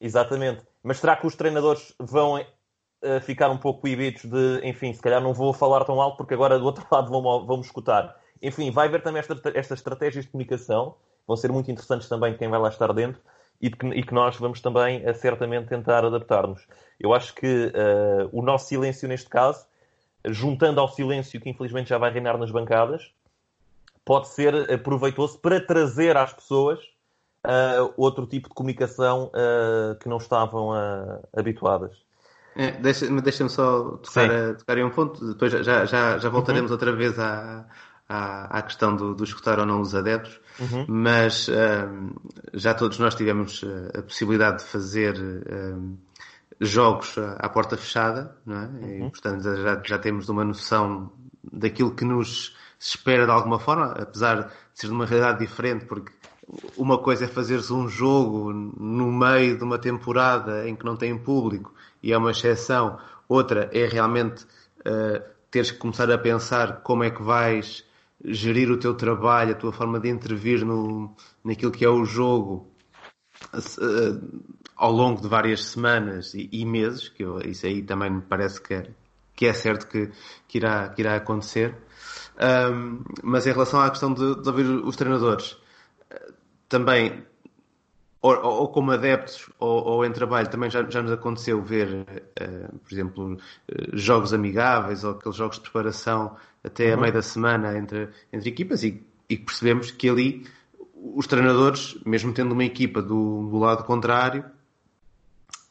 Exatamente. 0.02 0.64
Mas 0.82 0.98
será 0.98 1.16
que 1.16 1.28
os 1.28 1.36
treinadores 1.36 1.94
vão 2.00 2.42
uh, 2.42 3.22
ficar 3.22 3.52
um 3.52 3.60
pouco 3.60 3.82
coibidos 3.82 4.26
de, 4.26 4.68
enfim, 4.68 4.92
se 4.92 5.04
calhar 5.04 5.22
não 5.22 5.36
vou 5.36 5.54
falar 5.54 5.86
tão 5.86 6.02
alto 6.02 6.18
porque 6.18 6.34
agora 6.34 6.58
do 6.58 6.66
outro 6.66 6.84
lado 6.92 7.12
vão, 7.12 7.46
vão 7.46 7.58
me 7.58 7.64
escutar. 7.64 8.25
Enfim, 8.46 8.72
vai 8.72 8.88
haver 8.88 9.02
também 9.02 9.20
esta, 9.20 9.36
estas 9.54 9.80
estratégias 9.80 10.26
de 10.26 10.32
comunicação, 10.32 10.96
vão 11.28 11.36
ser 11.36 11.52
muito 11.52 11.72
interessantes 11.72 12.08
também 12.08 12.38
quem 12.38 12.48
vai 12.48 12.60
lá 12.60 12.70
estar 12.70 12.94
dentro 12.94 13.20
e 13.62 13.70
que, 13.70 13.88
e 13.88 14.04
que 14.04 14.14
nós 14.14 14.38
vamos 14.38 14.62
também 14.62 15.08
uh, 15.08 15.16
certamente 15.16 15.68
tentar 15.68 16.06
adaptar-nos. 16.06 16.68
Eu 17.00 17.14
acho 17.14 17.34
que 17.34 17.68
uh, 17.68 18.30
o 18.32 18.42
nosso 18.42 18.68
silêncio 18.68 19.08
neste 19.08 19.30
caso, 19.30 19.66
juntando 20.28 20.80
ao 20.80 20.88
silêncio 20.88 21.42
que 21.42 21.50
infelizmente 21.50 21.90
já 21.90 21.98
vai 21.98 22.12
reinar 22.12 22.38
nas 22.38 22.52
bancadas, 22.52 23.12
pode 24.04 24.28
ser 24.28 24.82
proveitoso 24.84 25.40
para 25.40 25.60
trazer 25.60 26.16
às 26.16 26.32
pessoas 26.32 26.80
uh, 27.46 27.94
outro 27.98 28.28
tipo 28.28 28.50
de 28.50 28.54
comunicação 28.54 29.32
uh, 29.34 29.96
que 29.96 30.08
não 30.08 30.18
estavam 30.18 30.72
habituadas. 31.36 32.06
É, 32.56 32.72
Deixa-me 32.72 33.22
deixa 33.22 33.50
só 33.50 33.98
tocar, 33.98 34.56
tocar 34.56 34.78
em 34.78 34.84
um 34.86 34.90
ponto, 34.90 35.34
depois 35.34 35.52
já, 35.52 35.86
já, 35.86 36.18
já 36.18 36.30
voltaremos 36.30 36.72
uhum. 36.72 36.76
outra 36.76 36.94
vez 36.94 37.20
à, 37.20 37.66
à, 38.08 38.60
à 38.60 38.62
questão 38.62 38.96
do, 38.96 39.14
do, 39.14 39.24
escutar 39.24 39.60
ou 39.60 39.66
não 39.66 39.82
os 39.82 39.96
adeptos, 39.96 40.40
uhum. 40.60 40.86
mas 40.88 41.50
já 42.54 42.74
todos 42.74 43.00
nós 43.00 43.16
tivemos 43.16 43.64
a 43.98 44.02
possibilidade 44.02 44.60
de 44.60 44.70
fazer 44.70 45.16
jogos 46.60 47.16
à 47.18 47.50
porta 47.50 47.76
fechada, 47.76 48.36
não 48.46 48.56
é? 48.56 48.66
Uhum. 48.66 49.08
E, 49.08 49.10
portanto 49.10 49.44
já, 49.44 49.82
já 49.84 49.98
temos 49.98 50.30
uma 50.30 50.44
noção 50.44 51.12
daquilo 51.52 51.92
que 51.92 52.06
nos 52.06 52.56
espera 52.80 53.26
de 53.26 53.32
alguma 53.32 53.60
forma, 53.60 53.92
apesar 53.92 54.44
de 54.44 54.52
ser 54.74 54.88
de 54.88 54.94
uma 54.94 55.06
realidade 55.06 55.40
diferente, 55.40 55.86
porque 55.86 56.12
uma 56.78 56.98
coisa 56.98 57.26
é 57.26 57.28
fazer-se 57.28 57.74
um 57.74 57.88
jogo 57.88 58.54
no 58.54 59.12
meio 59.12 59.58
de 59.58 59.64
uma 59.64 59.80
temporada 59.80 60.68
em 60.68 60.76
que 60.76 60.86
não 60.86 60.96
tem 60.96 61.18
público 61.18 61.74
e 62.04 62.14
é 62.14 62.18
uma 62.18 62.32
exceção, 62.32 63.00
outra 63.28 63.70
é 63.74 63.88
realmente 63.88 64.44
uh, 64.44 65.24
teres 65.50 65.72
que 65.72 65.78
começar 65.78 66.10
a 66.12 66.18
pensar 66.18 66.82
como 66.82 67.04
é 67.04 67.10
que 67.10 67.24
vais 67.24 67.84
gerir 68.28 68.72
o 68.72 68.78
teu 68.78 68.94
trabalho, 68.94 69.52
a 69.52 69.56
tua 69.56 69.72
forma 69.72 70.00
de 70.00 70.10
intervir 70.10 70.66
no, 70.66 71.16
naquilo 71.44 71.72
que 71.72 71.86
é 71.86 71.90
o 71.90 72.06
jogo 72.06 72.72
uh, 73.54 74.54
ao 74.76 74.92
longo 74.92 75.22
de 75.22 75.28
várias 75.28 75.66
semanas 75.66 76.34
e, 76.34 76.50
e 76.52 76.66
meses, 76.66 77.10
que 77.10 77.24
eu, 77.24 77.40
isso 77.40 77.66
aí 77.66 77.82
também 77.82 78.10
me 78.10 78.22
parece 78.22 78.62
que 78.62 78.74
é, 78.74 78.88
que 79.36 79.46
é 79.46 79.54
certo 79.54 79.88
que, 79.88 80.12
que, 80.48 80.58
irá, 80.58 80.90
que 80.90 81.02
irá 81.02 81.16
acontecer. 81.16 81.76
Um, 82.38 83.04
mas 83.24 83.48
em 83.48 83.52
relação 83.52 83.80
à 83.80 83.90
questão 83.90 84.14
de, 84.14 84.42
de 84.42 84.50
ouvir 84.50 84.66
os 84.66 84.96
treinadores, 84.96 85.58
também, 86.68 87.26
ou, 88.22 88.36
ou 88.44 88.68
como 88.70 88.92
adeptos 88.92 89.50
ou, 89.60 89.84
ou, 89.84 90.06
em 90.06 90.12
trabalho, 90.12 90.50
também 90.50 90.70
já, 90.70 90.84
já 90.90 91.02
nos 91.02 91.12
aconteceu 91.12 91.62
ver, 91.62 92.06
uh, 92.42 92.80
por 92.80 92.94
exemplo, 92.94 93.34
uh, 93.34 93.38
jogos 93.94 94.34
amigáveis 94.34 95.04
ou 95.04 95.12
aqueles 95.12 95.38
jogos 95.38 95.58
de 95.58 95.62
preparação 95.62 96.36
até 96.66 96.88
uhum. 96.88 96.94
a 96.94 97.02
meio 97.02 97.14
da 97.14 97.22
semana 97.22 97.78
entre, 97.78 98.10
entre 98.34 98.50
equipas 98.50 98.84
e, 98.84 99.04
e 99.30 99.38
percebemos 99.38 99.92
que 99.92 100.10
ali 100.10 100.46
os 101.14 101.28
treinadores, 101.28 101.98
mesmo 102.06 102.34
tendo 102.34 102.54
uma 102.54 102.64
equipa 102.64 103.02
do, 103.02 103.48
do 103.48 103.58
lado 103.60 103.84
contrário, 103.84 104.44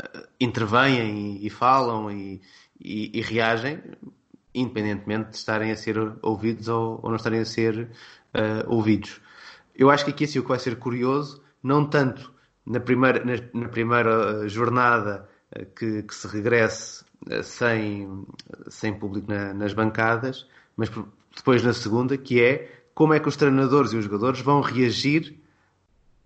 uh, 0.03 0.27
intervêm 0.41 1.39
e, 1.39 1.47
e 1.47 1.51
falam 1.51 2.11
e, 2.11 2.41
e, 2.81 3.19
e, 3.19 3.21
reagem, 3.21 3.83
independentemente 4.55 5.31
de 5.31 5.37
estarem 5.37 5.73
a 5.73 5.77
ser 5.77 5.97
ouvidos 6.23 6.69
ou, 6.69 7.01
ou 7.03 7.11
não 7.11 7.17
estarem 7.17 7.41
a 7.41 7.45
ser 7.45 7.91
uh, 8.35 8.69
ouvidos. 8.69 9.21
Eu 9.75 9.91
acho 9.91 10.05
que 10.05 10.13
aqui 10.13 10.25
assim, 10.25 10.39
o 10.39 10.43
que 10.43 10.49
vai 10.49 10.59
ser 10.59 10.77
curioso, 10.77 11.43
não 11.61 11.85
tanto 11.85 12.33
na 12.65 12.79
primeira, 12.79 13.25
na, 13.25 13.61
na 13.61 13.69
primeira 13.69 14.45
eh, 14.45 14.49
jornada 14.49 15.29
que, 15.77 16.05
que, 16.05 16.15
se 16.15 16.27
regresse 16.29 17.05
sem, 17.43 18.25
sem 18.69 18.95
público 18.99 19.31
na, 19.31 19.53
nas 19.53 19.75
bancadas, 19.75 20.47
mas 20.77 20.91
depois 21.35 21.63
na 21.63 21.73
segunda, 21.73 22.17
que 22.17 22.41
é 22.43 22.71
como 22.95 23.15
é 23.15 23.21
que 23.21 23.29
os 23.29 23.37
treinadores 23.37 23.93
e 23.93 23.97
os 23.97 24.05
jogadores 24.05 24.41
vão 24.41 24.61
reagir 24.61 25.37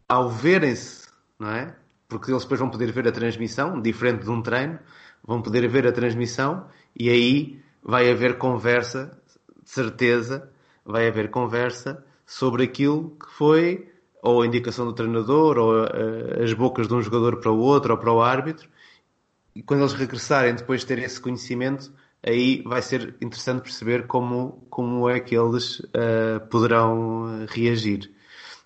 ao 0.08 0.30
verem-se, 0.30 1.08
não 1.38 1.50
é? 1.50 1.74
Porque 2.08 2.30
eles 2.30 2.42
depois 2.42 2.60
vão 2.60 2.70
poder 2.70 2.90
ver 2.92 3.06
a 3.06 3.12
transmissão, 3.12 3.80
diferente 3.80 4.24
de 4.24 4.30
um 4.30 4.42
treino, 4.42 4.78
vão 5.22 5.42
poder 5.42 5.68
ver 5.68 5.86
a 5.86 5.92
transmissão 5.92 6.66
e 6.98 7.10
aí 7.10 7.60
vai 7.82 8.10
haver 8.10 8.38
conversa, 8.38 9.18
de 9.62 9.70
certeza, 9.70 10.50
vai 10.84 11.06
haver 11.06 11.30
conversa 11.30 12.04
sobre 12.26 12.64
aquilo 12.64 13.16
que 13.20 13.30
foi 13.32 13.90
ou 14.22 14.42
a 14.42 14.46
indicação 14.46 14.86
do 14.86 14.92
treinador 14.92 15.58
ou 15.58 15.84
uh, 15.84 16.42
as 16.42 16.52
bocas 16.52 16.88
de 16.88 16.94
um 16.94 17.02
jogador 17.02 17.38
para 17.38 17.52
o 17.52 17.58
outro 17.58 17.92
ou 17.92 17.98
para 17.98 18.12
o 18.12 18.22
árbitro. 18.22 18.68
E 19.54 19.62
quando 19.62 19.80
eles 19.80 19.92
regressarem 19.92 20.54
depois 20.54 20.80
de 20.80 20.86
ter 20.86 20.98
esse 20.98 21.20
conhecimento, 21.20 21.92
aí 22.24 22.62
vai 22.62 22.82
ser 22.82 23.16
interessante 23.20 23.62
perceber 23.62 24.06
como, 24.06 24.66
como 24.70 25.08
é 25.08 25.20
que 25.20 25.36
eles 25.36 25.80
uh, 25.80 26.46
poderão 26.50 27.46
reagir. 27.48 28.10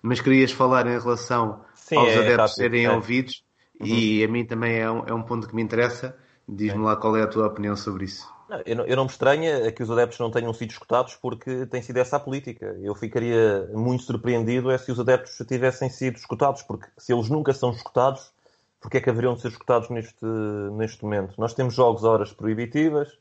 Mas 0.01 0.19
querias 0.19 0.51
falar 0.51 0.85
em 0.87 0.99
relação 0.99 1.63
Sim, 1.75 1.97
aos 1.97 2.09
é, 2.09 2.17
adeptos 2.19 2.55
serem 2.55 2.85
é. 2.85 2.91
ouvidos 2.91 3.43
uhum. 3.79 3.87
e 3.87 4.23
a 4.23 4.27
mim 4.27 4.45
também 4.45 4.77
é 4.79 4.89
um, 4.89 5.05
é 5.05 5.13
um 5.13 5.23
ponto 5.23 5.47
que 5.47 5.55
me 5.55 5.61
interessa 5.61 6.15
Diz-me 6.47 6.81
é. 6.81 6.85
lá 6.85 6.95
qual 6.95 7.15
é 7.15 7.23
a 7.23 7.27
tua 7.27 7.47
opinião 7.47 7.75
sobre 7.75 8.05
isso. 8.05 8.31
Eu 8.65 8.75
não, 8.75 8.85
eu 8.85 8.95
não 8.95 9.05
me 9.05 9.09
estranha 9.09 9.71
que 9.71 9.81
os 9.81 9.89
adeptos 9.89 10.19
não 10.19 10.29
tenham 10.29 10.53
sido 10.53 10.69
escutados 10.69 11.15
porque 11.15 11.65
tem 11.65 11.81
sido 11.81 11.97
essa 11.97 12.17
a 12.17 12.19
política. 12.19 12.77
Eu 12.81 12.93
ficaria 12.93 13.67
muito 13.73 14.03
surpreendido 14.03 14.69
é 14.69 14.77
se 14.77 14.91
os 14.91 14.99
adeptos 14.99 15.35
tivessem 15.47 15.89
sido 15.89 16.17
escutados, 16.17 16.61
porque 16.61 16.87
se 16.97 17.13
eles 17.13 17.29
nunca 17.29 17.53
são 17.53 17.71
escutados, 17.71 18.31
porque 18.79 18.97
é 18.97 19.01
que 19.01 19.09
haveriam 19.09 19.33
de 19.33 19.41
ser 19.41 19.47
escutados 19.47 19.89
neste, 19.89 20.25
neste 20.73 21.03
momento? 21.03 21.33
Nós 21.37 21.53
temos 21.53 21.73
jogos 21.73 22.03
a 22.03 22.09
horas 22.09 22.33
proibitivas, 22.33 23.17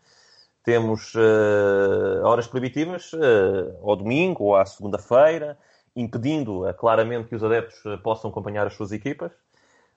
temos 0.65 1.15
uh, 1.15 2.25
horas 2.25 2.47
proibitivas 2.47 3.13
uh, 3.13 3.79
ao 3.83 3.97
domingo 3.97 4.45
ou 4.45 4.57
à 4.57 4.65
segunda-feira, 4.65 5.59
impedindo 5.95 6.69
uh, 6.69 6.75
claramente 6.75 7.29
que 7.29 7.35
os 7.35 7.43
adeptos 7.43 7.79
possam 8.03 8.31
acompanhar 8.31 8.67
as 8.67 8.75
suas 8.75 8.93
equipas. 8.93 9.33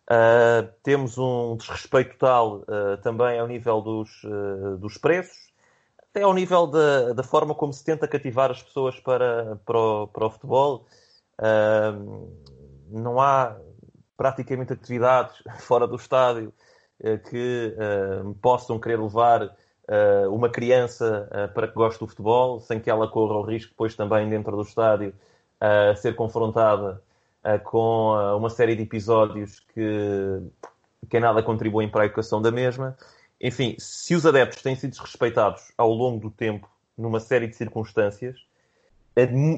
Uh, 0.05 0.69
temos 0.83 1.17
um 1.17 1.57
desrespeito 1.57 2.11
total 2.11 2.57
uh, 2.59 2.97
também 3.01 3.39
ao 3.39 3.47
nível 3.47 3.81
dos, 3.81 4.23
uh, 4.23 4.77
dos 4.77 4.99
preços, 4.99 5.51
até 5.97 6.21
ao 6.21 6.31
nível 6.31 6.67
da, 6.67 7.13
da, 7.13 7.23
forma 7.23 7.55
como 7.55 7.73
se 7.73 7.83
tenta 7.83 8.07
cativar 8.07 8.51
as 8.51 8.61
pessoas 8.61 8.99
para, 8.99 9.59
para, 9.65 9.79
o, 9.79 10.07
para 10.07 10.27
o 10.27 10.29
futebol. 10.29 10.85
não 12.89 13.19
há 13.19 13.57
praticamente 14.15 14.73
atividades 14.73 15.41
fora 15.59 15.87
do 15.87 15.95
estádio 15.95 16.53
que 17.29 17.75
possam 18.41 18.79
querer 18.79 18.97
levar 18.97 19.53
uma 20.31 20.49
criança 20.49 21.29
para 21.53 21.67
que 21.67 21.73
goste 21.73 21.99
do 21.99 22.07
futebol, 22.07 22.59
sem 22.59 22.79
que 22.79 22.89
ela 22.89 23.07
corra 23.07 23.35
o 23.35 23.43
risco 23.43 23.71
depois 23.71 23.95
também 23.95 24.27
dentro 24.29 24.55
do 24.55 24.63
estádio 24.63 25.13
a 25.59 25.95
ser 25.95 26.15
confrontada 26.15 27.01
uh, 27.43 27.59
com 27.63 28.13
uh, 28.13 28.37
uma 28.37 28.49
série 28.49 28.75
de 28.75 28.83
episódios 28.83 29.59
que, 29.73 30.41
que 31.09 31.19
nada 31.19 31.41
contribuem 31.41 31.89
para 31.89 32.03
a 32.03 32.05
educação 32.05 32.41
da 32.41 32.51
mesma. 32.51 32.97
Enfim, 33.39 33.75
se 33.77 34.15
os 34.15 34.25
adeptos 34.25 34.61
têm 34.61 34.75
sido 34.75 34.91
desrespeitados 34.91 35.71
ao 35.77 35.91
longo 35.91 36.19
do 36.19 36.31
tempo, 36.31 36.69
numa 36.97 37.19
série 37.19 37.47
de 37.47 37.55
circunstâncias, 37.55 38.35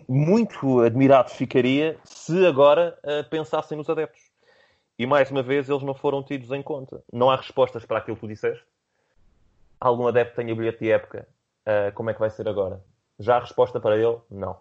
muito 0.07 0.81
admirados 0.81 1.33
ficaria 1.33 1.97
se 2.03 2.45
agora 2.45 2.97
uh, 3.03 3.27
pensassem 3.29 3.77
nos 3.77 3.89
adeptos. 3.89 4.21
E 4.99 5.05
mais 5.05 5.29
uma 5.29 5.43
vez 5.43 5.69
eles 5.69 5.83
não 5.83 5.93
foram 5.93 6.23
tidos 6.23 6.51
em 6.51 6.61
conta. 6.61 7.03
Não 7.13 7.29
há 7.29 7.35
respostas 7.35 7.85
para 7.85 7.99
aquilo 7.99 8.17
que 8.17 8.21
tu 8.21 8.27
disseste. 8.27 8.65
Algum 9.79 10.07
adepto 10.07 10.35
tem 10.35 10.55
bilhete 10.55 10.79
de 10.79 10.91
época. 10.91 11.27
Uh, 11.67 11.93
como 11.93 12.09
é 12.09 12.13
que 12.13 12.19
vai 12.19 12.29
ser 12.29 12.47
agora? 12.47 12.83
Já 13.19 13.37
a 13.37 13.41
resposta 13.41 13.79
para 13.79 13.97
ele? 13.97 14.19
Não. 14.29 14.59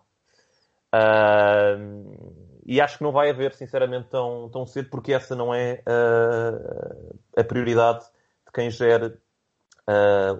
Uh, 0.95 2.61
e 2.65 2.81
acho 2.81 2.99
que 2.99 3.05
não 3.05 3.13
vai 3.13 3.31
haver, 3.31 3.55
sinceramente, 3.55 4.09
tão, 4.09 4.49
tão 4.51 4.67
cedo, 4.67 4.91
porque 4.91 5.13
essa 5.13 5.35
não 5.37 5.55
é 5.55 5.83
uh, 5.87 7.19
a 7.37 7.45
prioridade 7.45 8.05
de 8.05 8.53
quem 8.53 8.71
gere 8.71 9.17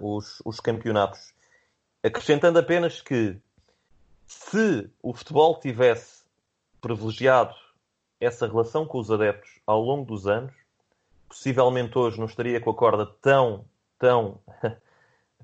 os, 0.01 0.41
os 0.43 0.59
campeonatos. 0.59 1.33
Acrescentando 2.03 2.59
apenas 2.59 2.99
que 2.99 3.39
se 4.25 4.91
o 5.01 5.13
futebol 5.13 5.57
tivesse 5.57 6.25
privilegiado 6.81 7.55
essa 8.19 8.45
relação 8.45 8.85
com 8.85 8.99
os 8.99 9.09
adeptos 9.09 9.49
ao 9.65 9.81
longo 9.81 10.05
dos 10.05 10.27
anos, 10.27 10.53
possivelmente 11.27 11.97
hoje 11.97 12.19
não 12.19 12.25
estaria 12.25 12.59
com 12.59 12.69
a 12.69 12.75
corda 12.75 13.05
tão, 13.21 13.65
tão 13.97 14.39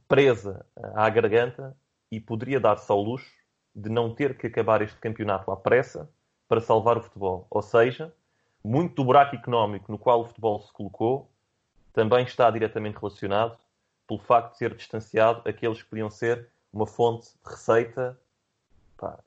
presa 0.08 0.66
à 0.94 1.10
garganta 1.10 1.76
e 2.12 2.20
poderia 2.20 2.60
dar-se 2.60 2.92
ao 2.92 3.02
luxo 3.02 3.32
de 3.76 3.90
não 3.90 4.14
ter 4.14 4.38
que 4.38 4.48
acabar 4.48 4.82
este 4.82 4.98
campeonato 5.00 5.52
à 5.52 5.58
pressa 5.58 6.10
para 6.48 6.62
salvar 6.62 6.98
o 6.98 7.02
futebol. 7.02 7.48
Ou 7.50 7.62
seja, 7.62 8.14
muito 8.64 8.96
do 8.96 9.06
buraco 9.06 9.36
económico 9.36 9.92
no 9.92 9.98
qual 9.98 10.22
o 10.22 10.26
futebol 10.26 10.62
se 10.62 10.72
colocou 10.72 11.30
também 11.92 12.24
está 12.24 12.50
diretamente 12.50 12.98
relacionado 12.98 13.58
pelo 14.08 14.20
facto 14.20 14.52
de 14.52 14.58
ser 14.58 14.76
distanciado 14.76 15.42
aqueles 15.48 15.82
que 15.82 15.90
podiam 15.90 16.10
ser 16.10 16.50
uma 16.72 16.88
fonte 16.88 17.28
de 17.28 17.50
receita 17.50 18.20
pá, 18.98 19.20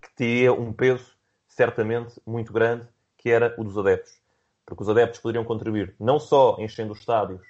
que 0.00 0.12
teria 0.14 0.52
um 0.52 0.72
peso 0.72 1.16
certamente 1.46 2.20
muito 2.26 2.52
grande, 2.52 2.88
que 3.16 3.30
era 3.30 3.54
o 3.58 3.64
dos 3.64 3.76
adeptos. 3.76 4.20
Porque 4.64 4.82
os 4.82 4.88
adeptos 4.88 5.20
poderiam 5.20 5.44
contribuir 5.44 5.94
não 5.98 6.18
só 6.18 6.56
enchendo 6.58 6.92
os 6.92 7.00
estádios 7.00 7.42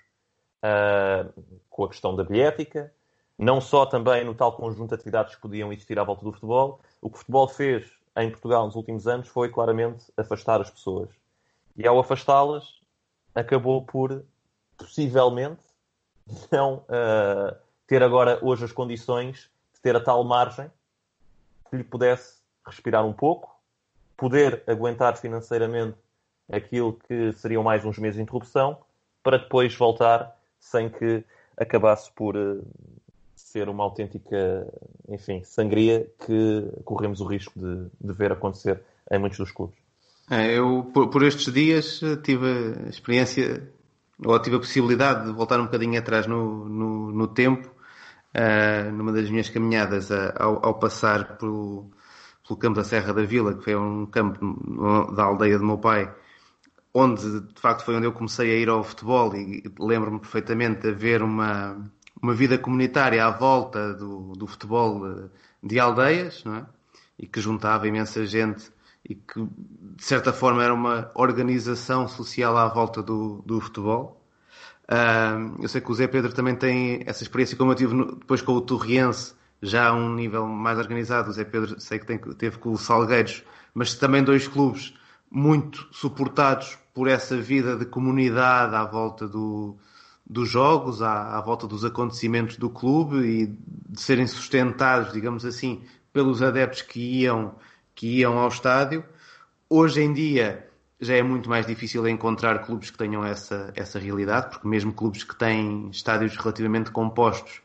uh, 0.62 1.32
com 1.68 1.84
a 1.84 1.88
questão 1.88 2.14
da 2.14 2.24
bilhética, 2.24 2.92
não 3.38 3.60
só 3.60 3.86
também 3.86 4.24
no 4.24 4.34
tal 4.34 4.52
conjunto 4.52 4.88
de 4.90 4.94
atividades 4.94 5.34
que 5.34 5.40
podiam 5.40 5.72
existir 5.72 5.98
à 5.98 6.04
volta 6.04 6.24
do 6.24 6.32
futebol. 6.32 6.80
O 7.00 7.08
que 7.08 7.16
o 7.16 7.18
futebol 7.18 7.48
fez 7.48 7.90
em 8.16 8.30
Portugal 8.30 8.66
nos 8.66 8.76
últimos 8.76 9.06
anos 9.06 9.28
foi 9.28 9.48
claramente 9.48 10.04
afastar 10.16 10.60
as 10.60 10.70
pessoas. 10.70 11.10
E 11.76 11.86
ao 11.86 11.98
afastá-las, 11.98 12.80
acabou 13.34 13.82
por 13.82 14.22
possivelmente 14.76 15.62
não 16.50 16.76
uh, 16.76 17.56
ter 17.86 18.02
agora 18.02 18.38
hoje 18.42 18.64
as 18.64 18.72
condições 18.72 19.50
de 19.74 19.80
ter 19.80 19.96
a 19.96 20.00
tal 20.00 20.22
margem 20.24 20.70
que 21.68 21.76
lhe 21.76 21.84
pudesse 21.84 22.40
respirar 22.64 23.04
um 23.04 23.12
pouco, 23.12 23.58
poder 24.16 24.62
aguentar 24.66 25.16
financeiramente 25.16 25.96
aquilo 26.50 26.92
que 26.92 27.32
seriam 27.32 27.62
mais 27.62 27.84
uns 27.84 27.98
meses 27.98 28.16
de 28.16 28.22
interrupção, 28.22 28.78
para 29.22 29.38
depois 29.38 29.74
voltar 29.74 30.36
sem 30.62 30.88
que 30.88 31.24
acabasse 31.56 32.10
por 32.12 32.36
uh, 32.36 32.64
ser 33.34 33.68
uma 33.68 33.82
autêntica, 33.82 34.66
enfim, 35.08 35.42
sangria 35.44 36.08
que 36.24 36.72
corremos 36.84 37.20
o 37.20 37.26
risco 37.26 37.52
de, 37.58 37.88
de 38.00 38.12
ver 38.14 38.32
acontecer 38.32 38.80
em 39.10 39.18
muitos 39.18 39.38
dos 39.38 39.50
clubes. 39.50 39.76
É, 40.30 40.56
eu, 40.56 40.88
por, 40.94 41.08
por, 41.08 41.22
estes 41.24 41.52
dias, 41.52 42.00
tive 42.22 42.46
a 42.86 42.88
experiência, 42.88 43.68
ou 44.24 44.38
tive 44.38 44.56
a 44.56 44.60
possibilidade 44.60 45.26
de 45.26 45.32
voltar 45.32 45.60
um 45.60 45.64
bocadinho 45.64 45.98
atrás 45.98 46.26
no, 46.26 46.66
no, 46.66 47.12
no 47.12 47.28
tempo, 47.28 47.68
uh, 47.68 48.92
numa 48.92 49.12
das 49.12 49.28
minhas 49.28 49.50
caminhadas, 49.50 50.10
uh, 50.10 50.32
ao, 50.36 50.64
ao, 50.64 50.74
passar 50.74 51.36
pelo, 51.36 51.90
pelo 52.46 52.58
campo 52.58 52.76
da 52.76 52.84
Serra 52.84 53.12
da 53.12 53.24
Vila, 53.24 53.54
que 53.54 53.64
foi 53.64 53.74
um 53.74 54.06
campo 54.06 55.12
da 55.12 55.24
aldeia 55.24 55.58
do 55.58 55.66
meu 55.66 55.76
pai, 55.76 56.10
onde 56.94 57.40
de 57.40 57.60
facto 57.60 57.84
foi 57.84 57.96
onde 57.96 58.06
eu 58.06 58.12
comecei 58.12 58.52
a 58.52 58.58
ir 58.58 58.68
ao 58.68 58.84
futebol 58.84 59.34
e 59.34 59.62
lembro-me 59.78 60.20
perfeitamente 60.20 60.82
de 60.82 60.88
haver 60.90 61.22
uma, 61.22 61.90
uma 62.20 62.34
vida 62.34 62.58
comunitária 62.58 63.24
à 63.24 63.30
volta 63.30 63.94
do, 63.94 64.32
do 64.32 64.46
futebol 64.46 65.06
eh, 65.06 65.28
de 65.62 65.78
aldeias, 65.78 66.44
não 66.44 66.56
é? 66.56 66.66
E 67.18 67.26
que 67.26 67.40
juntava 67.40 67.88
imensa 67.88 68.26
gente 68.26 68.70
e 69.08 69.14
que, 69.14 69.40
de 69.40 70.04
certa 70.04 70.32
forma, 70.32 70.62
era 70.62 70.72
uma 70.72 71.10
organização 71.14 72.06
social 72.08 72.56
à 72.56 72.68
volta 72.68 73.02
do, 73.02 73.42
do 73.44 73.60
futebol. 73.60 74.20
Uh, 74.84 75.62
eu 75.62 75.68
sei 75.68 75.80
que 75.80 75.90
o 75.90 75.94
Zé 75.94 76.06
Pedro 76.06 76.32
também 76.32 76.54
tem 76.54 77.02
essa 77.06 77.22
experiência, 77.22 77.56
como 77.56 77.72
eu 77.72 77.74
tive 77.74 77.94
no, 77.94 78.16
depois 78.16 78.42
com 78.42 78.52
o 78.52 78.60
Torriense, 78.60 79.34
já 79.60 79.88
a 79.88 79.94
um 79.94 80.14
nível 80.14 80.46
mais 80.46 80.78
organizado. 80.78 81.30
O 81.30 81.32
Zé 81.32 81.44
Pedro 81.44 81.80
sei 81.80 81.98
que 81.98 82.06
tem, 82.06 82.18
teve 82.18 82.58
com 82.58 82.72
o 82.72 82.78
Salgueiros, 82.78 83.44
mas 83.74 83.94
também 83.94 84.22
dois 84.22 84.46
clubes 84.46 84.94
muito 85.32 85.88
suportados 85.90 86.78
por 86.92 87.08
essa 87.08 87.36
vida 87.40 87.74
de 87.74 87.86
comunidade 87.86 88.74
à 88.74 88.84
volta 88.84 89.26
do, 89.26 89.76
dos 90.28 90.48
jogos, 90.48 91.00
à, 91.00 91.38
à, 91.38 91.40
volta 91.40 91.66
dos 91.66 91.84
acontecimentos 91.86 92.58
do 92.58 92.68
clube 92.68 93.16
e 93.24 93.46
de 93.46 94.00
serem 94.00 94.26
sustentados, 94.26 95.10
digamos 95.12 95.46
assim, 95.46 95.82
pelos 96.12 96.42
adeptos 96.42 96.82
que 96.82 97.00
iam, 97.22 97.54
que 97.94 98.18
iam 98.18 98.38
ao 98.38 98.48
estádio. 98.48 99.02
Hoje 99.70 100.02
em 100.02 100.12
dia 100.12 100.68
já 101.00 101.16
é 101.16 101.22
muito 101.22 101.48
mais 101.48 101.66
difícil 101.66 102.06
encontrar 102.06 102.58
clubes 102.60 102.90
que 102.90 102.98
tenham 102.98 103.24
essa, 103.24 103.72
essa 103.74 103.98
realidade, 103.98 104.50
porque 104.50 104.68
mesmo 104.68 104.92
clubes 104.92 105.24
que 105.24 105.34
têm 105.34 105.88
estádios 105.90 106.36
relativamente 106.36 106.90
compostos, 106.90 107.62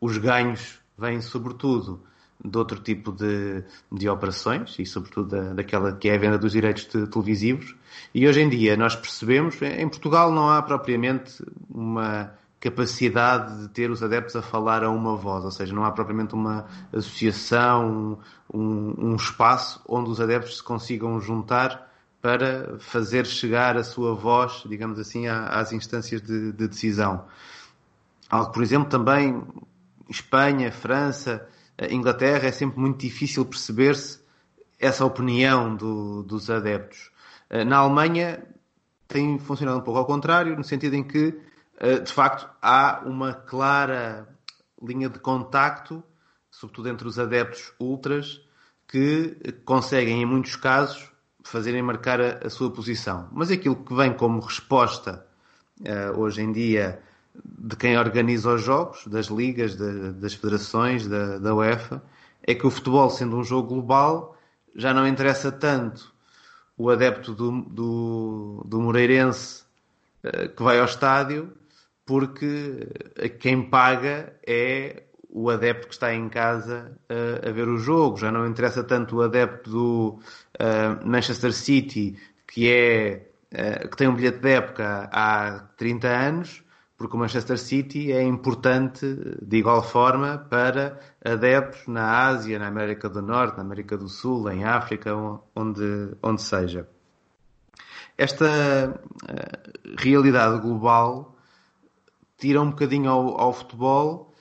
os 0.00 0.18
ganhos 0.18 0.80
vêm 0.98 1.20
sobretudo 1.20 2.02
de 2.44 2.58
outro 2.58 2.78
tipo 2.80 3.10
de, 3.10 3.64
de 3.90 4.08
operações 4.08 4.76
e 4.78 4.84
sobretudo 4.84 5.28
da, 5.28 5.54
daquela 5.54 5.92
que 5.92 6.08
é 6.08 6.14
a 6.14 6.18
venda 6.18 6.38
dos 6.38 6.52
direitos 6.52 6.84
televisivos. 6.84 7.74
E 8.14 8.28
hoje 8.28 8.42
em 8.42 8.48
dia 8.48 8.76
nós 8.76 8.94
percebemos, 8.94 9.60
em 9.62 9.88
Portugal 9.88 10.30
não 10.30 10.50
há 10.50 10.60
propriamente 10.60 11.42
uma 11.70 12.32
capacidade 12.60 13.62
de 13.62 13.68
ter 13.68 13.90
os 13.90 14.02
adeptos 14.02 14.36
a 14.36 14.42
falar 14.42 14.82
a 14.82 14.90
uma 14.90 15.16
voz, 15.16 15.44
ou 15.44 15.50
seja, 15.50 15.74
não 15.74 15.84
há 15.84 15.92
propriamente 15.92 16.34
uma 16.34 16.66
associação, 16.92 18.18
um, 18.52 18.94
um 18.98 19.16
espaço 19.16 19.82
onde 19.86 20.10
os 20.10 20.20
adeptos 20.20 20.56
se 20.56 20.62
consigam 20.62 21.20
juntar 21.20 21.92
para 22.22 22.78
fazer 22.78 23.26
chegar 23.26 23.76
a 23.76 23.84
sua 23.84 24.14
voz, 24.14 24.62
digamos 24.66 24.98
assim, 24.98 25.26
às 25.26 25.72
instâncias 25.72 26.22
de, 26.22 26.52
de 26.52 26.68
decisão. 26.68 27.26
Algo, 28.30 28.50
por 28.50 28.62
exemplo, 28.62 28.88
também 28.88 29.42
Espanha, 30.08 30.72
França, 30.72 31.46
Inglaterra 31.90 32.48
é 32.48 32.52
sempre 32.52 32.78
muito 32.78 32.98
difícil 32.98 33.44
perceber-se 33.44 34.20
essa 34.78 35.04
opinião 35.04 35.74
do, 35.74 36.22
dos 36.22 36.50
adeptos. 36.50 37.10
Eh, 37.50 37.64
na 37.64 37.78
Alemanha 37.78 38.44
tem 39.08 39.38
funcionado 39.38 39.78
um 39.78 39.82
pouco 39.82 39.98
ao 39.98 40.06
contrário, 40.06 40.56
no 40.56 40.64
sentido 40.64 40.94
em 40.94 41.02
que, 41.02 41.38
eh, 41.78 41.98
de 41.98 42.12
facto, 42.12 42.48
há 42.60 43.02
uma 43.04 43.32
clara 43.32 44.28
linha 44.82 45.08
de 45.08 45.18
contacto, 45.18 46.02
sobretudo 46.50 46.88
entre 46.88 47.08
os 47.08 47.18
adeptos 47.18 47.72
ultras, 47.80 48.40
que 48.86 49.36
conseguem, 49.64 50.22
em 50.22 50.26
muitos 50.26 50.56
casos, 50.56 51.10
fazerem 51.42 51.82
marcar 51.82 52.20
a, 52.20 52.46
a 52.46 52.50
sua 52.50 52.70
posição. 52.70 53.28
Mas 53.32 53.50
aquilo 53.50 53.76
que 53.76 53.94
vem 53.94 54.12
como 54.12 54.40
resposta 54.40 55.26
eh, 55.84 56.10
hoje 56.10 56.42
em 56.42 56.52
dia 56.52 57.02
de 57.44 57.76
quem 57.76 57.98
organiza 57.98 58.52
os 58.52 58.62
jogos, 58.62 59.06
das 59.06 59.26
ligas, 59.26 59.76
de, 59.76 60.12
das 60.12 60.34
federações, 60.34 61.06
da, 61.06 61.38
da 61.38 61.54
UEFA, 61.54 62.02
é 62.42 62.54
que 62.54 62.66
o 62.66 62.70
futebol, 62.70 63.10
sendo 63.10 63.36
um 63.36 63.42
jogo 63.42 63.68
global, 63.68 64.36
já 64.74 64.92
não 64.92 65.06
interessa 65.06 65.50
tanto 65.50 66.12
o 66.76 66.90
adepto 66.90 67.32
do, 67.32 67.62
do, 67.62 68.62
do 68.66 68.80
Moreirense 68.80 69.64
uh, 70.24 70.48
que 70.48 70.62
vai 70.62 70.78
ao 70.78 70.84
estádio, 70.84 71.52
porque 72.04 72.86
quem 73.40 73.62
paga 73.62 74.34
é 74.46 75.04
o 75.28 75.48
adepto 75.50 75.88
que 75.88 75.94
está 75.94 76.14
em 76.14 76.28
casa 76.28 76.96
uh, 77.10 77.48
a 77.48 77.52
ver 77.52 77.68
o 77.68 77.78
jogo. 77.78 78.18
Já 78.18 78.30
não 78.30 78.46
interessa 78.46 78.84
tanto 78.84 79.16
o 79.16 79.22
adepto 79.22 79.70
do 79.70 80.18
uh, 80.60 81.06
Manchester 81.06 81.52
City, 81.52 82.16
que 82.46 82.70
é 82.70 83.30
que 83.88 83.96
tem 83.96 84.08
um 84.08 84.16
bilhete 84.16 84.40
de 84.40 84.50
época 84.50 85.08
há 85.12 85.60
30 85.76 86.08
anos, 86.08 86.63
porque 86.96 87.16
o 87.16 87.18
Manchester 87.18 87.58
City 87.58 88.12
é 88.12 88.22
importante 88.22 89.04
de 89.42 89.56
igual 89.56 89.82
forma 89.82 90.38
para 90.38 90.98
adeptos 91.24 91.86
na 91.88 92.26
Ásia, 92.26 92.58
na 92.58 92.68
América 92.68 93.08
do 93.08 93.20
Norte, 93.20 93.56
na 93.56 93.62
América 93.62 93.96
do 93.96 94.08
Sul, 94.08 94.50
em 94.50 94.64
África, 94.64 95.12
onde, 95.54 96.10
onde 96.22 96.42
seja. 96.42 96.88
Esta 98.16 98.46
uh, 98.46 99.94
realidade 99.98 100.60
global 100.60 101.36
tira 102.38 102.60
um 102.60 102.70
bocadinho 102.70 103.10
ao, 103.10 103.40
ao, 103.40 103.52
futebol 103.52 104.32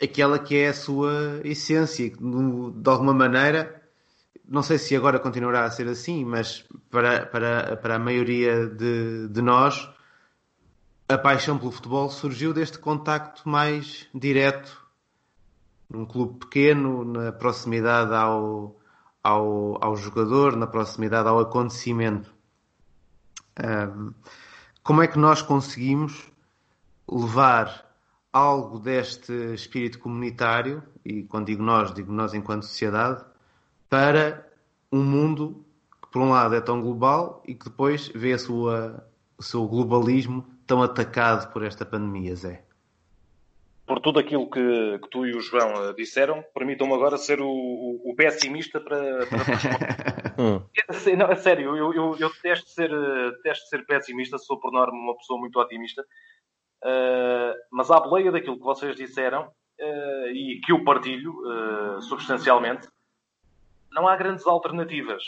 aquela 0.00 0.38
que 0.38 0.56
é 0.56 0.68
a 0.68 0.74
sua 0.74 1.40
essência, 1.44 2.10
de 2.10 2.90
alguma 2.90 3.14
maneira, 3.14 3.82
não 4.48 4.62
sei 4.62 4.78
se 4.78 4.96
agora 4.96 5.18
continuará 5.18 5.64
a 5.64 5.70
ser 5.70 5.88
assim, 5.88 6.24
mas 6.24 6.64
para, 6.90 7.26
para, 7.26 7.76
para 7.76 7.96
a 7.96 7.98
maioria 7.98 8.66
de, 8.66 9.28
de 9.28 9.42
nós, 9.42 9.88
a 11.08 11.18
paixão 11.18 11.58
pelo 11.58 11.70
futebol 11.70 12.08
surgiu 12.10 12.52
deste 12.52 12.78
contacto 12.78 13.48
mais 13.48 14.08
direto 14.14 14.80
num 15.88 16.06
clube 16.06 16.38
pequeno, 16.38 17.04
na 17.04 17.30
proximidade 17.30 18.14
ao, 18.14 18.80
ao, 19.22 19.84
ao 19.84 19.96
jogador, 19.96 20.56
na 20.56 20.66
proximidade 20.66 21.28
ao 21.28 21.38
acontecimento. 21.38 22.32
Um, 23.62 24.14
como 24.82 25.02
é 25.02 25.06
que 25.06 25.18
nós 25.18 25.42
conseguimos 25.42 26.30
levar 27.10 27.92
algo 28.32 28.78
deste 28.78 29.32
espírito 29.52 29.98
comunitário, 29.98 30.82
e 31.04 31.24
quando 31.24 31.46
digo 31.46 31.62
nós, 31.62 31.92
digo 31.92 32.10
nós 32.10 32.32
enquanto 32.32 32.62
sociedade, 32.62 33.22
para 33.90 34.48
um 34.90 35.04
mundo 35.04 35.62
que 36.00 36.08
por 36.10 36.22
um 36.22 36.30
lado 36.30 36.54
é 36.54 36.60
tão 36.60 36.80
global 36.80 37.42
e 37.46 37.54
que 37.54 37.66
depois 37.66 38.08
vê 38.14 38.32
a 38.32 38.38
sua, 38.38 39.06
o 39.36 39.42
seu 39.42 39.66
globalismo 39.66 40.46
tão 40.66 40.82
atacado 40.82 41.52
por 41.52 41.62
esta 41.62 41.84
pandemia, 41.84 42.34
Zé? 42.34 42.64
Por 43.86 44.00
tudo 44.00 44.20
aquilo 44.20 44.48
que, 44.48 44.98
que 45.00 45.08
tu 45.10 45.26
e 45.26 45.34
o 45.34 45.40
João 45.40 45.88
eh, 45.88 45.92
disseram, 45.94 46.42
permitam-me 46.54 46.94
agora 46.94 47.18
ser 47.18 47.40
o, 47.40 47.48
o, 47.48 48.10
o 48.10 48.14
pessimista 48.14 48.80
para. 48.80 49.26
para... 49.26 50.22
Hum. 50.38 50.62
não, 51.18 51.26
é 51.26 51.36
sério, 51.36 51.76
eu, 51.76 51.92
eu, 51.92 52.16
eu 52.18 52.30
detesto, 52.30 52.70
ser, 52.70 52.88
detesto 53.32 53.68
ser 53.68 53.84
pessimista, 53.84 54.38
sou 54.38 54.58
por 54.58 54.72
norma 54.72 54.98
uma 54.98 55.14
pessoa 55.14 55.38
muito 55.38 55.60
otimista, 55.60 56.00
uh, 56.02 57.54
mas 57.70 57.90
à 57.90 58.00
boleia 58.00 58.32
daquilo 58.32 58.56
que 58.56 58.64
vocês 58.64 58.96
disseram, 58.96 59.52
uh, 59.78 60.28
e 60.28 60.58
que 60.64 60.72
eu 60.72 60.82
partilho 60.84 61.34
uh, 61.34 62.00
substancialmente, 62.00 62.88
não 63.92 64.08
há 64.08 64.16
grandes 64.16 64.46
alternativas. 64.46 65.22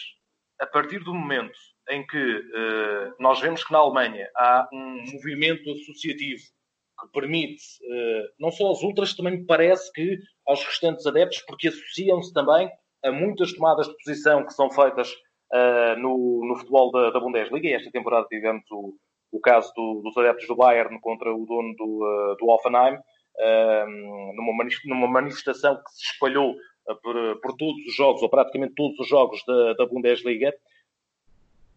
A 0.59 0.67
partir 0.67 1.01
do 1.01 1.13
momento 1.13 1.59
em 1.91 2.07
que 2.07 2.17
uh, 2.19 3.15
nós 3.19 3.41
vemos 3.41 3.65
que 3.65 3.73
na 3.73 3.79
Alemanha 3.79 4.29
há 4.37 4.69
um 4.73 5.05
movimento 5.13 5.71
associativo 5.71 6.43
que 7.01 7.09
permite, 7.13 7.63
não 8.39 8.53
só 8.53 8.69
aos 8.69 8.81
ultras, 8.85 9.17
também 9.17 9.39
me 9.39 9.47
parece 9.47 9.93
que 9.93 10.17
aos 10.47 10.65
restantes 10.65 11.05
adeptos, 11.05 11.43
porque 11.45 11.67
associam-se 11.67 12.33
também 12.33 12.71
a 13.05 13.11
muitas 13.11 13.53
tomadas 13.53 13.89
de 13.89 13.97
posição 13.97 14.47
que 14.47 14.55
são 14.55 14.71
feitas 14.71 15.13
no, 15.99 16.47
no, 16.47 16.55
futebol 16.55 16.93
da, 16.93 17.11
da 17.11 17.19
Bundesliga, 17.19 17.67
e 17.67 17.73
esta 17.73 17.91
temporada 17.91 18.29
tivemos 18.29 18.63
o, 18.71 18.95
o 19.33 19.41
caso 19.41 19.73
do, 19.75 20.03
dos 20.05 20.17
adeptos 20.17 20.47
do 20.47 20.55
Bayern 20.55 21.01
contra 21.01 21.35
o 21.35 21.45
dono 21.45 21.75
do, 21.75 22.37
do 22.39 22.49
Offenheim, 22.49 22.97
numa, 24.37 24.65
numa 24.85 25.09
manifestação 25.09 25.75
que 25.75 25.91
se 25.91 26.13
espalhou 26.13 26.55
por, 27.03 27.41
por, 27.41 27.57
todos 27.57 27.87
os 27.87 27.95
jogos, 27.95 28.23
ou 28.23 28.29
praticamente 28.29 28.75
todos 28.75 28.99
os 28.99 29.09
jogos 29.09 29.43
da, 29.47 29.75
da 29.75 29.87
Bundesliga. 29.87 30.53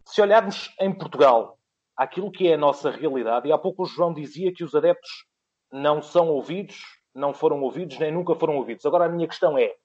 Se 0.08 0.22
olharmos 0.22 0.74
em 0.80 0.94
Portugal, 0.94 1.58
aquilo 1.96 2.32
que 2.32 2.48
é 2.48 2.54
a 2.54 2.58
nossa 2.58 2.90
realidade, 2.90 3.48
e 3.48 3.52
há 3.52 3.58
pouco 3.58 3.84
o 3.84 3.86
João 3.86 4.14
dizia 4.14 4.54
que 4.54 4.64
os 4.64 4.74
adeptos 4.74 5.26
não 5.72 6.02
são 6.02 6.30
ouvidos, 6.30 6.82
não 7.14 7.34
foram 7.34 7.62
ouvidos, 7.62 7.98
nem 8.00 8.12
nunca 8.12 8.36
foram 8.36 8.58
ouvidos. 8.58 8.86
Agora 8.86 9.06
a 9.06 9.10
minha 9.10 9.28
questão 9.28 9.58
é: 9.58 9.76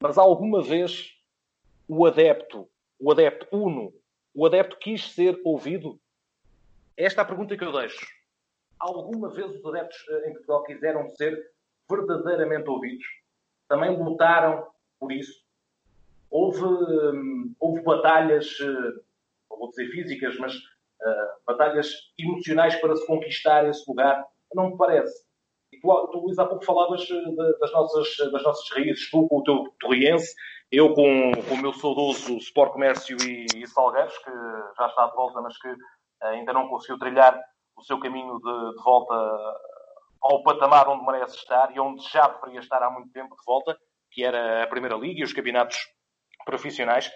mas 0.00 0.16
alguma 0.18 0.62
vez 0.62 1.14
o 1.88 2.06
adepto, 2.06 2.68
o 2.98 3.10
adepto 3.10 3.46
uno, 3.50 3.92
o 4.34 4.46
adepto 4.46 4.78
quis 4.78 5.12
ser 5.12 5.40
ouvido? 5.44 5.98
Esta 6.96 7.20
é 7.20 7.24
a 7.24 7.26
pergunta 7.26 7.56
que 7.56 7.64
eu 7.64 7.72
deixo 7.72 8.06
alguma 8.78 9.28
vez 9.30 9.50
os 9.50 9.64
adeptos 9.66 9.96
eh, 10.08 10.28
em 10.28 10.32
Portugal 10.32 10.62
quiseram 10.64 11.08
ser 11.10 11.50
verdadeiramente 11.90 12.68
ouvidos? 12.68 13.06
Também 13.68 13.96
lutaram 13.96 14.66
por 14.98 15.12
isso? 15.12 15.42
Houve, 16.30 16.62
hum, 16.62 17.54
houve 17.58 17.82
batalhas, 17.82 18.58
eh, 18.60 19.00
vou 19.58 19.70
dizer 19.70 19.88
físicas, 19.90 20.36
mas 20.38 20.54
uh, 20.54 21.44
batalhas 21.46 21.90
emocionais 22.18 22.76
para 22.76 22.96
se 22.96 23.06
conquistar 23.06 23.68
esse 23.68 23.84
lugar? 23.88 24.24
Não 24.54 24.70
me 24.70 24.76
parece. 24.76 25.26
E 25.72 25.80
tu, 25.80 26.08
tu 26.10 26.18
Luís, 26.18 26.38
há 26.38 26.46
pouco 26.46 26.64
falavas 26.64 27.00
de, 27.02 27.36
das, 27.60 27.72
nossas, 27.72 28.16
das 28.32 28.42
nossas 28.42 28.70
raízes, 28.70 29.10
tu 29.10 29.28
com 29.28 29.38
o 29.38 29.42
teu 29.42 29.64
torriense, 29.80 30.34
eu 30.70 30.94
com, 30.94 31.32
com 31.48 31.54
o 31.54 31.62
meu 31.62 31.72
saudoso 31.72 32.36
Sport 32.38 32.72
Comércio 32.72 33.16
e, 33.22 33.46
e 33.56 33.66
Salgueiros, 33.66 34.16
que 34.18 34.30
já 34.76 34.86
está 34.86 35.06
de 35.06 35.14
volta, 35.14 35.40
mas 35.40 35.58
que 35.58 35.68
ainda 36.22 36.52
não 36.52 36.68
conseguiu 36.68 36.98
trilhar 36.98 37.38
o 37.76 37.82
seu 37.82 37.98
caminho 38.00 38.38
de, 38.38 38.76
de, 38.76 38.82
volta 38.82 39.14
ao 40.20 40.42
patamar 40.42 40.88
onde 40.88 41.06
merece 41.06 41.36
estar 41.36 41.74
e 41.74 41.78
onde 41.78 42.02
já 42.08 42.26
deveria 42.28 42.60
estar 42.60 42.82
há 42.82 42.90
muito 42.90 43.12
tempo 43.12 43.36
de 43.36 43.44
volta, 43.46 43.78
que 44.10 44.24
era 44.24 44.64
a 44.64 44.66
Primeira 44.66 44.96
Liga 44.96 45.20
e 45.20 45.24
os 45.24 45.32
campeonatos 45.32 45.78
profissionais. 46.44 47.10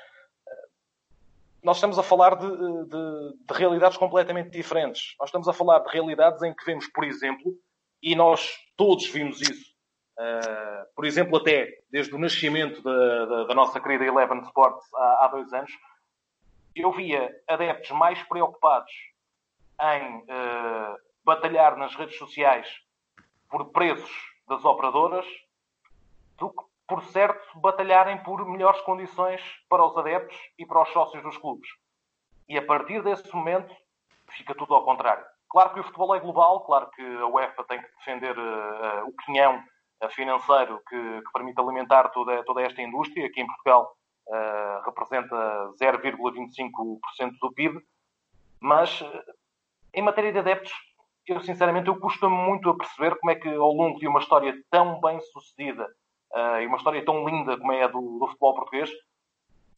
Nós 1.63 1.77
estamos 1.77 1.99
a 1.99 2.03
falar 2.03 2.35
de, 2.37 2.49
de, 2.49 3.37
de 3.47 3.55
realidades 3.55 3.97
completamente 3.97 4.51
diferentes. 4.51 5.15
Nós 5.19 5.29
estamos 5.29 5.47
a 5.49 5.53
falar 5.53 5.79
de 5.81 5.91
realidades 5.91 6.43
em 6.43 6.53
que 6.53 6.65
vemos, 6.65 6.87
por 6.89 7.05
exemplo, 7.05 7.55
e 8.03 8.17
nós 8.17 8.59
todos 8.77 9.07
vimos 9.07 9.41
isso, 9.41 9.71
uh, 10.19 10.95
por 10.97 11.05
exemplo, 11.05 11.37
até 11.37 11.69
desde 11.89 12.13
o 12.15 12.19
nascimento 12.19 12.83
da, 12.83 13.27
da, 13.27 13.45
da 13.45 13.55
nossa 13.55 13.81
querida 13.81 14.05
Eleven 14.05 14.41
Sports 14.41 14.93
há, 14.95 15.25
há 15.25 15.29
dois 15.29 15.53
anos, 15.53 15.71
eu 16.75 16.91
via 16.91 17.31
adeptos 17.47 17.91
mais 17.93 18.21
preocupados 18.25 18.93
em 19.81 20.17
uh, 20.19 20.97
batalhar 21.25 21.77
nas 21.77 21.95
redes 21.95 22.19
sociais 22.19 22.67
por 23.49 23.67
preços 23.67 24.11
das 24.49 24.65
operadoras 24.65 25.27
do 26.39 26.51
que, 26.51 26.72
por 26.93 27.03
certo, 27.05 27.59
batalharem 27.59 28.19
por 28.19 28.47
melhores 28.47 28.79
condições 28.83 29.41
para 29.67 29.83
os 29.83 29.97
adeptos 29.97 30.39
e 30.59 30.67
para 30.67 30.83
os 30.83 30.91
sócios 30.91 31.23
dos 31.23 31.39
clubes. 31.39 31.67
E 32.47 32.59
a 32.59 32.67
partir 32.67 33.03
desse 33.03 33.35
momento 33.35 33.75
fica 34.29 34.55
tudo 34.55 34.75
ao 34.75 34.85
contrário. 34.85 35.25
Claro 35.49 35.73
que 35.73 35.81
o 35.81 35.85
futebol 35.85 36.15
é 36.15 36.21
global, 36.21 36.61
claro 36.67 36.91
que 36.91 37.03
a 37.03 37.27
UEFA 37.29 37.65
tem 37.65 37.81
que 37.81 37.89
defender 37.97 38.39
uh, 38.39 39.09
o 39.09 39.13
quinhão 39.25 39.63
financeiro 40.11 40.83
que, 40.87 40.97
que, 41.23 41.33
permite 41.33 41.59
alimentar 41.59 42.11
toda, 42.11 42.45
toda 42.45 42.61
esta 42.61 42.83
indústria, 42.83 43.31
que 43.33 43.41
em 43.41 43.47
Portugal 43.47 43.97
uh, 44.29 44.85
representa 44.85 45.71
0,25% 45.81 47.39
do 47.41 47.53
PIB, 47.55 47.81
mas 48.61 49.03
em 49.95 50.03
matéria 50.03 50.31
de 50.31 50.41
adeptos, 50.41 50.73
eu 51.27 51.41
sinceramente 51.41 51.89
eu 51.89 51.99
custa-me 51.99 52.37
muito 52.37 52.69
a 52.69 52.77
perceber 52.77 53.19
como 53.19 53.31
é 53.31 53.35
que 53.35 53.49
ao 53.49 53.73
longo 53.73 53.99
de 53.99 54.07
uma 54.07 54.21
história 54.21 54.55
tão 54.71 55.01
bem 55.01 55.19
sucedida 55.23 55.89
uh, 56.35 56.61
e 56.61 56.67
uma 56.67 56.77
história 56.77 57.05
tão 57.05 57.27
linda 57.29 57.57
como 57.57 57.73
é 57.73 57.85
a 57.85 57.89
do, 57.89 58.19
do 58.19 58.27
futebol 58.27 58.55
português, 58.55 58.91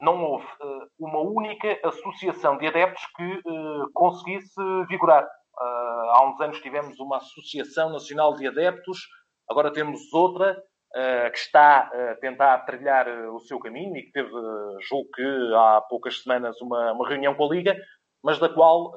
não 0.01 0.23
houve 0.23 0.47
uh, 0.47 0.87
uma 0.99 1.21
única 1.21 1.79
associação 1.85 2.57
de 2.59 2.67
adeptos 2.67 3.05
que 3.17 3.43
uh, 3.47 3.91
conseguisse 3.93 4.61
vigorar. 4.89 5.27
há 5.57 6.27
uns 6.27 6.41
anos 6.41 6.61
tivemos 6.61 6.99
uma 6.99 7.19
Associação 7.19 7.91
Nacional 7.91 8.35
de 8.35 8.47
Adeptos, 8.47 8.99
agora 9.49 9.73
temos 9.73 10.13
outra 10.13 10.63
que 11.33 11.39
está 11.39 11.91
a 11.93 12.15
tentar 12.21 12.57
trilhar 12.67 13.09
o 13.35 13.41
seu 13.41 13.59
caminho 13.59 13.97
e 13.97 14.03
que 14.03 14.13
teve, 14.13 14.31
julgo 14.89 15.11
que 15.13 15.55
há 15.57 15.81
poucas 15.81 16.23
semanas, 16.23 16.61
uma, 16.61 16.93
uma 16.93 17.09
reunião 17.09 17.35
com 17.35 17.47
a 17.47 17.49
Liga, 17.49 17.77
mas 18.23 18.39
da 18.39 18.49
qual 18.49 18.93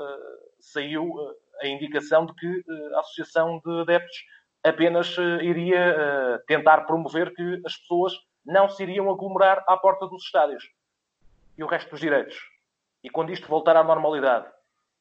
saiu 0.59 1.11
a 1.59 1.67
indicação 1.67 2.27
de 2.27 2.35
que 2.35 2.63
a 2.93 2.99
Associação 2.99 3.59
de 3.65 3.81
Adeptos 3.81 4.17
apenas 4.63 5.15
eh, 5.17 5.43
iria 5.43 6.41
tentar 6.47 6.81
promover 6.81 7.33
que 7.33 7.61
as 7.65 7.75
pessoas 7.77 8.13
não 8.45 8.69
se 8.69 8.83
iriam 8.83 9.09
aglomerar 9.09 9.63
à 9.67 9.77
porta 9.77 10.07
dos 10.07 10.23
estádios. 10.23 10.63
E 11.57 11.63
o 11.63 11.67
resto 11.67 11.91
dos 11.91 11.99
direitos? 11.99 12.37
E 13.03 13.09
quando 13.09 13.31
isto 13.31 13.47
voltar 13.47 13.75
à 13.75 13.83
normalidade, 13.83 14.45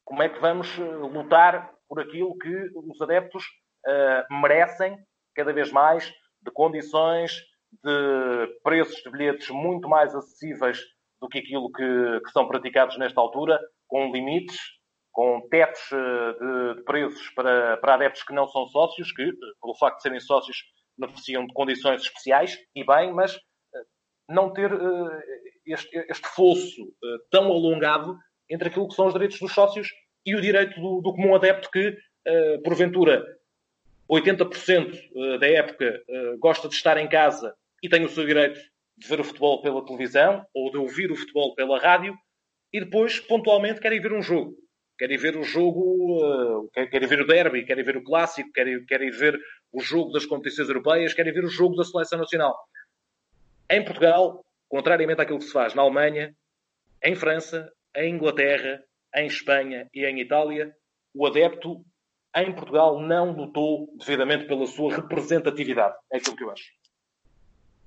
como 0.04 0.22
é 0.22 0.28
que 0.28 0.40
vamos 0.40 0.76
lutar 0.78 1.72
por 1.88 2.00
aquilo 2.00 2.36
que 2.38 2.70
os 2.74 3.00
adeptos 3.00 3.44
merecem 4.30 4.98
cada 5.34 5.52
vez 5.52 5.70
mais, 5.70 6.12
de 6.42 6.50
condições, 6.50 7.42
de 7.82 8.58
preços 8.62 9.02
de 9.02 9.10
bilhetes 9.10 9.50
muito 9.50 9.88
mais 9.88 10.14
acessíveis 10.14 10.80
do 11.20 11.28
que 11.28 11.38
aquilo 11.38 11.70
que, 11.70 12.20
que 12.24 12.30
são 12.30 12.46
praticados 12.46 12.96
nesta 12.98 13.20
altura, 13.20 13.60
com 13.86 14.12
limites, 14.12 14.58
com 15.16 15.40
tetos 15.48 15.80
eh, 15.92 16.32
de, 16.38 16.74
de 16.74 16.84
preços 16.84 17.30
para, 17.30 17.78
para 17.78 17.94
adeptos 17.94 18.22
que 18.22 18.34
não 18.34 18.46
são 18.48 18.66
sócios, 18.66 19.10
que, 19.12 19.32
pelo 19.62 19.74
facto 19.74 19.96
de 19.96 20.02
serem 20.02 20.20
sócios, 20.20 20.58
beneficiam 20.98 21.46
de 21.46 21.54
condições 21.54 22.02
especiais, 22.02 22.58
e 22.74 22.84
bem, 22.84 23.14
mas 23.14 23.34
eh, 23.34 23.82
não 24.28 24.52
ter 24.52 24.70
este, 25.64 25.96
este 26.10 26.28
fosso 26.28 26.94
tão 27.30 27.46
alongado 27.46 28.18
entre 28.50 28.68
aquilo 28.68 28.86
que 28.88 28.94
são 28.94 29.06
os 29.06 29.14
direitos 29.14 29.40
dos 29.40 29.54
sócios 29.54 29.88
e 30.26 30.34
o 30.34 30.40
direito 30.40 30.78
do, 30.78 31.00
do 31.00 31.14
comum 31.14 31.34
adepto 31.34 31.70
que, 31.70 31.96
porventura, 32.62 33.24
80% 34.10 35.38
da 35.38 35.48
época 35.48 36.02
gosta 36.38 36.68
de 36.68 36.74
estar 36.74 36.98
em 36.98 37.08
casa 37.08 37.54
e 37.82 37.88
tem 37.88 38.04
o 38.04 38.08
seu 38.08 38.26
direito 38.26 38.60
de 38.98 39.08
ver 39.08 39.20
o 39.20 39.24
futebol 39.24 39.62
pela 39.62 39.84
televisão 39.84 40.44
ou 40.54 40.70
de 40.70 40.76
ouvir 40.76 41.10
o 41.10 41.16
futebol 41.16 41.54
pela 41.54 41.78
rádio 41.78 42.16
e 42.72 42.80
depois, 42.80 43.18
pontualmente, 43.20 43.80
quer 43.80 43.92
ir 43.92 44.00
ver 44.00 44.12
um 44.12 44.22
jogo 44.22 44.56
querem 44.98 45.16
ver 45.16 45.36
o 45.36 45.42
jogo, 45.42 46.60
uh, 46.62 46.70
querem 46.70 47.08
ver 47.08 47.20
o 47.20 47.26
derby, 47.26 47.64
querem 47.64 47.84
ver 47.84 47.96
o 47.96 48.02
clássico, 48.02 48.50
querem, 48.52 48.84
querem 48.84 49.10
ver 49.10 49.38
o 49.72 49.80
jogo 49.80 50.12
das 50.12 50.26
competições 50.26 50.68
europeias, 50.68 51.14
querem 51.14 51.32
ver 51.32 51.44
o 51.44 51.50
jogo 51.50 51.76
da 51.76 51.84
seleção 51.84 52.18
nacional. 52.18 52.56
Em 53.70 53.84
Portugal, 53.84 54.44
contrariamente 54.68 55.20
àquilo 55.20 55.38
que 55.38 55.44
se 55.44 55.52
faz 55.52 55.74
na 55.74 55.82
Alemanha, 55.82 56.34
em 57.02 57.14
França, 57.14 57.70
em 57.94 58.14
Inglaterra, 58.14 58.82
em 59.14 59.26
Espanha 59.26 59.88
e 59.94 60.04
em 60.04 60.20
Itália, 60.20 60.74
o 61.14 61.26
adepto 61.26 61.84
em 62.36 62.52
Portugal 62.54 63.00
não 63.00 63.32
lutou 63.32 63.88
devidamente 63.98 64.46
pela 64.46 64.66
sua 64.66 64.94
representatividade. 64.94 65.94
É 66.12 66.18
aquilo 66.18 66.36
que 66.36 66.44
eu 66.44 66.50
acho. 66.50 66.70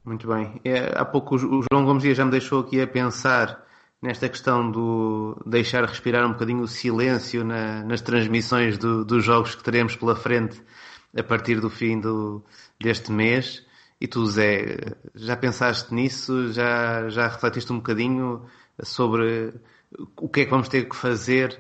Muito 0.04 0.28
bem. 0.28 0.60
É, 0.66 0.98
há 0.98 1.06
pouco 1.06 1.36
o 1.36 1.38
João 1.38 1.86
Gomes 1.86 2.04
já 2.04 2.26
me 2.26 2.32
deixou 2.32 2.62
aqui 2.62 2.82
a 2.82 2.88
pensar 2.88 3.64
nesta 4.02 4.30
questão 4.30 4.72
do 4.72 5.42
deixar 5.46 5.86
respirar 5.86 6.26
um 6.26 6.34
bocadinho 6.34 6.62
o 6.62 6.68
silêncio 6.68 7.44
na, 7.44 7.84
nas 7.84 8.02
transmissões 8.02 8.78
do, 8.78 9.04
dos 9.04 9.24
jogos 9.24 9.56
que 9.56 9.64
teremos 9.64 9.96
pela 9.96 10.16
frente 10.16 10.62
a 11.18 11.24
partir 11.24 11.60
do 11.60 11.70
fim 11.70 12.00
do, 12.00 12.44
deste 12.80 13.12
mês. 13.12 13.66
E 14.00 14.08
tu, 14.08 14.26
Zé, 14.26 14.96
já 15.14 15.36
pensaste 15.36 15.94
nisso? 15.94 16.54
Já, 16.54 17.10
já 17.10 17.28
refletiste 17.28 17.72
um 17.74 17.78
bocadinho 17.78 18.46
sobre 18.82 19.54
o 20.16 20.30
que 20.30 20.42
é 20.42 20.46
que 20.46 20.52
vamos 20.52 20.70
ter 20.70 20.88
que 20.88 20.96
fazer 20.96 21.60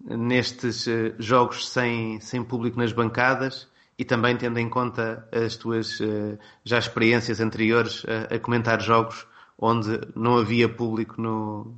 nestes 0.00 0.86
eh, 0.86 1.14
jogos 1.18 1.68
sem, 1.68 2.20
sem 2.20 2.44
público 2.44 2.78
nas 2.78 2.92
bancadas? 2.92 3.68
E 3.98 4.04
também 4.04 4.36
tendo 4.36 4.58
em 4.58 4.68
conta 4.68 5.26
as 5.32 5.56
tuas 5.56 6.00
eh, 6.00 6.38
já 6.62 6.78
experiências 6.78 7.40
anteriores 7.40 8.04
a, 8.06 8.34
a 8.34 8.38
comentar 8.38 8.80
jogos 8.82 9.26
onde 9.58 10.00
não 10.14 10.38
havia 10.38 10.68
público 10.68 11.20
no, 11.20 11.74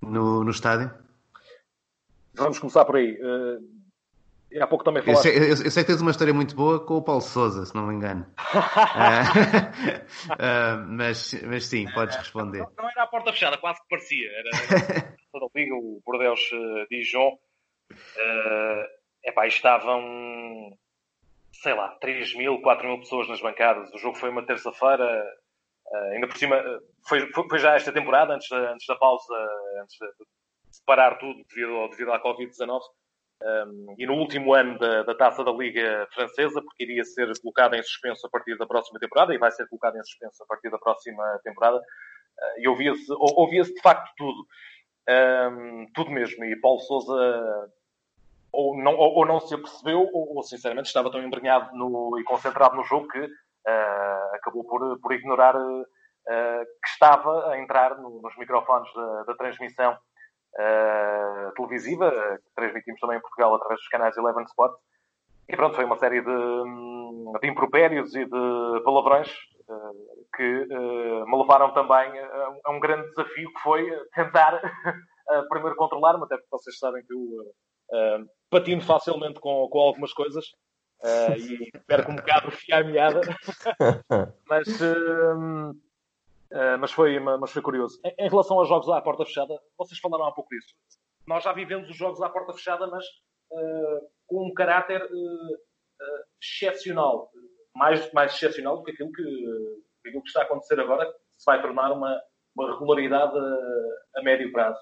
no, 0.00 0.42
no 0.42 0.50
estádio? 0.50 0.90
Vamos 2.34 2.58
começar 2.58 2.84
por 2.84 2.96
aí. 2.96 3.18
Uh, 3.20 3.76
há 4.60 4.66
pouco 4.66 4.84
também 4.84 5.02
falaste... 5.02 5.26
eu, 5.26 5.32
sei, 5.32 5.42
eu, 5.42 5.48
eu, 5.64 5.70
sei, 5.70 5.84
que 5.84 5.90
tens 5.90 6.00
uma 6.00 6.10
história 6.10 6.32
muito 6.32 6.54
boa 6.54 6.84
com 6.84 6.96
o 6.96 7.02
Paulo 7.02 7.20
Souza, 7.20 7.66
se 7.66 7.74
não 7.74 7.86
me 7.86 7.94
engano. 7.94 8.26
uh, 8.54 8.58
uh, 10.32 10.86
mas, 10.88 11.34
mas 11.44 11.66
sim, 11.66 11.86
podes 11.92 12.16
responder. 12.16 12.60
Não, 12.60 12.72
não, 12.78 12.90
era 12.90 13.02
a 13.02 13.06
porta 13.06 13.32
fechada, 13.32 13.58
quase 13.58 13.80
que 13.82 13.88
parecia. 13.88 14.30
Era 14.30 14.50
liga, 15.54 15.74
o 15.74 16.00
Bordeus 16.04 16.40
uh, 16.52 16.86
Dijon. 16.90 17.38
Uh, 17.92 18.84
epá, 19.24 19.46
estavam, 19.46 20.76
sei 21.52 21.74
lá, 21.74 21.88
3 22.00 22.36
mil, 22.36 22.60
4 22.60 22.88
mil 22.88 22.98
pessoas 22.98 23.28
nas 23.28 23.40
bancadas. 23.40 23.92
O 23.92 23.98
jogo 23.98 24.16
foi 24.16 24.30
uma 24.30 24.44
terça-feira. 24.44 25.24
Uh, 25.92 26.14
ainda 26.14 26.26
por 26.26 26.36
cima, 26.36 26.62
foi, 27.06 27.30
foi, 27.32 27.58
já 27.58 27.74
esta 27.74 27.92
temporada, 27.92 28.34
antes 28.34 28.48
da, 28.48 28.72
antes 28.72 28.86
da 28.86 28.96
pausa, 28.96 29.34
antes 29.82 29.96
de, 29.98 30.06
de 30.06 30.84
parar 30.84 31.16
tudo 31.18 31.42
devido, 31.48 31.88
devido 31.88 32.12
à 32.12 32.22
Covid-19. 32.22 32.80
Um, 33.42 33.94
e 33.98 34.06
no 34.06 34.14
último 34.14 34.54
ano 34.54 34.78
da, 34.78 35.02
da, 35.02 35.14
taça 35.14 35.44
da 35.44 35.52
Liga 35.52 36.08
Francesa, 36.14 36.62
porque 36.62 36.84
iria 36.84 37.04
ser 37.04 37.30
colocada 37.40 37.76
em 37.76 37.82
suspenso 37.82 38.26
a 38.26 38.30
partir 38.30 38.56
da 38.56 38.66
próxima 38.66 38.98
temporada 38.98 39.34
e 39.34 39.38
vai 39.38 39.50
ser 39.50 39.68
colocada 39.68 39.98
em 39.98 40.02
suspenso 40.04 40.42
a 40.42 40.46
partir 40.46 40.70
da 40.70 40.78
próxima 40.78 41.22
temporada, 41.44 41.76
uh, 41.76 42.60
e 42.60 42.66
ouvia-se 42.66 43.04
ouvia 43.10 43.62
de 43.62 43.80
facto 43.82 44.10
tudo, 44.16 44.46
um, 45.08 45.86
tudo 45.94 46.10
mesmo. 46.10 46.44
E 46.44 46.56
Paulo 46.60 46.80
Souza 46.80 47.70
ou 48.56 48.76
não, 48.76 48.96
ou, 48.96 49.18
ou 49.18 49.26
não 49.26 49.38
se 49.40 49.54
apercebeu, 49.54 50.08
ou, 50.12 50.36
ou, 50.36 50.42
sinceramente 50.42 50.86
estava 50.86 51.10
tão 51.10 51.22
embrenhado 51.22 51.76
no, 51.76 52.18
e 52.18 52.24
concentrado 52.24 52.74
no 52.74 52.84
jogo 52.84 53.06
que 53.08 53.20
uh, 53.20 54.25
acabou 54.36 54.64
por, 54.64 54.98
por 55.00 55.12
ignorar 55.12 55.56
uh, 55.56 55.84
que 56.82 56.88
estava 56.88 57.50
a 57.50 57.58
entrar 57.58 57.96
no, 57.98 58.20
nos 58.22 58.36
microfones 58.36 58.92
da, 58.94 59.24
da 59.24 59.34
transmissão 59.34 59.92
uh, 59.92 61.52
televisiva, 61.54 62.10
que 62.10 62.54
transmitimos 62.54 63.00
também 63.00 63.18
em 63.18 63.20
Portugal 63.20 63.54
através 63.54 63.80
dos 63.80 63.88
canais 63.88 64.16
Eleven 64.16 64.44
Sport. 64.44 64.74
E 65.48 65.56
pronto, 65.56 65.76
foi 65.76 65.84
uma 65.84 65.96
série 65.96 66.20
de, 66.22 66.30
hum, 66.30 67.32
de 67.40 67.48
impropérios 67.48 68.14
e 68.14 68.24
de 68.24 68.82
palavrões 68.84 69.32
que 70.34 70.66
me 71.26 71.36
levaram 71.38 71.72
também 71.72 72.18
a, 72.20 72.52
a, 72.64 72.70
um 72.70 72.78
grande 72.78 73.08
desafio 73.08 73.52
que 73.52 73.60
foi 73.62 73.90
tentar 74.14 74.60
primeiro 75.48 75.76
controlar-me, 75.76 76.24
até 76.24 76.36
porque 76.36 76.50
vocês 76.50 76.78
sabem 76.78 77.04
que 77.04 77.12
eu 77.12 78.26
patino 78.50 78.82
facilmente 78.82 79.40
com, 79.40 79.68
com 79.68 79.78
algumas 79.78 80.12
coisas. 80.12 80.44
Uh, 81.02 81.36
e 81.36 81.70
perco 81.86 82.10
um 82.10 82.16
bocado 82.16 82.48
o 82.48 82.50
fio 82.50 82.74
à 82.74 82.82
meada. 82.82 83.20
mas, 84.48 84.68
uh, 84.80 85.70
uh, 85.70 86.78
mas, 86.78 86.92
foi, 86.92 87.18
mas 87.20 87.50
foi 87.50 87.62
curioso. 87.62 88.00
Em, 88.04 88.26
em, 88.26 88.28
relação 88.28 88.58
aos 88.58 88.68
jogos 88.68 88.88
à 88.88 89.00
porta 89.00 89.24
fechada, 89.24 89.58
vocês 89.76 90.00
falaram 90.00 90.24
há 90.24 90.32
pouco 90.32 90.50
disso. 90.50 90.74
Nós 91.26 91.44
já 91.44 91.52
vivemos 91.52 91.90
os 91.90 91.96
jogos 91.96 92.22
à 92.22 92.28
porta 92.28 92.52
fechada, 92.52 92.86
mas 92.86 93.04
com 94.26 94.46
um 94.46 94.54
caráter 94.54 95.06
excepcional. 96.40 97.30
Mais, 97.74 98.10
mais 98.12 98.32
excepcional 98.34 98.78
do 98.78 98.84
que 98.84 98.92
aquilo 98.92 99.12
que, 99.12 99.22
aquilo 100.06 100.22
que 100.22 100.28
está 100.28 100.40
a 100.40 100.44
acontecer 100.44 100.80
agora, 100.80 101.04
que 101.06 101.18
se 101.36 101.44
vai 101.44 101.60
tornar 101.60 101.92
uma, 101.92 102.20
uma 102.56 102.72
regularidade 102.72 103.36
a, 103.36 104.20
a 104.20 104.22
médio 104.22 104.50
prazo. 104.52 104.80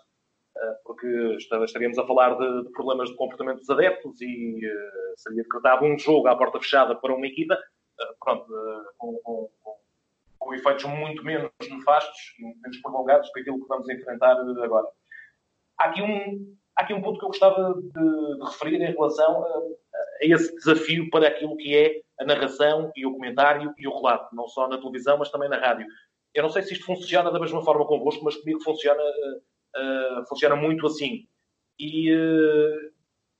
Eh, 0.57 0.75
porque 0.85 1.07
estaríamos 1.37 1.99
a 1.99 2.07
falar 2.07 2.39
de, 2.39 2.63
de, 2.63 2.71
problemas 2.71 3.11
de 3.11 3.17
comportamento 3.17 3.59
dos 3.59 3.71
adeptos 3.71 4.21
e 4.21 4.65
uh, 4.65 5.15
seria 5.17 5.43
decretado 5.43 5.85
um 5.85 5.99
jogo 5.99 6.29
à 6.29 6.37
porta 6.37 6.61
fechada 6.61 6.95
para 6.95 7.13
uma 7.13 7.27
equipa, 7.27 7.55
uh, 7.55 8.15
pronto, 8.21 8.47
com, 8.97 9.19
com, 9.25 9.51
com, 10.39 10.55
efeitos 10.55 10.85
muito 10.85 11.25
menos 11.25 11.51
nefastos 11.69 12.37
e 12.39 12.45
muito 12.45 12.61
menos 12.61 12.77
prolongados 12.83 13.27
do 13.29 13.33
que 13.33 13.41
aquilo 13.41 13.63
que 13.63 13.69
vamos 13.69 13.89
enfrentar 13.89 14.37
agora. 14.63 14.87
Há 15.77 15.87
aqui 15.87 16.03
um, 16.03 16.57
há 16.77 16.83
aqui 16.83 16.95
um 16.95 17.03
ponto 17.03 17.19
que 17.19 17.25
eu 17.25 17.31
gostava 17.31 17.75
de, 17.75 17.91
de 17.91 18.45
referir 18.45 18.81
em 18.81 18.93
relação 18.93 19.45
a, 19.45 19.49
a, 19.49 20.05
esse 20.21 20.55
desafio 20.55 21.11
para 21.11 21.27
aquilo 21.27 21.57
que 21.57 21.77
é 21.77 22.01
a 22.21 22.25
narração 22.25 22.93
e 22.95 23.05
o 23.05 23.13
comentário 23.13 23.75
e 23.77 23.89
o 23.89 23.97
relato, 23.97 24.33
não 24.33 24.47
só 24.47 24.69
na 24.69 24.79
televisão, 24.79 25.19
mas 25.19 25.33
também 25.33 25.49
na 25.49 25.59
rádio. 25.59 25.85
Eu 26.33 26.45
não 26.45 26.51
sei 26.51 26.63
se 26.63 26.75
isto 26.75 26.87
funciona 26.87 27.33
da 27.33 27.41
mesma 27.41 27.65
forma 27.65 27.85
convosco, 27.87 28.25
mas 28.25 28.37
comigo 28.37 28.63
funciona 28.63 29.03
uh, 29.77 30.27
funciona 30.29 30.57
muito 30.57 30.87
assim. 30.87 31.27
E, 31.79 32.13
uh, 32.13 32.93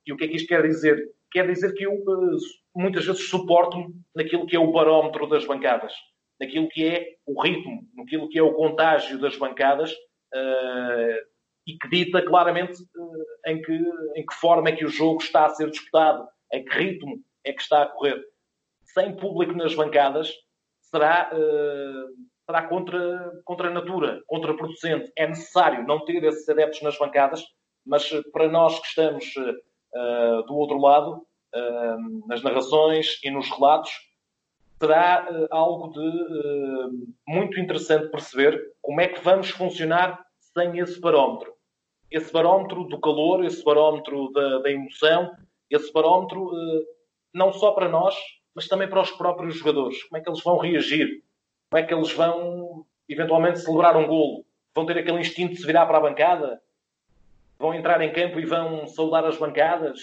e, 0.05 0.13
o 0.13 0.17
que 0.17 0.25
é 0.25 0.27
que 0.27 0.35
isto 0.35 0.47
quer 0.47 0.61
dizer? 0.63 1.11
Quer 1.31 1.47
dizer 1.47 1.73
que 1.73 1.85
eu 1.85 1.93
uh, 1.93 2.37
muitas 2.75 3.05
vezes 3.05 3.29
suporto-me 3.29 3.93
naquilo 4.15 4.45
que 4.45 4.55
é 4.55 4.59
o 4.59 4.71
barómetro 4.71 5.27
das 5.27 5.45
bancadas, 5.45 5.93
naquilo 6.39 6.67
que 6.69 6.85
é 6.85 7.15
o 7.25 7.41
ritmo, 7.41 7.87
naquilo 7.95 8.29
que 8.29 8.37
é 8.37 8.43
o 8.43 8.53
contágio 8.53 9.19
das 9.19 9.37
bancadas 9.37 9.93
e 11.65 11.77
que 11.77 11.87
dita 11.87 12.21
claramente 12.21 12.83
em, 13.45 13.61
que, 13.61 13.71
em 13.71 14.25
que 14.25 14.35
forma 14.35 14.67
é 14.67 14.75
que 14.75 14.83
o 14.83 14.89
jogo 14.89 15.21
está 15.21 15.45
a 15.45 15.49
ser 15.49 15.69
disputado, 15.69 16.27
em 16.51 16.63
que 16.63 16.77
ritmo 16.77 17.23
é 17.45 17.53
que 17.53 17.61
está 17.61 17.83
a 17.83 17.85
correr. 17.85 18.21
Sem 18.83 19.15
público 19.15 19.53
nas 19.53 19.73
bancadas, 19.73 20.29
será 20.81 21.31
será 22.45 22.67
contra, 22.67 23.41
contra 23.43 23.69
a 23.69 23.71
natura, 23.71 24.21
contraproducente. 24.27 25.11
É 25.17 25.27
necessário 25.27 25.85
não 25.85 26.05
ter 26.05 26.23
esses 26.23 26.47
adeptos 26.47 26.81
nas 26.81 26.97
bancadas, 26.97 27.43
mas 27.85 28.11
eh, 28.11 28.21
para 28.31 28.47
nós 28.47 28.79
que 28.79 28.87
estamos 28.87 29.25
uh, 29.35 30.43
do 30.45 30.55
outro 30.55 30.77
lado, 30.77 31.25
uh, 31.55 32.27
nas 32.27 32.43
narrações 32.43 33.19
e 33.23 33.31
nos 33.31 33.49
relatos, 33.49 33.91
será 34.79 35.27
uh, 35.29 35.47
algo 35.51 35.91
de 35.93 37.11
muito 37.27 37.59
interessante 37.59 38.09
perceber 38.09 38.73
como 38.81 39.01
é 39.01 39.07
que 39.07 39.21
vamos 39.21 39.49
funcionar 39.49 40.23
sem 40.39 40.79
esse 40.79 40.99
barómetro. 40.99 41.53
Esse 42.11 42.31
barómetro 42.31 42.83
do 42.85 42.99
calor, 42.99 43.43
esse 43.43 43.63
barómetro 43.63 44.31
da, 44.31 44.59
da 44.59 44.71
emoção, 44.71 45.35
esse 45.69 45.91
barómetro 45.91 46.51
não 47.33 47.51
só 47.51 47.71
para 47.71 47.89
nós, 47.89 48.15
mas 48.53 48.67
também 48.67 48.87
para 48.87 49.01
os 49.01 49.11
próprios 49.11 49.55
jogadores. 49.55 50.01
Como 50.03 50.17
é 50.17 50.21
que 50.23 50.29
eles 50.29 50.41
vão 50.41 50.57
reagir? 50.57 51.23
Como 51.75 51.83
é 51.83 51.87
que 51.87 51.93
eles 51.93 52.13
vão 52.13 52.85
eventualmente 53.09 53.59
celebrar 53.59 53.97
um 53.97 54.07
golo? 54.07 54.45
Vão 54.73 54.85
ter 54.85 54.97
aquele 54.97 55.19
instinto 55.19 55.55
de 55.55 55.59
se 55.59 55.65
virar 55.65 55.85
para 55.85 55.97
a 55.97 56.01
bancada? 56.01 56.61
Vão 57.59 57.73
entrar 57.73 57.99
em 58.01 58.13
campo 58.13 58.39
e 58.39 58.45
vão 58.45 58.87
saudar 58.87 59.25
as 59.25 59.37
bancadas? 59.37 59.99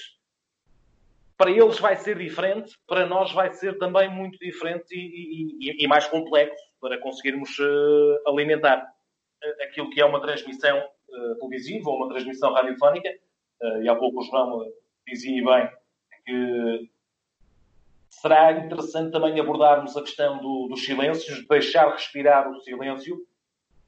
Para 1.35 1.51
eles 1.51 1.79
vai 1.79 1.97
ser 1.97 2.19
diferente, 2.19 2.79
para 2.87 3.07
nós 3.07 3.33
vai 3.33 3.51
ser 3.55 3.79
também 3.79 4.07
muito 4.11 4.39
diferente 4.39 4.95
e, 4.95 5.71
e, 5.71 5.83
e 5.83 5.89
mais 5.89 6.07
complexo 6.07 6.63
para 6.79 6.99
conseguirmos 6.99 7.59
uh, 7.59 8.29
alimentar 8.29 8.87
eh, 9.43 9.65
aquilo 9.65 9.89
que 9.89 10.03
é 10.03 10.05
uma 10.05 10.21
transmissão 10.21 10.79
uh, 10.79 11.35
televisiva 11.37 11.89
ou 11.89 11.97
uma 11.97 12.09
transmissão 12.11 12.53
radiofónica. 12.53 13.09
Uh, 13.63 13.83
e 13.83 13.89
há 13.89 13.97
pouco 13.97 14.21
o 14.21 14.25
João 14.25 14.71
dizia 15.07 15.43
bem 15.43 15.71
que 16.27 16.91
será 18.23 18.53
interessante 18.53 19.11
também 19.11 19.39
abordarmos 19.41 19.97
a 19.97 20.01
questão 20.01 20.39
do, 20.39 20.69
dos 20.69 20.85
silêncios, 20.85 21.45
deixar 21.49 21.91
respirar 21.91 22.49
o 22.49 22.61
silêncio. 22.61 23.21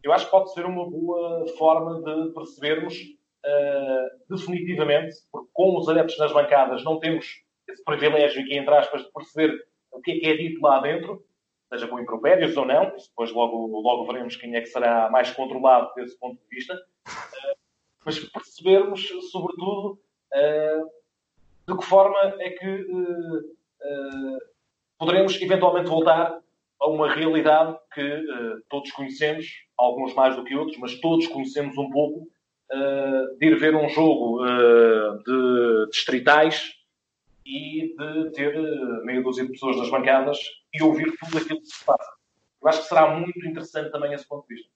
Eu 0.02 0.12
acho 0.12 0.24
que 0.24 0.30
pode 0.32 0.52
ser 0.52 0.66
uma 0.66 0.90
boa 0.90 1.46
forma 1.56 2.02
de 2.02 2.34
percebermos 2.34 2.94
uh, 2.98 4.34
definitivamente, 4.34 5.14
porque 5.30 5.48
com 5.52 5.78
os 5.78 5.88
adeptos 5.88 6.18
nas 6.18 6.32
bancadas 6.32 6.82
não 6.82 6.98
temos 6.98 7.44
esse 7.68 7.82
privilégio 7.84 8.42
aqui, 8.42 8.56
entre 8.56 8.74
aspas, 8.74 9.04
de 9.04 9.12
perceber 9.12 9.56
o 9.92 10.00
que 10.00 10.10
é 10.10 10.18
que 10.18 10.26
é 10.26 10.36
dito 10.36 10.60
lá 10.60 10.80
dentro, 10.80 11.24
seja 11.72 11.86
com 11.86 12.00
impropérios 12.00 12.56
ou 12.56 12.66
não, 12.66 12.92
depois 12.96 13.30
logo, 13.30 13.80
logo 13.80 14.04
veremos 14.04 14.34
quem 14.34 14.56
é 14.56 14.60
que 14.60 14.66
será 14.66 15.08
mais 15.10 15.30
controlado 15.30 15.94
desse 15.94 16.18
ponto 16.18 16.42
de 16.42 16.56
vista, 16.56 16.74
uh, 16.74 17.56
mas 18.04 18.18
percebermos, 18.18 19.08
sobretudo, 19.30 20.00
uh, 20.32 20.90
de 21.68 21.78
que 21.78 21.84
forma 21.84 22.18
é 22.40 22.50
que 22.50 22.84
poderemos 24.98 25.40
eventualmente 25.40 25.88
voltar 25.88 26.38
a 26.80 26.88
uma 26.88 27.12
realidade 27.12 27.76
que 27.92 28.02
uh, 28.02 28.62
todos 28.68 28.90
conhecemos, 28.92 29.46
alguns 29.76 30.14
mais 30.14 30.36
do 30.36 30.44
que 30.44 30.54
outros, 30.54 30.78
mas 30.78 30.98
todos 31.00 31.26
conhecemos 31.28 31.76
um 31.78 31.90
pouco, 31.90 32.20
uh, 32.20 33.38
de 33.38 33.46
ir 33.46 33.56
ver 33.56 33.74
um 33.74 33.88
jogo 33.88 34.44
de 35.24 35.90
distritais 35.90 36.72
e 37.46 37.94
de 37.96 38.30
ter 38.32 38.54
meia 39.04 39.22
dúzia 39.22 39.44
de 39.44 39.52
pessoas 39.52 39.76
nas 39.76 39.90
bancadas 39.90 40.38
e 40.72 40.82
ouvir 40.82 41.14
tudo 41.18 41.38
aquilo 41.38 41.60
que 41.60 41.66
se 41.66 41.84
passa. 41.84 42.10
Eu 42.62 42.68
acho 42.68 42.82
que 42.82 42.88
será 42.88 43.14
muito 43.14 43.46
interessante 43.46 43.90
também 43.90 44.12
esse 44.14 44.26
ponto 44.26 44.46
de 44.48 44.54
vista. 44.54 44.70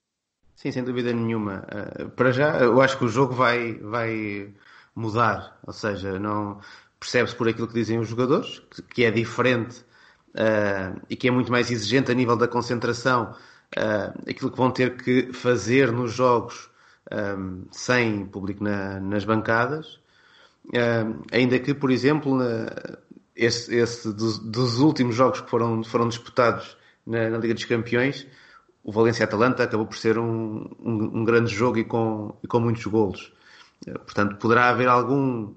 Sim, 0.54 0.72
sem 0.72 0.84
dúvida 0.84 1.12
nenhuma. 1.12 1.66
para 2.16 2.32
já, 2.32 2.58
eu 2.58 2.80
acho 2.80 2.98
que 2.98 3.04
o 3.04 3.08
jogo 3.08 3.32
vai, 3.32 3.74
vai 3.74 4.52
mudar, 4.94 5.58
ou 5.66 5.72
seja, 5.72 6.18
não 6.18 6.60
percebe-se 6.98 7.34
por 7.34 7.48
aquilo 7.48 7.68
que 7.68 7.74
dizem 7.74 7.98
os 7.98 8.08
jogadores, 8.08 8.62
que, 8.90 9.04
é 9.04 9.10
diferente 9.10 9.84
uh, 10.34 11.00
e 11.08 11.16
que 11.16 11.28
é 11.28 11.30
muito 11.30 11.50
mais 11.50 11.70
exigente 11.70 12.10
a 12.10 12.14
nível 12.14 12.36
da 12.36 12.48
concentração, 12.48 13.34
uh, 13.76 14.30
aquilo 14.30 14.50
que 14.50 14.56
vão 14.56 14.70
ter 14.70 14.96
que 14.96 15.32
fazer 15.32 15.92
nos 15.92 16.12
jogos 16.12 16.70
um, 17.10 17.64
sem 17.70 18.26
público 18.26 18.62
na, 18.62 19.00
nas 19.00 19.24
bancadas. 19.24 20.00
Ainda 21.32 21.58
que, 21.58 21.72
por 21.72 21.90
exemplo, 21.90 22.36
na, 22.36 22.66
esse, 23.34 23.74
esse 23.74 24.12
dos, 24.12 24.38
dos, 24.38 24.80
últimos 24.80 25.14
jogos 25.14 25.40
que 25.40 25.48
foram, 25.48 25.82
foram 25.84 26.08
disputados 26.08 26.76
na, 27.06 27.30
na 27.30 27.38
Liga 27.38 27.54
dos 27.54 27.64
Campeões, 27.64 28.26
o 28.82 28.92
Valência-Atalanta 28.92 29.62
acabou 29.62 29.86
por 29.86 29.96
ser 29.96 30.18
um, 30.18 30.68
um, 30.80 31.20
um, 31.20 31.24
grande 31.24 31.54
jogo 31.54 31.78
e 31.78 31.84
com, 31.84 32.36
e 32.42 32.46
com 32.46 32.60
muitos 32.60 32.84
golos. 32.84 33.32
Portanto, 33.84 34.36
poderá 34.36 34.68
haver 34.68 34.88
algum 34.88 35.54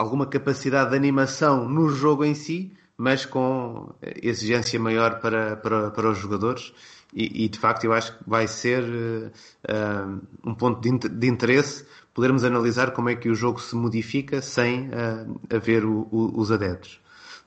alguma 0.00 0.26
capacidade 0.26 0.90
de 0.90 0.96
animação 0.96 1.68
no 1.68 1.90
jogo 1.90 2.24
em 2.24 2.34
si, 2.34 2.72
mas 2.96 3.26
com 3.26 3.92
exigência 4.22 4.80
maior 4.80 5.20
para, 5.20 5.56
para, 5.56 5.90
para 5.90 6.10
os 6.10 6.16
jogadores. 6.16 6.72
E, 7.12 7.44
e, 7.44 7.48
de 7.50 7.58
facto 7.58 7.84
eu 7.84 7.92
acho 7.92 8.16
que 8.16 8.24
vai 8.26 8.48
ser 8.48 8.82
uh, 8.82 10.20
um 10.42 10.54
ponto 10.54 10.80
de, 10.80 11.26
interesse 11.26 11.84
podermos 12.14 12.44
analisar 12.44 12.92
como 12.92 13.10
é 13.10 13.14
que 13.16 13.28
o 13.28 13.34
jogo 13.34 13.60
se 13.60 13.76
modifica 13.76 14.40
sem 14.40 14.88
uh, 14.88 15.40
haver 15.54 15.84
o, 15.84 16.08
o, 16.10 16.40
os 16.40 16.50
adeptos. 16.50 16.98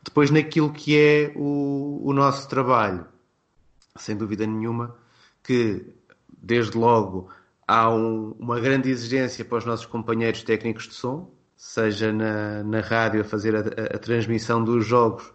Depois 0.03 0.29
naquilo 0.29 0.71
que 0.71 0.95
é 0.95 1.33
o, 1.35 2.01
o 2.03 2.13
nosso 2.13 2.47
trabalho, 2.47 3.05
sem 3.95 4.15
dúvida 4.15 4.45
nenhuma, 4.45 4.95
que 5.41 5.83
desde 6.37 6.77
logo 6.77 7.29
há 7.67 7.89
um, 7.89 8.35
uma 8.37 8.59
grande 8.59 8.91
exigência 8.91 9.43
para 9.43 9.57
os 9.57 9.65
nossos 9.65 9.87
companheiros 9.87 10.43
técnicos 10.43 10.87
de 10.87 10.93
som, 10.93 11.31
seja 11.63 12.11
na, 12.11 12.61
na 12.61 12.81
rádio 12.81 13.21
a 13.21 13.23
fazer 13.23 13.55
a, 13.55 13.59
a, 13.95 13.97
transmissão 13.97 14.61
dos 14.61 14.85
jogos 14.85 15.31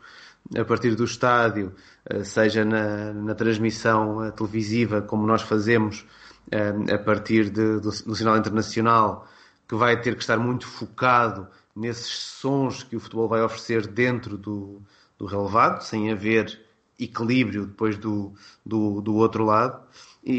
a 0.57 0.65
partir 0.65 0.95
do 0.95 1.05
estádio, 1.05 1.75
eh, 2.05 2.23
seja 2.23 2.65
na, 2.67 3.13
na 3.15 3.35
transmissão 3.35 4.23
eh, 4.23 4.31
televisiva, 4.31 5.01
como 5.01 5.27
nós 5.27 5.43
fazemos 5.43 6.07
eh, 6.51 6.95
a 6.95 6.99
partir 6.99 7.51
de, 7.51 7.81
do, 7.81 7.91
do 7.91 8.15
sinal 8.15 8.37
internacional, 8.37 9.27
que 9.67 9.75
vai 9.75 10.01
ter 10.01 10.15
que 10.15 10.21
estar 10.21 10.39
muito 10.39 10.67
focado 10.67 11.49
nesses 11.75 12.13
sons 12.13 12.83
que 12.83 12.95
o 12.95 13.01
futebol 13.01 13.27
vai 13.27 13.43
oferecer 13.43 13.87
dentro 13.87 14.37
do, 14.37 14.83
do 15.19 15.25
relevado, 15.25 15.83
sem 15.83 16.13
haver 16.13 16.61
equilíbrio 17.01 17.67
depois 17.67 17.97
do, 17.97 18.35
do, 18.65 19.01
do 19.01 19.15
outro 19.17 19.45
lado. 19.45 19.83
E, 20.23 20.35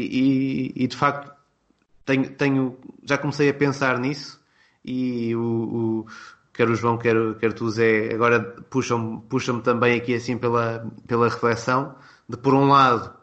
e, 0.76 0.84
e, 0.84 0.86
de 0.86 0.96
facto, 0.96 1.32
tenho, 2.06 2.30
tenho, 2.30 2.78
já 3.04 3.18
comecei 3.18 3.48
a 3.48 3.54
pensar 3.54 3.98
nisso 3.98 4.39
e 4.84 5.34
o, 5.34 5.40
o 5.40 6.06
quer 6.52 6.68
o 6.68 6.74
João, 6.74 6.98
quer, 6.98 7.16
quer 7.38 7.52
tu, 7.52 7.70
Zé, 7.70 8.12
agora 8.12 8.40
puxam-me 8.68 9.22
puxam 9.28 9.60
também 9.60 9.96
aqui 9.96 10.14
assim 10.14 10.36
pela, 10.36 10.86
pela 11.06 11.28
reflexão 11.28 11.94
de, 12.28 12.36
por 12.36 12.54
um 12.54 12.68
lado, 12.68 13.14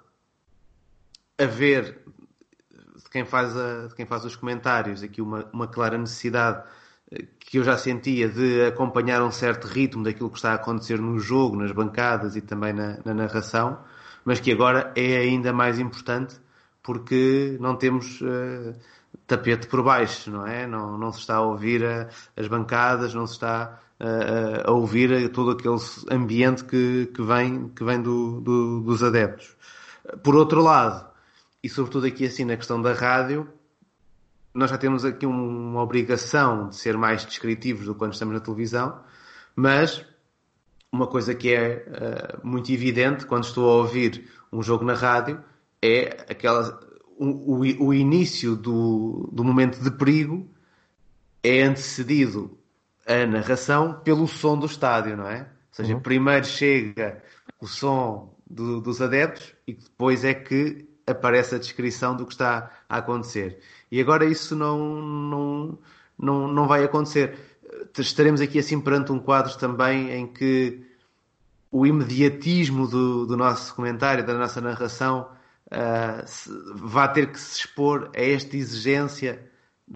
haver 1.38 2.02
de 2.96 3.10
quem 3.12 3.26
faz, 3.26 3.56
a, 3.56 3.90
quem 3.96 4.06
faz 4.06 4.26
os 4.26 4.36
comentários 4.36 5.04
aqui 5.04 5.22
uma, 5.22 5.48
uma 5.54 5.68
clara 5.68 5.98
necessidade 5.98 6.64
eh, 7.12 7.26
que 7.40 7.60
eu 7.60 7.64
já 7.64 7.78
sentia 7.78 8.28
de 8.28 8.66
acompanhar 8.66 9.22
um 9.22 9.32
certo 9.32 9.68
ritmo 9.68 10.04
daquilo 10.04 10.30
que 10.30 10.38
está 10.38 10.52
a 10.52 10.56
acontecer 10.56 11.00
no 11.00 11.20
jogo, 11.20 11.58
nas 11.58 11.72
bancadas 11.72 12.36
e 12.36 12.42
também 12.42 12.74
na, 12.74 13.00
na 13.06 13.14
narração, 13.14 13.80
mas 14.26 14.40
que 14.40 14.52
agora 14.52 14.92
é 14.96 15.18
ainda 15.18 15.54
mais 15.54 15.80
importante 15.80 16.36
porque 16.82 17.58
não 17.60 17.76
temos 17.76 18.22
uh, 18.22 18.74
tapete 19.28 19.68
por 19.68 19.84
baixo, 19.84 20.32
não 20.32 20.48
é? 20.48 20.66
Não, 20.66 20.98
não 20.98 21.12
se 21.12 21.20
está 21.20 21.36
a 21.36 21.42
ouvir 21.42 21.86
a, 21.86 22.10
as 22.36 22.48
bancadas, 22.48 23.14
não 23.14 23.28
se 23.28 23.34
está 23.34 23.80
a, 24.00 24.70
a 24.70 24.72
ouvir 24.72 25.30
todo 25.32 25.52
aquele 25.52 25.78
ambiente 26.10 26.64
que, 26.64 27.12
que 27.14 27.22
vem, 27.22 27.68
que 27.70 27.84
vem 27.84 28.02
do, 28.02 28.40
do, 28.40 28.82
dos 28.82 29.04
adeptos. 29.04 29.56
Por 30.24 30.36
outro 30.36 30.62
lado, 30.62 31.06
e 31.62 31.68
sobretudo 31.68 32.08
aqui 32.08 32.26
assim 32.26 32.46
na 32.46 32.56
questão 32.56 32.82
da 32.82 32.94
rádio, 32.94 33.48
nós 34.54 34.70
já 34.70 34.78
temos 34.78 35.04
aqui 35.04 35.26
uma 35.26 35.82
obrigação 35.84 36.70
de 36.70 36.78
ser 36.78 36.98
mais 36.98 37.26
descritivos 37.26 37.86
do 37.86 37.94
que 37.94 38.00
quando 38.00 38.14
estamos 38.14 38.34
na 38.34 38.40
televisão, 38.40 39.02
mas 39.56 40.04
uma 40.92 41.06
coisa 41.06 41.36
que 41.36 41.54
é 41.54 41.86
uh, 41.86 42.48
muito 42.48 42.72
evidente 42.72 43.26
quando 43.26 43.44
estou 43.44 43.70
a 43.70 43.76
ouvir 43.76 44.32
um 44.52 44.64
jogo 44.64 44.86
na 44.86 44.94
rádio 44.94 45.44
é 45.82 46.26
aquela 46.30 46.80
o, 47.18 47.86
o, 47.88 47.94
início 47.94 48.56
do, 48.56 49.30
do 49.32 49.44
momento 49.44 49.80
de 49.82 49.92
perigo 49.92 50.48
é 51.44 51.64
antecedido 51.64 52.58
a 53.06 53.26
narração 53.26 54.00
pelo 54.04 54.28
som 54.28 54.58
do 54.58 54.66
estádio, 54.66 55.18
não 55.18 55.28
é? 55.28 55.42
Ou 55.42 55.46
seja, 55.72 55.96
uhum. 55.96 56.00
primeiro 56.00 56.46
chega 56.46 57.24
o 57.60 57.68
som 57.68 58.36
do, 58.50 58.80
dos 58.80 59.02
adeptos 59.02 59.54
e 59.66 59.74
depois 59.74 60.24
é 60.24 60.34
que 60.34 60.88
aparece 61.06 61.56
a 61.56 61.60
descrição 61.60 62.16
do 62.16 62.26
que 62.26 62.34
está 62.34 62.72
a 62.88 62.98
acontecer. 62.98 63.60
E 63.92 64.00
agora 64.00 64.26
isso 64.26 64.56
não, 64.56 65.02
não, 65.02 65.80
não, 66.18 66.48
não 66.48 66.68
vai 66.68 66.84
acontecer. 66.84 67.38
Estaremos 67.98 68.42
aqui 68.42 68.60
assim 68.60 68.80
perante 68.80 69.12
um 69.12 69.20
quadro 69.20 69.58
também 69.58 70.12
em 70.12 70.28
que 70.28 70.86
o 71.72 71.86
imediatismo 71.86 72.88
do, 72.88 73.26
do 73.26 73.38
nosso 73.38 73.74
comentário, 73.74 74.26
da 74.26 74.34
nossa 74.34 74.60
narração, 74.62 75.30
uh, 75.68 76.76
vai 76.76 77.12
ter 77.14 77.32
que 77.32 77.40
se 77.40 77.60
expor 77.60 78.12
a 78.16 78.22
esta 78.22 78.56
exigência 78.56 79.40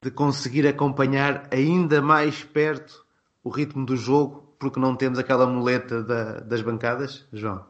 de 0.01 0.09
conseguir 0.09 0.67
acompanhar 0.67 1.47
ainda 1.51 2.01
mais 2.01 2.43
perto 2.43 3.05
o 3.43 3.49
ritmo 3.49 3.85
do 3.85 3.97
jogo, 3.97 4.55
porque 4.59 4.79
não 4.79 4.95
temos 4.95 5.17
aquela 5.19 5.45
muleta 5.47 6.03
da, 6.03 6.39
das 6.39 6.61
bancadas, 6.61 7.25
João? 7.33 7.65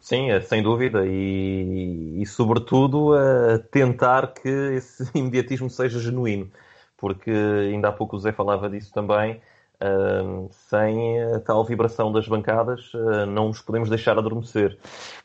Sim, 0.00 0.30
é, 0.30 0.40
sem 0.40 0.62
dúvida, 0.62 1.04
e, 1.04 2.22
e 2.22 2.26
sobretudo 2.26 3.12
a 3.14 3.58
tentar 3.58 4.34
que 4.34 4.48
esse 4.48 5.04
imediatismo 5.14 5.68
seja 5.68 5.98
genuíno, 5.98 6.50
porque 6.96 7.30
ainda 7.30 7.88
há 7.88 7.92
pouco 7.92 8.16
o 8.16 8.18
Zé 8.18 8.32
falava 8.32 8.70
disso 8.70 8.92
também. 8.92 9.40
Uh, 9.78 10.48
sem 10.70 11.22
a 11.22 11.40
tal 11.40 11.62
vibração 11.62 12.10
das 12.10 12.26
bancadas, 12.26 12.94
uh, 12.94 13.26
não 13.26 13.48
nos 13.48 13.60
podemos 13.60 13.90
deixar 13.90 14.16
adormecer, 14.16 14.78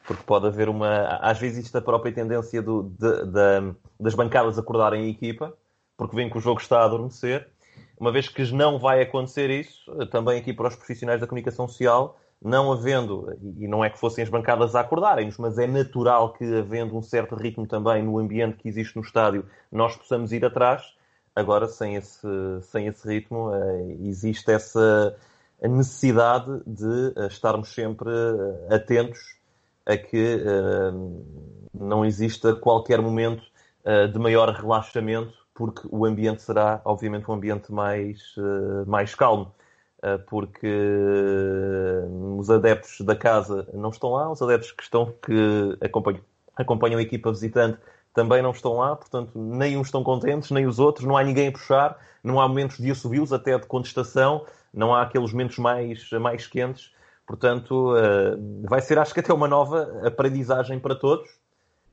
porque 0.06 0.24
pode 0.24 0.46
haver 0.46 0.68
uma. 0.68 1.04
Às 1.22 1.40
vezes, 1.40 1.60
existe 1.60 1.78
a 1.78 1.82
própria 1.82 2.12
tendência 2.12 2.62
do, 2.62 2.84
de, 2.84 3.26
de, 3.28 3.76
das 3.98 4.14
bancadas 4.14 4.60
acordarem 4.60 5.06
a 5.06 5.08
equipa, 5.08 5.54
porque 5.96 6.16
veem 6.16 6.30
que 6.30 6.38
o 6.38 6.42
jogo 6.42 6.60
está 6.60 6.82
a 6.82 6.86
adormecer. 6.86 7.48
Uma 7.98 8.12
vez 8.12 8.28
que 8.28 8.52
não 8.52 8.78
vai 8.78 9.02
acontecer 9.02 9.50
isso, 9.50 9.90
também 10.08 10.40
aqui 10.40 10.52
para 10.52 10.68
os 10.68 10.76
profissionais 10.76 11.22
da 11.22 11.28
comunicação 11.28 11.68
social, 11.68 12.20
não 12.44 12.74
havendo, 12.74 13.32
e 13.58 13.68
não 13.68 13.86
é 13.86 13.90
que 13.90 14.00
fossem 14.00 14.24
as 14.24 14.30
bancadas 14.30 14.76
a 14.76 14.80
acordarem-nos, 14.80 15.38
mas 15.38 15.60
é 15.60 15.68
natural 15.68 16.34
que, 16.34 16.44
havendo 16.44 16.98
um 16.98 17.02
certo 17.02 17.36
ritmo 17.36 17.68
também 17.68 18.04
no 18.04 18.18
ambiente 18.18 18.58
que 18.58 18.68
existe 18.68 18.96
no 18.96 19.04
estádio, 19.04 19.46
nós 19.72 19.96
possamos 19.96 20.34
ir 20.34 20.44
atrás 20.44 20.96
Agora, 21.36 21.68
sem 21.68 21.96
esse, 21.96 22.28
sem 22.64 22.88
esse 22.88 23.08
ritmo, 23.08 23.54
eh, 23.54 23.98
existe 24.02 24.52
essa 24.52 25.16
necessidade 25.62 26.62
de 26.68 27.14
eh, 27.16 27.28
estarmos 27.28 27.74
sempre 27.74 28.10
eh, 28.70 28.76
atentos 28.76 29.20
a 29.86 29.98
que 29.98 30.44
não 31.74 32.06
exista 32.06 32.54
qualquer 32.56 33.02
momento 33.02 33.44
de 34.14 34.20
maior 34.20 34.50
relaxamento, 34.54 35.34
porque 35.56 35.88
o 35.92 36.06
ambiente 36.06 36.44
será, 36.44 36.80
obviamente, 36.86 37.30
um 37.30 37.34
ambiente 37.34 37.72
mais, 37.74 38.36
mais 38.86 39.16
calmo. 39.16 39.52
Porque 40.28 40.68
os 42.38 42.50
adeptos 42.52 43.02
da 43.02 43.16
casa 43.16 43.68
não 43.74 43.90
estão 43.90 44.12
lá, 44.12 44.32
os 44.32 44.40
adeptos 44.42 44.72
que 44.72 44.84
estão, 44.84 45.16
que 45.26 45.78
acompanham, 45.82 46.22
acompanham 46.56 47.00
a 47.00 47.02
equipa 47.02 47.32
visitante, 47.32 47.80
também 48.14 48.42
não 48.42 48.52
estão 48.52 48.74
lá, 48.74 48.96
portanto, 48.96 49.32
nem 49.36 49.78
uns 49.78 49.88
estão 49.88 50.04
contentes, 50.04 50.52
nem 50.52 50.66
os 50.66 50.80
outros, 50.80 51.06
não 51.06 51.18
há 51.18 51.24
ninguém 51.24 51.48
a 51.48 51.52
puxar, 51.52 51.98
não 52.24 52.40
há 52.40 52.48
momentos 52.48 52.78
de 52.78 52.92
assobios, 52.92 53.32
até 53.32 53.58
de 53.58 53.66
contestação, 53.66 54.46
não 54.74 54.94
há 54.94 55.04
aqueles 55.04 55.32
momentos 55.32 55.58
mais, 55.58 56.10
mais 56.12 56.48
quentes. 56.48 56.94
Portanto, 57.26 57.94
uh, 57.94 58.68
vai 58.68 58.82
ser, 58.82 59.00
acho 59.00 59.14
que 59.14 59.22
até 59.22 59.34
uma 59.34 59.48
nova 59.48 60.02
aprendizagem 60.06 60.80
para 60.80 60.96
todos, 60.96 61.30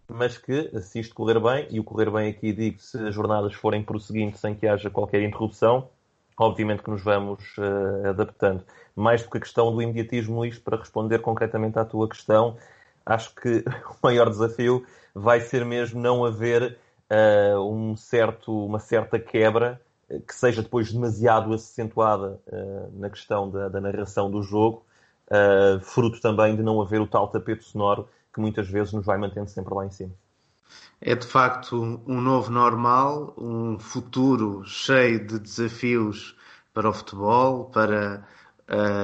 mas 0.08 0.38
que, 0.38 0.70
se 0.80 0.98
isto 1.00 1.14
correr 1.14 1.38
bem, 1.38 1.68
e 1.70 1.78
o 1.78 1.84
correr 1.84 2.10
bem 2.10 2.30
aqui 2.30 2.52
digo, 2.52 2.80
se 2.80 2.98
as 2.98 3.14
jornadas 3.14 3.54
forem 3.54 3.82
prosseguindo 3.82 4.36
sem 4.36 4.54
que 4.54 4.66
haja 4.66 4.90
qualquer 4.90 5.22
interrupção, 5.22 5.88
obviamente 6.36 6.82
que 6.82 6.90
nos 6.90 7.02
vamos 7.02 7.56
uh, 7.58 8.08
adaptando. 8.08 8.64
Mais 8.96 9.22
do 9.22 9.30
que 9.30 9.38
a 9.38 9.40
questão 9.40 9.72
do 9.72 9.80
imediatismo, 9.80 10.36
Luís, 10.38 10.58
para 10.58 10.78
responder 10.78 11.20
concretamente 11.20 11.78
à 11.78 11.84
tua 11.84 12.08
questão, 12.08 12.56
acho 13.08 13.34
que 13.34 13.64
o 13.90 13.96
maior 14.02 14.28
desafio 14.28 14.84
vai 15.14 15.40
ser 15.40 15.64
mesmo 15.64 16.00
não 16.00 16.24
haver 16.24 16.78
uh, 17.10 17.60
um 17.60 17.96
certo, 17.96 18.66
uma 18.66 18.78
certa 18.78 19.18
quebra 19.18 19.80
eh, 20.08 20.20
que 20.20 20.34
seja 20.34 20.62
depois 20.62 20.92
demasiado 20.92 21.52
acentuada 21.52 22.40
uh, 22.46 23.00
na 23.00 23.08
questão 23.08 23.50
da, 23.50 23.68
da, 23.68 23.80
narração 23.80 24.30
do 24.30 24.42
jogo, 24.42 24.84
uh, 25.26 25.80
fruto 25.80 26.20
também 26.20 26.54
de 26.54 26.62
não 26.62 26.80
haver 26.80 27.00
o 27.00 27.06
tal 27.06 27.28
tapete 27.28 27.64
sonoro 27.64 28.08
que 28.32 28.40
muitas 28.40 28.68
vezes 28.68 28.92
nos 28.92 29.06
vai 29.06 29.16
mantendo 29.16 29.48
sempre 29.48 29.74
lá 29.74 29.86
em 29.86 29.90
cima. 29.90 30.12
É 31.00 31.14
de 31.14 31.26
facto 31.26 32.02
um 32.06 32.20
novo 32.20 32.50
normal, 32.50 33.32
um 33.38 33.78
futuro 33.78 34.62
cheio 34.64 35.26
de 35.26 35.38
desafios 35.38 36.36
para 36.74 36.90
o 36.90 36.92
futebol, 36.92 37.64
para 37.66 38.22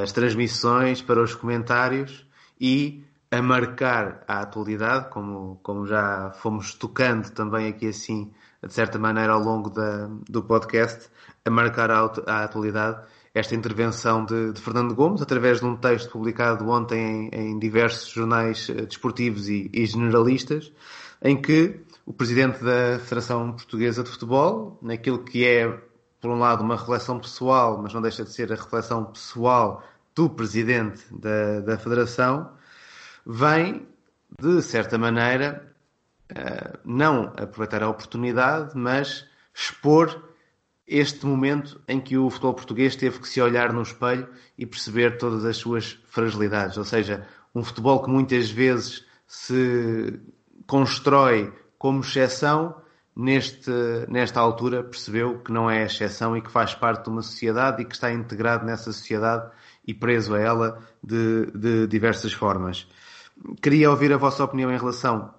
as 0.03 0.13
transmissões, 0.13 1.01
para 1.01 1.23
os 1.23 1.35
comentários 1.35 2.27
e 2.61 3.03
a 3.35 3.43
marcar 3.43 4.23
a 4.29 4.41
atualidade, 4.41 5.11
como, 5.11 5.59
como 5.63 5.87
já 5.87 6.31
fomos 6.37 6.75
tocando 6.75 7.31
também 7.31 7.69
aqui 7.69 7.89
assim, 7.89 8.31
de 8.65 8.73
certa 8.73 8.99
maneira, 8.99 9.33
ao 9.33 9.41
longo 9.41 9.71
da, 9.71 10.09
do 10.29 10.43
podcast, 10.43 11.09
a 11.45 11.51
marcar 11.51 11.91
a, 11.91 12.13
a 12.27 12.45
atualidade. 12.45 13.03
Esta 13.35 13.57
intervenção 13.57 14.25
de, 14.25 14.53
de, 14.53 14.61
Fernando 14.61 14.95
Gomes, 14.95 15.21
através 15.21 15.59
de 15.59 15.67
um 15.67 15.77
texto 15.77 16.11
publicado 16.11 16.69
ontem 16.69 17.29
em, 17.33 17.51
em 17.51 17.59
diversos 17.59 18.09
jornais 18.09 18.71
eh, 18.71 18.87
desportivos 18.87 19.49
e, 19.49 19.69
e, 19.73 19.85
generalistas, 19.85 20.73
em 21.21 21.41
que 21.41 21.81
o 22.07 22.13
presidente 22.13 22.63
da 22.63 23.01
Federação 23.01 23.51
Portuguesa 23.51 24.05
de 24.05 24.11
Futebol, 24.11 24.79
naquilo 24.81 25.25
que 25.25 25.45
é 25.45 25.67
por 26.21 26.31
um 26.31 26.39
lado, 26.39 26.63
uma 26.63 26.77
reflexão 26.77 27.19
pessoal, 27.19 27.81
mas 27.83 27.93
não 27.93 28.01
deixa 28.01 28.23
de 28.23 28.33
ser 28.33 28.53
a 28.53 28.55
reflexão 28.55 29.05
pessoal 29.05 29.83
do 30.15 30.31
presidente 30.31 31.03
da, 31.13 31.61
da 31.61 31.77
Federação, 31.77 32.51
vem, 33.27 33.87
de 34.41 34.63
certa 34.63 34.99
maneira, 34.99 35.75
uh, 36.31 36.79
não 36.85 37.33
aproveitar 37.37 37.83
a 37.83 37.89
oportunidade, 37.89 38.73
mas 38.75 39.27
expor 39.55 40.23
este 40.87 41.25
momento 41.25 41.81
em 41.89 42.01
que 42.01 42.17
o 42.19 42.29
futebol 42.29 42.55
português 42.55 42.95
teve 42.95 43.19
que 43.19 43.29
se 43.29 43.41
olhar 43.41 43.73
no 43.73 43.83
espelho 43.83 44.29
e 44.59 44.67
perceber 44.67 45.17
todas 45.17 45.45
as 45.45 45.57
suas 45.57 45.99
fragilidades. 46.09 46.77
Ou 46.77 46.85
seja, 46.85 47.27
um 47.55 47.65
futebol 47.65 48.03
que 48.03 48.11
muitas 48.11 48.51
vezes 48.51 49.05
se 49.27 50.21
constrói 50.67 51.53
como 51.79 52.01
exceção, 52.01 52.75
neste, 53.17 53.71
nesta 54.09 54.41
altura 54.41 54.83
percebeu 54.83 55.39
que 55.39 55.53
não 55.53 55.71
é 55.71 55.85
exceção 55.85 56.37
e 56.37 56.43
que 56.43 56.51
faz 56.51 56.75
parte 56.75 57.05
de 57.05 57.11
uma 57.11 57.23
sociedade 57.23 57.83
e 57.83 57.85
que 57.85 57.95
está 57.95 58.13
integrado 58.13 58.67
nessa 58.67 58.93
sociedade 58.93 59.51
e 59.87 59.95
preso 59.95 60.35
a 60.35 60.41
ela 60.41 60.79
de, 61.03 61.47
de 61.53 61.87
diversas 61.87 62.33
formas. 62.33 62.87
Queria 63.61 63.91
ouvir 63.91 64.13
a 64.13 64.17
vossa 64.17 64.45
opinião 64.45 64.71
em 64.73 64.79
relação 64.79 65.35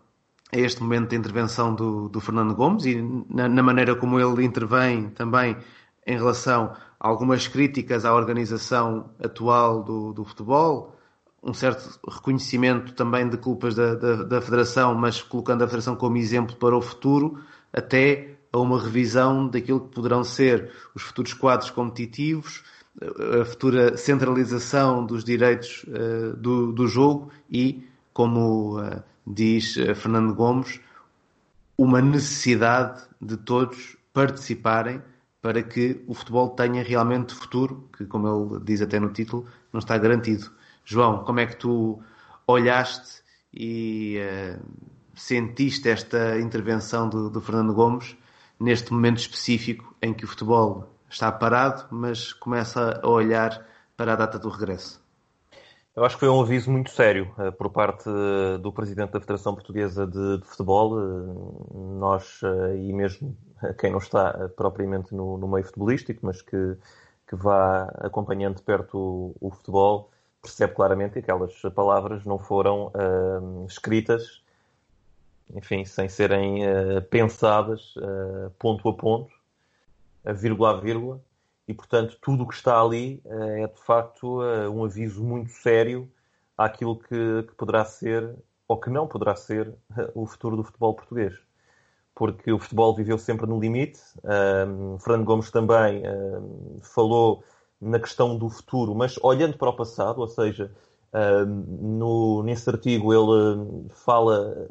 a 0.52 0.58
este 0.58 0.82
momento 0.82 1.10
de 1.10 1.16
intervenção 1.16 1.74
do, 1.74 2.10
do 2.10 2.20
Fernando 2.20 2.54
Gomes 2.54 2.86
e 2.86 3.02
na, 3.30 3.48
na, 3.48 3.64
maneira 3.64 3.96
como 3.96 4.20
ele 4.20 4.46
intervém 4.46 5.10
também 5.10 5.58
em 6.06 6.18
relação 6.18 6.74
a 7.00 7.08
algumas 7.08 7.48
críticas 7.48 8.06
à 8.06 8.14
organização 8.14 9.10
atual 9.24 9.84
do, 9.84 10.14
do 10.14 10.24
futebol, 10.24 10.96
um 11.42 11.54
certo 11.54 12.00
reconhecimento 12.08 12.94
também 12.94 13.30
de 13.30 13.38
culpas 13.38 13.76
da, 13.76 13.96
da, 13.96 14.24
da 14.24 14.42
Federação, 14.42 14.96
mas 14.96 15.22
colocando 15.22 15.64
a 15.64 15.68
Federação 15.68 15.96
como 15.96 16.18
exemplo 16.18 16.56
para 16.56 16.76
o 16.76 16.82
futuro, 16.82 17.40
até 17.72 18.38
a 18.52 18.58
uma 18.58 18.82
revisão 18.82 19.48
daquilo 19.48 19.82
que 19.82 19.94
poderão 19.94 20.24
ser 20.24 20.72
os 20.96 21.04
futuros 21.04 21.34
quadros 21.34 21.70
competitivos, 21.70 22.64
a 23.02 23.46
futura 23.46 23.98
centralização 23.98 25.06
dos 25.06 25.24
direitos 25.24 25.84
uh, 25.84 26.36
do, 26.38 26.72
do 26.72 26.88
jogo 26.88 27.30
e, 27.50 27.86
como 28.14 28.80
uh, 28.80 29.04
diz 29.28 29.76
uh, 29.76 29.94
Fernando 29.96 30.34
Gomes, 30.34 30.80
uma 31.78 32.02
necessidade 32.02 33.04
de 33.22 33.36
todos 33.36 33.98
participarem 34.14 35.02
para 35.42 35.62
que 35.62 36.02
o 36.08 36.14
futebol 36.14 36.50
tenha 36.52 36.82
realmente 36.84 37.34
futuro, 37.34 37.90
que, 37.98 38.06
como 38.06 38.54
ele 38.54 38.64
diz 38.64 38.82
até 38.82 39.00
no 39.00 39.10
título, 39.10 39.46
não 39.74 39.80
está 39.80 39.98
garantido. 39.98 40.50
João, 40.86 41.24
como 41.24 41.40
é 41.40 41.46
que 41.46 41.58
tu 41.58 42.02
olhaste 42.48 43.22
e 43.54 44.18
sentiste 45.14 45.90
esta 45.90 46.40
intervenção 46.40 47.10
do, 47.10 47.30
do 47.30 47.42
Fernando 47.42 47.74
Gomes 47.74 48.16
neste 48.60 48.92
momento 48.92 49.20
específico 49.20 49.96
em 50.02 50.14
que 50.14 50.26
o 50.26 50.28
futebol 50.28 50.95
está 51.10 51.32
parado, 51.32 51.86
mas 51.92 52.34
começa 52.34 53.00
a 53.02 53.08
olhar 53.08 53.66
para 53.96 54.14
a 54.14 54.16
data 54.16 54.38
do 54.38 54.50
regresso? 54.50 55.04
Eu 55.96 56.04
acho 56.04 56.16
que 56.16 56.20
foi 56.20 56.30
um 56.30 56.42
aviso 56.42 56.70
muito 56.70 56.92
sério 56.92 57.34
uh, 57.38 57.52
por 57.54 57.70
parte 57.70 58.10
uh, 58.10 58.58
do 58.58 58.72
Presidente 58.72 59.12
da 59.12 59.20
Federação 59.20 59.54
Portuguesa 59.54 60.06
de, 60.06 60.40
de 60.40 60.46
Futebol. 60.46 60.94
Uh, 60.94 61.98
nós, 61.98 62.42
e 62.78 62.92
mesmo 62.92 63.36
quem 63.80 63.92
não 63.92 64.00
está 64.00 64.50
propriamente 64.58 65.16
no, 65.16 65.38
no, 65.38 65.48
meio 65.48 65.64
futebolístico, 65.64 66.26
mas 66.26 66.42
que, 66.42 66.78
que 67.28 67.36
vá 67.36 67.84
acompanhando 68.00 68.56
de 68.56 68.62
perto 68.62 68.98
o, 68.98 69.36
o 69.40 69.52
futebol, 69.52 70.12
percebe 70.42 70.74
claramente 70.74 71.14
que 71.14 71.20
aquelas 71.20 71.54
palavras 71.74 72.26
não 72.26 72.38
foram 72.38 72.92
escritas 73.68 74.44
enfim, 75.54 75.86
sem 75.86 76.10
serem 76.10 76.64
uh, 76.66 77.02
pensadas 77.10 77.96
uh, 77.98 78.50
ponto 78.58 78.88
a 78.90 78.94
ponto, 78.94 79.32
a 80.26 80.34
vírgula 80.34 80.72
a 80.72 80.80
vírgula, 80.80 81.22
e 81.68 81.74
portanto 81.74 82.18
tudo 82.22 82.44
o 82.44 82.48
que 82.48 82.54
está 82.54 82.80
ali 82.82 83.22
uh, 83.26 83.64
é 83.64 83.68
de 83.68 83.82
facto 83.82 84.42
um 84.72 84.84
aviso 84.84 85.24
muito 85.24 85.52
sério 85.52 86.12
àquilo 86.58 86.98
que, 86.98 87.44
que, 87.48 87.56
poderá 87.56 87.84
ser 87.86 88.36
ou 88.68 88.80
que 88.80 88.90
não 88.90 89.08
poderá 89.08 89.36
ser 89.36 89.74
o 90.16 90.26
futuro 90.26 90.58
do 90.58 90.64
futebol 90.64 90.94
português. 90.94 91.34
Porque 92.14 92.52
o 92.52 92.60
futebol 92.60 92.96
viveu 92.96 93.18
sempre 93.18 93.46
no 93.46 93.60
limite. 93.60 94.00
Um, 94.24 94.98
Fernando 95.00 95.26
Gomes 95.26 95.52
também 95.52 96.02
falou 96.82 97.44
na 97.80 98.00
questão 98.00 98.38
do 98.38 98.50
futuro, 98.50 98.96
mas 98.96 99.18
olhando 99.22 99.58
para 99.58 99.70
o 99.70 99.76
passado, 99.76 100.22
ou 100.22 100.28
seja, 100.30 100.72
no, 101.46 102.42
nesse 102.42 102.70
artigo 102.70 103.14
ele 103.14 103.90
fala 103.90 104.70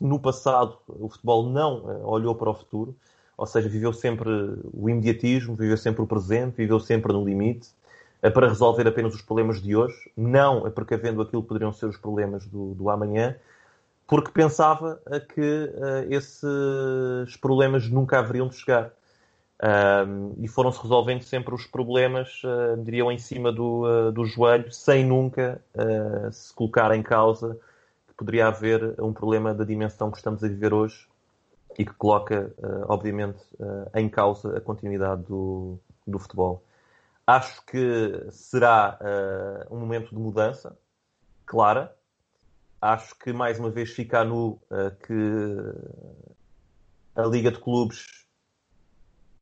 no 0.00 0.18
passado 0.18 0.78
o 0.86 1.08
futebol 1.08 1.48
não 1.48 1.90
eh, 1.90 2.04
olhou 2.04 2.34
para 2.34 2.50
o 2.50 2.54
futuro, 2.54 2.96
ou 3.38 3.46
seja, 3.46 3.68
viveu 3.68 3.92
sempre 3.92 4.28
o 4.74 4.90
imediatismo, 4.90 5.54
viveu 5.54 5.76
sempre 5.76 6.02
o 6.02 6.06
presente, 6.06 6.56
viveu 6.56 6.80
sempre 6.80 7.12
no 7.12 7.24
limite, 7.24 7.70
eh, 8.20 8.28
para 8.28 8.48
resolver 8.48 8.86
apenas 8.86 9.14
os 9.14 9.22
problemas 9.22 9.62
de 9.62 9.74
hoje, 9.76 10.10
não 10.16 10.70
precavendo 10.70 11.22
aquilo 11.22 11.42
que 11.42 11.48
poderiam 11.48 11.72
ser 11.72 11.86
os 11.86 11.96
problemas 11.96 12.44
do, 12.46 12.74
do 12.74 12.90
amanhã, 12.90 13.36
porque 14.06 14.30
pensava 14.32 15.00
que 15.34 15.70
esses 16.10 17.36
problemas 17.40 17.88
nunca 17.88 18.18
haveriam 18.18 18.48
de 18.48 18.56
chegar. 18.56 18.90
Um, 19.60 20.34
e 20.38 20.48
foram-se 20.48 20.80
resolvendo 20.80 21.22
sempre 21.22 21.54
os 21.54 21.66
problemas, 21.66 22.42
uh, 22.44 22.82
diriam, 22.82 23.10
em 23.10 23.18
cima 23.18 23.52
do, 23.52 23.82
uh, 23.82 24.12
do 24.12 24.24
joelho, 24.24 24.70
sem 24.72 25.04
nunca 25.04 25.60
uh, 25.74 26.32
se 26.32 26.54
colocar 26.54 26.94
em 26.94 27.02
causa 27.02 27.58
poderia 28.18 28.48
haver 28.48 29.00
um 29.00 29.12
problema 29.12 29.54
da 29.54 29.64
dimensão 29.64 30.10
que 30.10 30.16
estamos 30.16 30.42
a 30.42 30.48
viver 30.48 30.74
hoje 30.74 31.06
e 31.78 31.84
que 31.84 31.94
coloca, 31.94 32.52
uh, 32.58 32.86
obviamente, 32.88 33.40
uh, 33.54 33.88
em 33.94 34.08
causa 34.08 34.58
a 34.58 34.60
continuidade 34.60 35.22
do, 35.22 35.78
do 36.04 36.18
futebol. 36.18 36.64
Acho 37.24 37.64
que 37.64 38.26
será 38.32 38.98
uh, 39.00 39.74
um 39.74 39.78
momento 39.78 40.10
de 40.10 40.20
mudança 40.20 40.76
clara. 41.46 41.94
Acho 42.82 43.16
que, 43.16 43.32
mais 43.32 43.60
uma 43.60 43.70
vez, 43.70 43.90
fica 43.90 44.24
nu 44.24 44.60
que 45.04 45.12
a 47.16 47.22
Liga 47.22 47.50
de 47.50 47.58
Clubes 47.58 48.06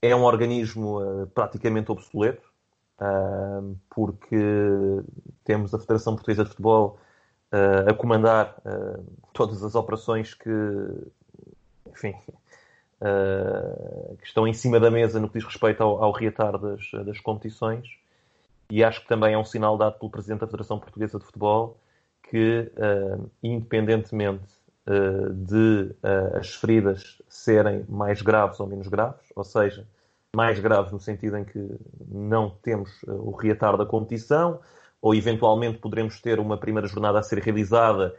é 0.01 0.17
um 0.17 0.23
organismo 0.23 1.01
praticamente 1.35 1.93
obsoleto, 1.93 2.51
porque 3.91 4.39
temos 5.45 5.75
a 5.75 5.79
Federação 5.79 6.15
Portuguesa 6.15 6.45
de 6.45 6.51
Futebol 6.51 6.99
a 7.87 7.93
comandar 7.93 8.57
todas 9.35 9.63
as 9.63 9.75
operações 9.75 10.33
que, 10.33 10.49
enfim, 12.05 12.15
uh, 13.01 14.17
que 14.17 14.27
estão 14.27 14.47
em 14.47 14.53
cima 14.53 14.79
da 14.79 14.91
mesa 14.91 15.19
no 15.21 15.29
que 15.29 15.39
diz 15.39 15.47
respeito 15.47 15.83
ao, 15.83 16.03
ao 16.03 16.13
reatar 16.13 16.59
das, 16.59 16.91
das 17.05 17.21
competições. 17.21 17.89
E 18.71 18.83
acho 18.83 19.01
que 19.01 19.09
também 19.09 19.35
é 19.35 19.39
um 19.39 19.45
sinal 19.45 19.79
dado 19.79 19.99
pelo 19.99 20.11
Presidente 20.11 20.41
da 20.41 20.47
Federação 20.47 20.79
Portuguesa 20.79 21.19
de 21.19 21.25
Futebol 21.25 21.79
que, 22.29 22.69
independentemente 23.41 24.43
de 25.33 25.95
as 26.37 26.53
feridas 26.57 27.23
serem 27.29 27.85
mais 27.89 28.23
graves 28.23 28.59
ou 28.59 28.67
menos 28.67 28.89
graves, 28.89 29.25
ou 29.37 29.45
seja, 29.45 29.87
mais 30.35 30.59
graves 30.59 30.91
no 30.91 30.99
sentido 30.99 31.39
em 31.39 31.45
que 31.45 31.79
não 32.09 32.51
temos 32.51 32.91
o 33.05 33.31
reatar 33.31 33.77
da 33.77 33.87
competição, 33.87 34.61
ou 35.01 35.15
eventualmente 35.15 35.79
poderemos 35.79 36.21
ter 36.21 36.41
uma 36.41 36.59
primeira 36.59 36.89
jornada 36.89 37.19
a 37.19 37.23
ser 37.23 37.39
realizada 37.39 38.15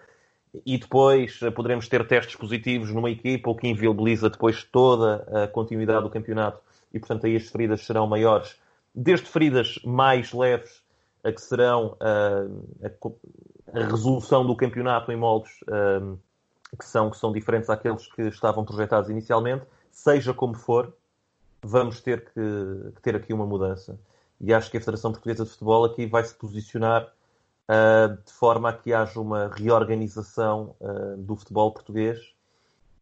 e 0.65 0.77
depois 0.77 1.39
eh, 1.41 1.51
poderemos 1.51 1.87
ter 1.87 2.07
testes 2.07 2.35
positivos 2.35 2.91
numa 2.91 3.09
equipa, 3.09 3.49
o 3.49 3.55
que 3.55 3.67
inviabiliza 3.67 4.29
depois 4.29 4.63
toda 4.63 5.43
a 5.43 5.47
continuidade 5.47 6.03
do 6.03 6.09
campeonato. 6.09 6.59
E, 6.93 6.99
portanto, 6.99 7.25
aí 7.25 7.35
as 7.35 7.47
feridas 7.47 7.85
serão 7.85 8.07
maiores. 8.07 8.55
Desde 8.93 9.27
feridas 9.27 9.79
mais 9.83 10.33
leves 10.33 10.81
a 11.23 11.31
que 11.31 11.41
serão 11.41 11.97
uh, 12.01 13.17
a, 13.73 13.79
a, 13.79 13.85
resolução 13.85 14.45
do 14.45 14.55
campeonato 14.55 15.11
em 15.11 15.17
moldes 15.17 15.51
uh, 15.63 16.17
que, 16.77 16.85
são, 16.85 17.09
que 17.09 17.17
são 17.17 17.31
diferentes 17.31 17.69
àqueles 17.69 18.07
que 18.07 18.23
estavam 18.23 18.63
projetados 18.63 19.09
inicialmente, 19.09 19.65
seja 19.91 20.33
como 20.33 20.55
for, 20.55 20.93
vamos 21.61 22.01
ter 22.01 22.25
que, 22.25 22.91
que 22.95 23.01
ter 23.01 23.15
aqui 23.15 23.33
uma 23.33 23.45
mudança. 23.45 23.99
E 24.39 24.53
acho 24.53 24.69
que 24.69 24.77
a 24.77 24.79
Federação 24.79 25.11
Portuguesa 25.11 25.43
de 25.43 25.49
Futebol 25.49 25.85
aqui 25.85 26.05
vai 26.05 26.23
se 26.23 26.35
posicionar 26.35 27.11
de 28.25 28.31
forma 28.31 28.69
a 28.69 28.73
que 28.73 28.93
haja 28.93 29.19
uma 29.19 29.49
reorganização 29.49 30.75
uh, 30.79 31.17
do 31.17 31.35
futebol 31.35 31.71
português 31.73 32.33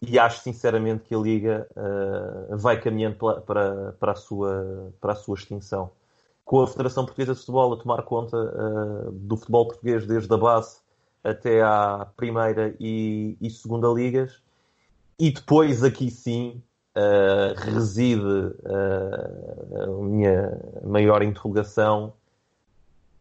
e 0.01 0.17
acho 0.17 0.41
sinceramente 0.41 1.03
que 1.03 1.13
a 1.13 1.17
Liga 1.19 1.67
uh, 1.71 2.57
vai 2.57 2.79
caminhando 2.81 3.15
para, 3.15 3.93
para, 3.93 4.11
a 4.11 4.15
sua, 4.15 4.91
para 4.99 5.13
a 5.13 5.15
sua 5.15 5.35
extinção. 5.35 5.91
Com 6.43 6.61
a 6.61 6.67
Federação 6.67 7.05
Portuguesa 7.05 7.33
de 7.33 7.39
Futebol 7.39 7.73
a 7.73 7.77
tomar 7.77 8.03
conta 8.03 8.37
do 9.11 9.35
futebol 9.35 9.67
português 9.67 10.05
desde 10.05 10.31
a 10.31 10.37
base 10.37 10.77
até 11.23 11.63
à 11.63 12.07
primeira 12.15 12.75
e, 12.79 13.35
e 13.41 13.49
segunda 13.49 13.87
ligas 13.87 14.43
e 15.17 15.31
depois 15.31 15.83
aqui 15.83 16.11
sim 16.11 16.61
reside 17.55 18.21
a 18.63 19.87
minha 20.03 20.61
maior 20.83 21.23
interrogação: 21.23 22.13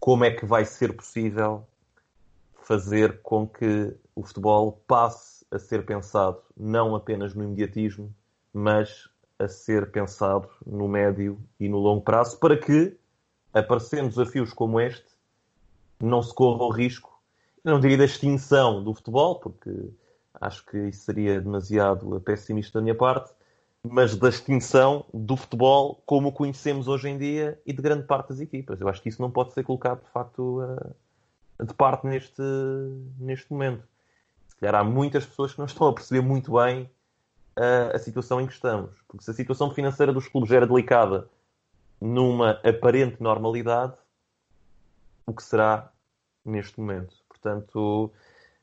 como 0.04 0.22
é 0.22 0.30
que 0.30 0.44
vai 0.44 0.66
ser 0.66 0.94
possível 0.94 1.66
fazer 2.62 3.22
com 3.22 3.48
que 3.48 3.96
o 4.14 4.22
futebol 4.22 4.78
passe 4.86 5.46
a 5.50 5.58
ser 5.58 5.86
pensado 5.86 6.42
não 6.54 6.94
apenas 6.94 7.34
no 7.34 7.42
imediatismo, 7.42 8.14
mas 8.52 9.08
a 9.38 9.48
ser 9.48 9.90
pensado 9.90 10.46
no 10.66 10.86
médio 10.86 11.40
e 11.58 11.70
no 11.70 11.78
longo 11.78 12.02
prazo 12.02 12.38
para 12.38 12.54
que, 12.54 12.94
aparecendo 13.50 14.10
desafios 14.10 14.52
como 14.52 14.78
este, 14.78 15.08
não 15.98 16.22
se 16.22 16.34
corra 16.34 16.64
o 16.64 16.70
risco, 16.70 17.18
não 17.64 17.80
diria 17.80 17.96
da 17.96 18.04
extinção 18.04 18.84
do 18.84 18.92
futebol, 18.92 19.36
porque 19.36 19.70
acho 20.34 20.66
que 20.66 20.76
isso 20.88 21.02
seria 21.06 21.40
demasiado 21.40 22.20
pessimista 22.20 22.78
da 22.78 22.82
minha 22.82 22.94
parte, 22.94 23.32
mas 23.86 24.16
da 24.16 24.30
extinção 24.30 25.04
do 25.12 25.36
futebol 25.36 26.02
como 26.06 26.28
o 26.28 26.32
conhecemos 26.32 26.88
hoje 26.88 27.08
em 27.08 27.18
dia 27.18 27.60
e 27.66 27.72
de 27.72 27.82
grande 27.82 28.04
parte 28.06 28.30
das 28.30 28.40
equipas. 28.40 28.80
Eu 28.80 28.88
acho 28.88 29.02
que 29.02 29.10
isso 29.10 29.20
não 29.20 29.30
pode 29.30 29.52
ser 29.52 29.62
colocado, 29.62 30.02
de 30.02 30.10
facto, 30.10 30.62
de 31.62 31.74
parte 31.74 32.06
neste, 32.06 32.42
neste 33.18 33.52
momento. 33.52 33.86
Se 34.48 34.56
calhar 34.56 34.74
há 34.76 34.84
muitas 34.84 35.26
pessoas 35.26 35.52
que 35.52 35.58
não 35.58 35.66
estão 35.66 35.86
a 35.86 35.92
perceber 35.92 36.22
muito 36.22 36.54
bem 36.54 36.90
a, 37.54 37.96
a 37.96 37.98
situação 37.98 38.40
em 38.40 38.46
que 38.46 38.54
estamos. 38.54 38.90
Porque 39.06 39.22
se 39.22 39.30
a 39.30 39.34
situação 39.34 39.70
financeira 39.70 40.14
dos 40.14 40.28
clubes 40.28 40.50
era 40.50 40.66
delicada 40.66 41.28
numa 42.00 42.52
aparente 42.64 43.22
normalidade, 43.22 43.94
o 45.26 45.34
que 45.34 45.42
será 45.42 45.92
neste 46.42 46.80
momento? 46.80 47.14
Portanto, 47.28 48.10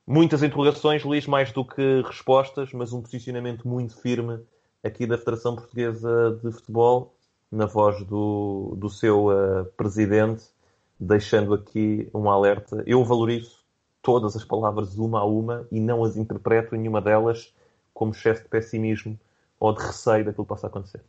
muitas 0.06 0.42
interrogações, 0.42 1.04
Luís, 1.04 1.28
mais 1.28 1.52
do 1.52 1.64
que 1.64 2.02
respostas, 2.02 2.74
mas 2.74 2.92
um 2.92 3.04
posicionamento 3.04 3.68
muito 3.68 3.96
firme 4.02 4.44
aqui 4.84 5.06
da 5.06 5.18
Federação 5.18 5.56
Portuguesa 5.56 6.40
de 6.44 6.52
Futebol, 6.52 7.16
na 7.52 7.66
voz 7.66 8.04
do, 8.06 8.76
do 8.78 8.90
seu 8.90 9.28
uh, 9.28 9.66
presidente, 9.78 10.44
deixando 11.00 11.54
aqui 11.54 12.10
um 12.14 12.30
alerta. 12.30 12.84
Eu 12.86 13.04
valorizo 13.04 13.62
todas 14.02 14.36
as 14.36 14.44
palavras 14.44 14.98
uma 14.98 15.20
a 15.20 15.26
uma 15.26 15.68
e 15.72 15.80
não 15.80 16.04
as 16.04 16.18
interpreto 16.18 16.76
nenhuma 16.76 17.02
delas 17.02 17.54
como 17.94 18.12
excesso 18.12 18.44
de 18.44 18.50
pessimismo 18.50 19.20
ou 19.60 19.74
de 19.74 19.84
receio 19.84 20.26
daquilo 20.26 20.46
que 20.46 20.50
possa 20.50 20.68
acontecer. 20.68 21.02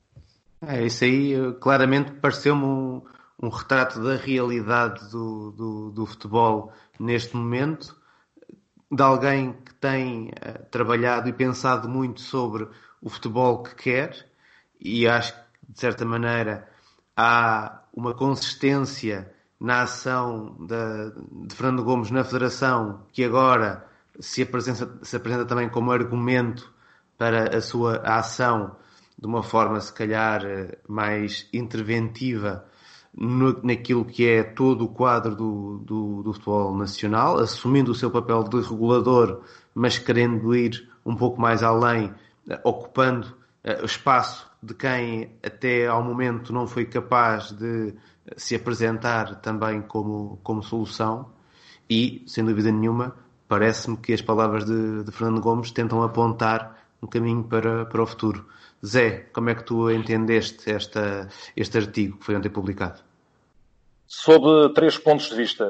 É, 0.61 0.85
isso 0.85 1.05
aí 1.05 1.35
eh, 1.35 1.53
claramente 1.61 2.13
pareceu-me 2.13 2.65
um, 2.65 3.03
um, 3.43 3.49
retrato 3.49 4.03
da 4.03 4.15
realidade 4.15 5.11
do, 5.11 5.51
do, 5.51 5.91
do, 5.91 6.07
futebol 6.07 6.73
neste 7.01 7.35
momento, 7.35 7.97
de 8.91 9.03
alguém 9.03 9.55
que 9.55 9.75
tem 9.75 10.29
uh, 10.29 10.65
trabalhado 10.71 11.29
e 11.29 11.33
pensado 11.33 11.89
muito 11.89 12.21
sobre 12.21 12.69
o 13.03 13.11
futebol 13.11 13.63
que 13.63 13.75
quer 13.75 14.27
e 14.81 15.07
acho 15.07 15.35
que, 15.35 15.41
de 15.69 15.81
certa 15.81 16.05
maneira, 16.05 16.69
há 17.17 17.83
uma 17.93 18.15
consistência 18.15 19.31
na 19.61 19.83
ação 19.83 20.57
de 21.47 21.55
Fernando 21.55 21.85
Gomes 21.85 22.11
na 22.11 22.25
Federação 22.25 23.05
que 23.13 23.25
agora 23.25 23.87
se 24.19 24.43
apresenta, 24.43 24.99
se 25.03 25.17
apresenta 25.17 25.45
também 25.45 25.69
como 25.69 25.93
argumento 25.93 26.73
para 27.19 27.57
a 27.57 27.61
sua 27.61 27.99
ação 27.99 28.77
de 29.19 29.27
uma 29.27 29.43
forma, 29.43 29.81
se 29.81 29.93
calhar, 29.93 30.43
mais 30.89 31.49
interventiva 31.53 32.65
no, 33.15 33.63
naquilo 33.63 34.05
que 34.05 34.27
é 34.27 34.43
todo 34.43 34.85
o 34.85 34.89
quadro 34.89 35.37
do, 35.37 35.79
do, 35.79 36.23
do, 36.23 36.33
futebol 36.33 36.77
nacional, 36.77 37.39
assumindo 37.39 37.93
o 37.93 37.95
seu 37.95 38.11
papel 38.11 38.43
de 38.45 38.61
regulador, 38.61 39.43
mas 39.75 39.99
querendo 39.99 40.55
ir 40.57 40.89
um 41.05 41.15
pouco 41.15 41.41
mais 41.41 41.63
além 41.63 42.13
ocupando 42.65 43.37
eh, 43.65 43.81
o 43.83 43.85
espaço 43.85 44.51
de 44.63 44.75
quem 44.75 45.37
até 45.43 45.87
ao 45.87 46.03
momento 46.03 46.53
não 46.53 46.67
foi 46.67 46.85
capaz 46.85 47.53
de 47.53 47.95
se 48.37 48.55
apresentar 48.55 49.41
também 49.41 49.83
como, 49.83 50.39
como 50.43 50.63
solução 50.63 51.31
e, 51.89 52.23
sem 52.27 52.45
dúvida 52.45 52.71
nenhuma, 52.71 53.17
parece-me 53.49 53.97
que 53.97 54.13
as 54.13 54.23
palavras 54.23 54.65
de, 54.65 55.05
de, 55.05 55.13
Fernando 55.13 55.41
Gomes 55.41 55.73
tentam 55.73 56.03
apontar 56.03 56.89
um 57.03 57.07
caminho 57.07 57.45
para, 57.45 57.85
para 57.87 58.03
o 58.03 58.07
futuro. 58.07 58.47
Zé, 58.85 59.29
como 59.33 59.51
é 59.51 59.55
que 59.55 59.65
tu 59.65 59.91
entendeste 59.91 60.71
esta, 60.71 61.29
este 61.57 61.79
artigo 61.79 62.19
que 62.19 62.25
foi 62.25 62.37
ontem 62.37 62.49
publicado? 62.49 63.01
Sob 64.07 64.73
três 64.75 64.97
pontos 64.99 65.29
de 65.29 65.37
vista. 65.37 65.69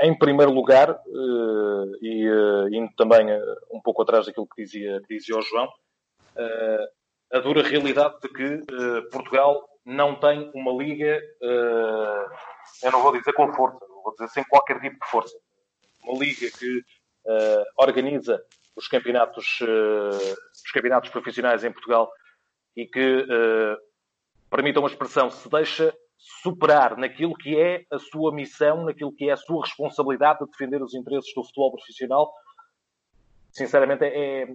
Em 0.00 0.16
primeiro 0.16 0.52
lugar, 0.52 0.90
eh, 0.90 1.98
e 2.02 2.26
eh, 2.26 2.76
indo 2.76 2.92
também 2.96 3.26
um 3.72 3.80
pouco 3.80 4.02
atrás 4.02 4.26
daquilo 4.26 4.46
que 4.46 4.62
dizia, 4.62 5.00
que 5.06 5.16
dizia 5.16 5.36
o 5.36 5.42
João, 5.42 5.68
a 7.32 7.40
dura 7.40 7.62
realidade 7.62 8.16
de 8.20 8.28
que 8.28 8.44
uh, 8.44 9.10
Portugal 9.10 9.68
não 9.84 10.18
tem 10.18 10.50
uma 10.54 10.72
liga, 10.72 11.20
uh, 11.42 12.32
eu 12.82 12.92
não 12.92 13.02
vou 13.02 13.12
dizer 13.12 13.32
com 13.32 13.52
força, 13.52 13.78
vou 14.02 14.12
dizer 14.12 14.28
sem 14.28 14.44
qualquer 14.44 14.80
tipo 14.80 14.96
de 15.04 15.10
força. 15.10 15.36
Uma 16.04 16.22
liga 16.22 16.50
que 16.58 16.82
organiza 17.78 18.38
os 18.76 18.86
campeonatos, 18.86 19.58
os 19.62 20.70
campeonatos 20.70 21.08
profissionais 21.08 21.64
em 21.64 21.72
Portugal 21.72 22.12
e 22.76 22.86
que, 22.86 23.26
permitam 24.50 24.82
uma 24.82 24.90
expressão, 24.90 25.30
se 25.30 25.48
deixa 25.48 25.96
superar 26.42 26.96
naquilo 26.98 27.34
que 27.34 27.58
é 27.58 27.84
a 27.90 27.98
sua 27.98 28.32
missão, 28.34 28.84
naquilo 28.84 29.14
que 29.14 29.30
é 29.30 29.32
a 29.32 29.36
sua 29.36 29.64
responsabilidade 29.64 30.40
de 30.40 30.50
defender 30.50 30.82
os 30.82 30.94
interesses 30.94 31.32
do 31.34 31.42
futebol 31.44 31.72
profissional, 31.72 32.30
sinceramente 33.50 34.04
é, 34.04 34.46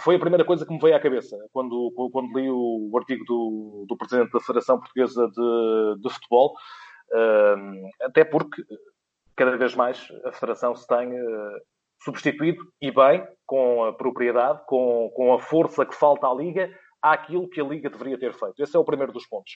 foi 0.00 0.16
a 0.16 0.20
primeira 0.20 0.44
coisa 0.44 0.66
que 0.66 0.72
me 0.72 0.80
veio 0.80 0.96
à 0.96 1.00
cabeça 1.00 1.36
quando, 1.52 1.92
quando 2.12 2.38
li 2.38 2.50
o, 2.50 2.90
artigo 2.96 3.24
do, 3.24 3.86
do 3.88 3.96
presidente 3.96 4.32
da 4.32 4.40
Federação 4.40 4.78
Portuguesa 4.78 5.28
de, 5.28 6.02
de 6.02 6.10
Futebol, 6.10 6.54
até 8.02 8.24
porque 8.24 8.62
cada 9.38 9.56
vez 9.56 9.74
mais 9.74 10.08
a 10.24 10.32
Federação 10.32 10.74
se 10.74 10.86
tem 10.86 11.12
uh, 11.12 11.60
substituído 12.02 12.60
e 12.82 12.90
bem 12.90 13.24
com 13.46 13.84
a 13.84 13.92
propriedade, 13.92 14.60
com, 14.66 15.10
com 15.14 15.32
a 15.32 15.38
força 15.38 15.86
que 15.86 15.94
falta 15.94 16.26
à 16.26 16.34
Liga, 16.34 16.68
àquilo 17.00 17.48
que 17.48 17.60
a 17.60 17.64
Liga 17.64 17.88
deveria 17.88 18.18
ter 18.18 18.34
feito. 18.34 18.60
Esse 18.60 18.76
é 18.76 18.80
o 18.80 18.84
primeiro 18.84 19.12
dos 19.12 19.26
pontos. 19.28 19.52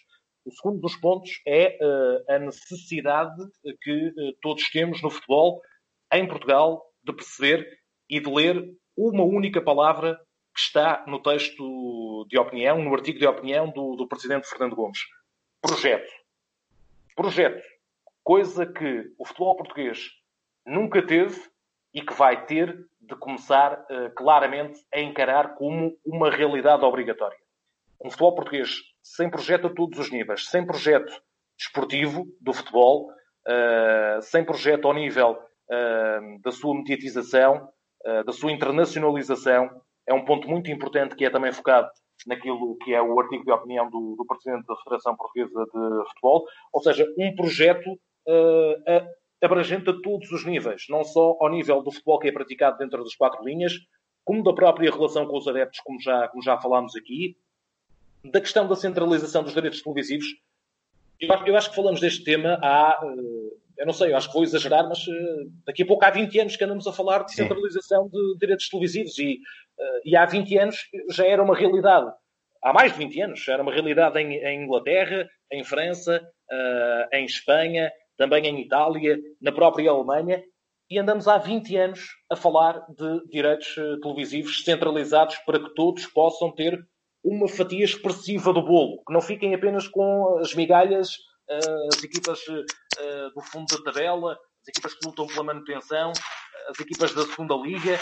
O 0.47 0.53
segundo 0.53 0.81
dos 0.81 0.97
pontos 0.97 1.31
é 1.47 1.77
uh, 1.81 2.33
a 2.33 2.39
necessidade 2.39 3.37
que 3.83 4.13
todos 4.41 4.71
temos 4.71 5.03
no 5.03 5.11
futebol, 5.11 5.61
em 6.13 6.29
Portugal, 6.29 6.85
de 7.03 7.13
perceber 7.13 7.67
e 8.09 8.21
de 8.21 8.31
ler 8.31 8.65
uma 8.97 9.25
única 9.25 9.61
palavra 9.61 10.19
que 10.55 10.61
está 10.61 11.05
no 11.07 11.23
texto 11.23 12.27
de 12.29 12.39
opinião, 12.39 12.83
no 12.83 12.95
artigo 12.95 13.19
de 13.19 13.27
opinião 13.27 13.71
do, 13.71 13.97
do 13.97 14.07
Presidente 14.07 14.49
Fernando 14.49 14.77
Gomes. 14.77 15.01
Projeto. 15.61 16.13
Projeto. 17.17 17.63
Coisa 18.23 18.67
que 18.67 19.13
o 19.19 19.25
futebol 19.25 19.57
português 19.57 20.11
nunca 20.67 21.05
teve 21.05 21.41
e 21.95 22.01
que 22.01 22.13
vai 22.13 22.47
ter 22.47 22.87
de 23.01 23.17
começar 23.17 23.85
uh, 23.91 24.11
claramente 24.15 24.81
a 24.93 25.01
encarar 25.01 25.55
como 25.55 25.97
uma 26.05 26.31
realidade 26.31 26.85
obrigatória. 26.85 27.37
Um 28.01 28.11
futebol 28.11 28.35
português 28.35 28.71
sem 29.03 29.29
projeto 29.29 29.67
a 29.67 29.75
todos 29.75 29.99
os 29.99 30.11
níveis, 30.11 30.47
sem 30.49 30.65
projeto 30.65 31.13
desportivo 31.57 32.27
do 32.41 32.53
futebol, 32.53 33.11
uh, 33.11 34.23
sem 34.23 34.45
projeto 34.45 34.87
ao 34.87 34.95
nível 34.95 35.33
uh, 35.33 36.43
da 36.43 36.53
sua 36.53 36.75
mediatização, 36.75 37.69
da 38.27 38.33
sua 38.33 38.53
internacionalização. 38.53 39.71
É 40.07 40.13
um 40.13 40.25
ponto 40.25 40.49
muito 40.49 40.71
importante 40.71 41.15
que 41.15 41.25
é 41.25 41.31
também 41.31 41.53
focado 41.53 41.89
naquilo 42.27 42.77
que 42.79 42.95
é 42.95 43.03
o 43.03 43.19
artigo 43.21 43.45
de 43.45 43.53
opinião 43.53 43.89
do, 43.91 44.17
do 44.17 44.27
Presidente 44.27 44.67
da 44.67 44.77
Federação 44.77 45.17
Portuguesa 45.17 45.65
de 45.65 46.09
Futebol, 46.09 46.47
ou 46.73 46.83
seja, 46.83 47.07
um 47.19 47.35
projeto 47.35 47.91
uh, 47.91 49.09
abrangente 49.43 49.91
a 49.91 50.01
todos 50.01 50.31
os 50.31 50.45
níveis, 50.45 50.85
não 50.89 51.05
só 51.05 51.37
ao 51.41 51.51
nível 51.51 51.83
do 51.83 51.91
futebol 51.91 52.19
que 52.19 52.29
é 52.29 52.33
praticado 52.33 52.79
dentro 52.79 53.03
das 53.03 53.15
quatro 53.15 53.45
linhas, 53.45 53.73
como 54.25 54.43
da 54.43 54.53
própria 54.53 54.91
relação 54.91 55.27
com 55.27 55.37
os 55.37 55.49
adeptos, 55.49 55.81
como 55.81 56.01
já, 56.01 56.29
como 56.29 56.43
já 56.43 56.57
falámos 56.59 56.95
aqui, 56.95 57.37
da 58.25 58.41
questão 58.41 58.69
da 58.69 58.77
centralização 58.77 59.43
dos 59.43 59.53
direitos 59.53 59.83
televisivos. 59.83 60.27
Eu 61.21 61.57
acho, 61.57 61.71
que 61.71 61.77
falamos 61.77 62.01
deste 62.01 62.25
tema 62.25 62.59
há 62.63 63.01
uh, 63.05 63.62
eu 63.79 63.87
não 63.87 63.93
sei, 63.93 64.13
eu 64.13 64.17
acho 64.17 64.29
que 64.29 64.35
vou 64.35 64.43
exagerar, 64.43 64.89
mas 64.89 65.07
uh, 65.07 65.51
daqui 65.67 65.83
a 65.83 65.87
pouco 65.87 66.05
há 66.05 66.11
20 66.11 66.41
anos 66.41 66.57
que 66.57 66.65
andamos 66.65 66.87
a 66.87 66.93
falar 66.93 67.25
de 67.25 67.35
centralização 67.35 68.09
de 68.09 68.39
direitos 68.39 68.69
televisivos 68.69 69.19
e, 69.19 69.35
uh, 69.35 70.01
e 70.05 70.17
há 70.17 70.25
20 70.25 70.59
anos 70.59 70.77
já 71.11 71.27
era 71.27 71.43
uma 71.43 71.57
realidade. 71.57 72.11
Há 72.63 72.73
mais 72.73 72.93
de 72.93 72.99
20 72.99 73.21
anos 73.23 73.45
já 73.45 73.55
era 73.55 73.63
uma 73.63 73.73
realidade 73.73 74.19
em, 74.21 74.35
em 74.35 74.65
Inglaterra, 74.65 75.29
em 75.51 75.65
França, 75.65 76.23
uh, 76.51 77.17
em 77.17 77.25
Espanha, 77.25 77.91
também 78.17 78.47
em 78.47 78.61
Itália, 78.61 79.19
na 79.41 79.53
própria 79.53 79.91
Alemanha, 79.91 80.43
e 80.89 80.99
andamos 80.99 81.27
há 81.27 81.39
20 81.39 81.77
anos 81.77 82.01
a 82.31 82.37
falar 82.37 82.85
de 82.91 83.27
direitos 83.31 83.75
televisivos 84.03 84.63
centralizados 84.63 85.37
para 85.47 85.59
que 85.59 85.75
todos 85.75 86.07
possam 86.07 86.53
ter 86.55 86.79
uma 87.25 87.49
fatia 87.49 87.85
expressiva 87.85 88.53
do 88.53 88.63
bolo, 88.63 89.03
que 89.07 89.13
não 89.13 89.21
fiquem 89.21 89.55
apenas 89.55 89.89
com 89.89 90.39
as 90.39 90.55
migalhas 90.55 91.17
as 91.49 92.03
equipas 92.03 92.41
eh, 92.49 93.31
do 93.35 93.41
fundo 93.43 93.67
da 93.77 93.93
tabela, 93.93 94.33
as 94.63 94.69
equipas 94.69 94.95
que 94.95 95.07
lutam 95.07 95.27
pela 95.27 95.45
manutenção, 95.45 96.13
as 96.69 96.79
equipas 96.81 97.15
da 97.15 97.23
segunda 97.23 97.55
liga, 97.57 97.95
eh, 97.95 97.99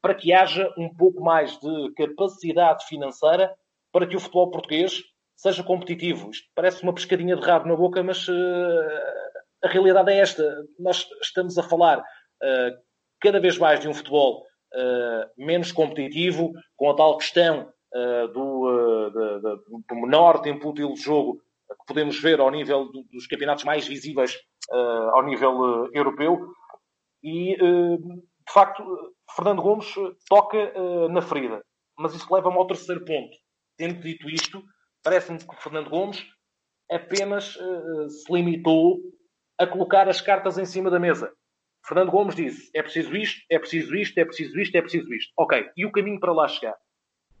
para 0.00 0.14
que 0.14 0.32
haja 0.32 0.72
um 0.78 0.94
pouco 0.94 1.22
mais 1.22 1.58
de 1.58 1.92
capacidade 1.96 2.86
financeira 2.86 3.54
para 3.92 4.06
que 4.06 4.16
o 4.16 4.20
futebol 4.20 4.50
português 4.50 5.02
seja 5.36 5.62
competitivo. 5.62 6.30
Isto 6.30 6.48
parece 6.54 6.82
uma 6.82 6.94
pescadinha 6.94 7.36
de 7.36 7.42
rabo 7.42 7.68
na 7.68 7.76
boca, 7.76 8.02
mas 8.02 8.26
a 9.64 9.68
realidade 9.68 10.12
é 10.12 10.18
esta. 10.18 10.64
Nós 10.78 11.06
estamos 11.22 11.58
a 11.58 11.62
falar 11.62 12.04
cada 13.20 13.40
vez 13.40 13.58
mais 13.58 13.80
de 13.80 13.88
um 13.88 13.94
futebol 13.94 14.46
menos 15.36 15.72
competitivo, 15.72 16.52
com 16.76 16.90
a 16.90 16.94
tal 16.94 17.16
questão 17.16 17.72
do, 18.32 19.10
do, 19.88 19.94
menor 19.96 20.40
tempo 20.42 20.68
útil 20.68 20.92
de 20.92 21.00
jogo 21.00 21.42
que 21.78 21.86
podemos 21.86 22.20
ver 22.20 22.40
ao 22.40 22.50
nível 22.50 22.86
do, 22.90 23.04
dos 23.04 23.26
campeonatos 23.26 23.64
mais 23.64 23.86
visíveis 23.86 24.34
uh, 24.70 25.10
ao 25.14 25.24
nível 25.24 25.88
europeu. 25.92 26.52
E, 27.22 27.54
de 27.56 28.52
facto, 28.52 28.82
Fernando 29.36 29.60
Gomes 29.60 29.86
toca 30.28 30.72
na 31.10 31.20
ferida. 31.20 31.62
Mas 31.98 32.14
isso 32.14 32.32
leva-me 32.34 32.56
ao 32.56 32.66
terceiro 32.66 33.04
ponto. 33.04 33.36
Tendo 33.76 34.00
dito 34.00 34.28
isto, 34.30 34.62
parece-me 35.02 35.38
que 35.38 35.62
Fernando 35.62 35.90
Gomes 35.90 36.26
apenas 36.90 37.58
se 38.08 38.32
limitou 38.32 39.00
a 39.58 39.66
colocar 39.66 40.08
as 40.08 40.22
cartas 40.22 40.56
em 40.56 40.64
cima 40.64 40.90
da 40.90 40.98
mesa. 40.98 41.30
Fernando 41.86 42.10
Gomes 42.10 42.34
disse: 42.34 42.70
é 42.74 42.82
preciso 42.82 43.14
isto, 43.14 43.42
é 43.50 43.58
preciso 43.58 43.94
isto, 43.94 44.18
é 44.18 44.24
preciso 44.24 44.58
isto, 44.58 44.74
é 44.74 44.80
preciso 44.80 45.14
isto. 45.14 45.32
Ok, 45.36 45.70
e 45.76 45.84
o 45.84 45.92
caminho 45.92 46.18
para 46.18 46.32
lá 46.32 46.48
chegar? 46.48 46.76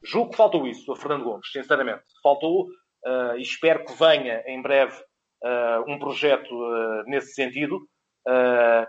Julgo 0.02 0.30
que 0.30 0.36
faltou 0.36 0.66
isso 0.66 0.92
a 0.92 0.96
Fernando 0.96 1.24
Gomes, 1.24 1.50
sinceramente. 1.50 2.02
Faltou, 2.22 2.68
uh, 3.06 3.36
e 3.36 3.42
espero 3.42 3.84
que 3.84 3.92
venha 3.92 4.42
em 4.46 4.60
breve 4.60 4.96
uh, 5.44 5.90
um 5.90 5.98
projeto 5.98 6.52
uh, 6.52 7.02
nesse 7.06 7.34
sentido, 7.34 7.80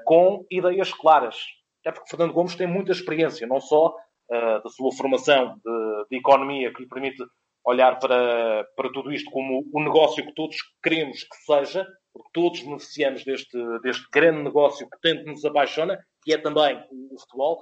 com 0.05 0.45
ideias 0.51 0.93
claras. 0.93 1.37
Até 1.79 1.93
porque 1.93 2.09
Fernando 2.09 2.33
Gomes 2.33 2.53
tem 2.53 2.67
muita 2.67 2.91
experiência, 2.91 3.47
não 3.47 3.61
só 3.61 3.95
da 4.29 4.69
sua 4.69 4.93
formação 4.93 5.55
de, 5.55 6.05
de, 6.11 6.17
economia, 6.17 6.71
que 6.71 6.83
lhe 6.83 6.87
permite 6.87 7.23
olhar 7.65 7.97
para, 7.97 8.65
para 8.75 8.91
tudo 8.91 9.11
isto 9.11 9.31
como 9.31 9.65
o 9.73 9.81
negócio 9.81 10.25
que 10.25 10.33
todos 10.33 10.57
queremos 10.83 11.23
que 11.23 11.35
seja, 11.45 11.87
porque 12.13 12.29
todos 12.33 12.61
beneficiamos 12.61 13.23
deste, 13.23 13.57
deste 13.79 14.05
grande 14.11 14.43
negócio 14.43 14.87
que 14.89 14.99
tanto 15.01 15.25
nos 15.25 15.43
apaixona, 15.45 15.97
que 16.21 16.33
é 16.33 16.37
também 16.37 16.77
o, 16.91 17.15
o 17.15 17.19
futebol, 17.19 17.61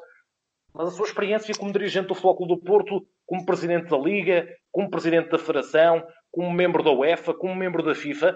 mas 0.73 0.87
a 0.87 0.91
sua 0.91 1.05
experiência 1.05 1.55
como 1.55 1.71
dirigente 1.71 2.07
do 2.07 2.15
Futebol 2.15 2.37
Clube 2.37 2.55
do 2.55 2.61
Porto, 2.61 3.07
como 3.29 3.45
presidente 3.45 3.87
da 3.91 3.97
Liga, 3.97 4.49
como 4.71 4.89
presidente 4.89 5.29
da 5.29 5.37
Federação, 5.37 6.03
como 6.31 6.51
membro 6.51 6.81
da 6.81 6.89
UEFA, 6.89 7.31
como 7.31 7.55
membro 7.55 7.83
da 7.83 7.93
FIFA, 7.93 8.35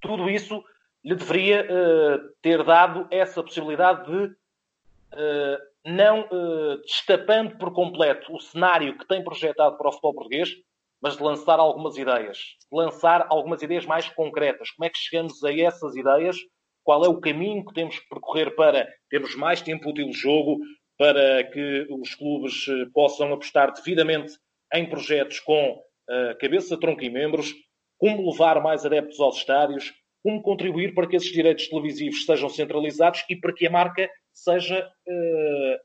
tudo 0.00 0.30
isso 0.30 0.64
lhe 1.04 1.14
deveria 1.14 1.62
uh, 1.64 2.18
ter 2.40 2.64
dado 2.64 3.06
essa 3.10 3.42
possibilidade 3.42 4.10
de, 4.10 4.24
uh, 4.24 5.58
não 5.84 6.22
uh, 6.22 6.80
destapando 6.86 7.58
por 7.58 7.70
completo 7.74 8.34
o 8.34 8.40
cenário 8.40 8.96
que 8.96 9.06
tem 9.06 9.22
projetado 9.22 9.76
para 9.76 9.88
o 9.88 9.92
futebol 9.92 10.14
português, 10.14 10.54
mas 11.02 11.18
de 11.18 11.22
lançar 11.22 11.60
algumas 11.60 11.98
ideias, 11.98 12.38
de 12.38 12.78
lançar 12.78 13.26
algumas 13.28 13.60
ideias 13.60 13.84
mais 13.84 14.08
concretas. 14.08 14.70
Como 14.70 14.86
é 14.86 14.90
que 14.90 14.98
chegamos 14.98 15.44
a 15.44 15.52
essas 15.52 15.94
ideias? 15.94 16.38
Qual 16.82 17.04
é 17.04 17.08
o 17.08 17.20
caminho 17.20 17.62
que 17.62 17.74
temos 17.74 17.98
que 17.98 18.08
percorrer 18.08 18.56
para 18.56 18.88
termos 19.10 19.34
mais 19.34 19.60
tempo 19.60 19.90
útil 19.90 20.06
de 20.06 20.16
jogo, 20.16 20.58
para 20.98 21.44
que 21.44 21.86
os 21.88 22.14
clubes 22.16 22.66
eh, 22.68 22.86
possam 22.92 23.32
apostar 23.32 23.72
devidamente 23.72 24.34
em 24.74 24.84
projetos 24.90 25.38
com 25.38 25.74
uh, 25.74 26.38
cabeça, 26.38 26.78
tronco 26.78 27.02
e 27.04 27.08
membros, 27.08 27.54
como 27.96 28.28
levar 28.30 28.60
mais 28.60 28.84
adeptos 28.84 29.18
aos 29.20 29.36
estádios, 29.36 29.94
como 30.22 30.42
contribuir 30.42 30.92
para 30.94 31.06
que 31.06 31.16
esses 31.16 31.32
direitos 31.32 31.68
televisivos 31.68 32.26
sejam 32.26 32.48
centralizados 32.48 33.24
e 33.30 33.36
para 33.36 33.54
que 33.54 33.66
a 33.66 33.70
marca 33.70 34.10
seja 34.34 34.84
uh, 34.84 35.76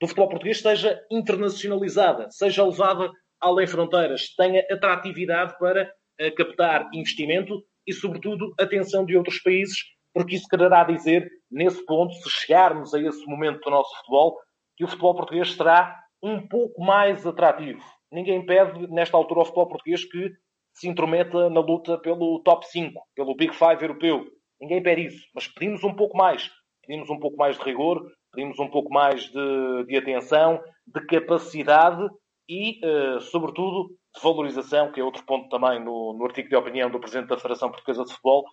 do 0.00 0.08
futebol 0.08 0.30
português 0.30 0.60
seja 0.60 1.00
internacionalizada, 1.10 2.28
seja 2.30 2.64
levada 2.64 3.12
além 3.40 3.66
fronteiras, 3.66 4.34
tenha 4.34 4.66
atratividade 4.70 5.56
para 5.58 5.92
captar 6.36 6.88
investimento 6.94 7.62
e, 7.86 7.92
sobretudo, 7.92 8.54
atenção 8.58 9.04
de 9.04 9.16
outros 9.16 9.40
países, 9.40 9.78
porque 10.14 10.36
isso 10.36 10.46
quererá 10.48 10.84
dizer, 10.84 11.28
nesse 11.50 11.84
ponto, 11.84 12.14
se 12.14 12.30
chegarmos 12.30 12.94
a 12.94 13.00
esse 13.00 13.26
momento 13.26 13.60
do 13.60 13.70
nosso 13.70 13.96
futebol, 13.98 14.38
que 14.82 14.84
o 14.84 14.88
futebol 14.88 15.14
português 15.14 15.52
será 15.52 15.96
um 16.20 16.44
pouco 16.46 16.82
mais 16.82 17.24
atrativo. 17.24 17.80
Ninguém 18.10 18.44
pede, 18.44 18.88
nesta 18.88 19.16
altura, 19.16 19.40
ao 19.40 19.46
futebol 19.46 19.68
português 19.68 20.04
que 20.04 20.32
se 20.74 20.88
intrometa 20.88 21.48
na 21.48 21.60
luta 21.60 21.98
pelo 21.98 22.40
top 22.40 22.66
5, 22.66 23.00
pelo 23.14 23.36
Big 23.36 23.54
Five 23.54 23.80
europeu. 23.80 24.24
Ninguém 24.60 24.82
pede 24.82 25.06
isso, 25.06 25.24
mas 25.34 25.46
pedimos 25.46 25.84
um 25.84 25.94
pouco 25.94 26.16
mais. 26.16 26.50
Pedimos 26.84 27.08
um 27.10 27.18
pouco 27.18 27.36
mais 27.36 27.56
de 27.56 27.64
rigor, 27.64 28.04
pedimos 28.32 28.58
um 28.58 28.68
pouco 28.68 28.92
mais 28.92 29.22
de, 29.30 29.84
de 29.86 29.96
atenção, 29.96 30.60
de 30.84 31.06
capacidade 31.06 32.04
e, 32.48 32.80
uh, 32.84 33.20
sobretudo, 33.20 33.90
de 34.14 34.20
valorização, 34.20 34.90
que 34.90 35.00
é 35.00 35.04
outro 35.04 35.24
ponto 35.24 35.48
também 35.48 35.78
no, 35.78 36.12
no 36.12 36.24
artigo 36.24 36.48
de 36.48 36.56
opinião 36.56 36.90
do 36.90 36.98
Presidente 36.98 37.28
da 37.28 37.36
Federação 37.36 37.70
Portuguesa 37.70 38.04
de 38.04 38.10
Futebol, 38.10 38.44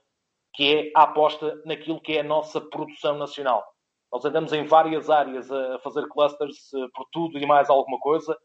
que 0.53 0.75
é 0.75 0.91
a 0.95 1.03
aposta 1.03 1.59
naquilo 1.65 1.99
que 1.99 2.13
é 2.13 2.19
a 2.19 2.23
nossa 2.23 2.61
produção 2.61 3.17
nacional. 3.17 3.65
Nós 4.11 4.25
andamos 4.25 4.53
em 4.53 4.65
várias 4.65 5.09
áreas 5.09 5.51
a 5.51 5.79
fazer 5.79 6.07
clusters 6.07 6.71
uh, 6.73 6.89
por 6.93 7.05
tudo 7.11 7.37
e 7.37 7.45
mais 7.45 7.69
alguma 7.69 7.99
coisa. 7.99 8.37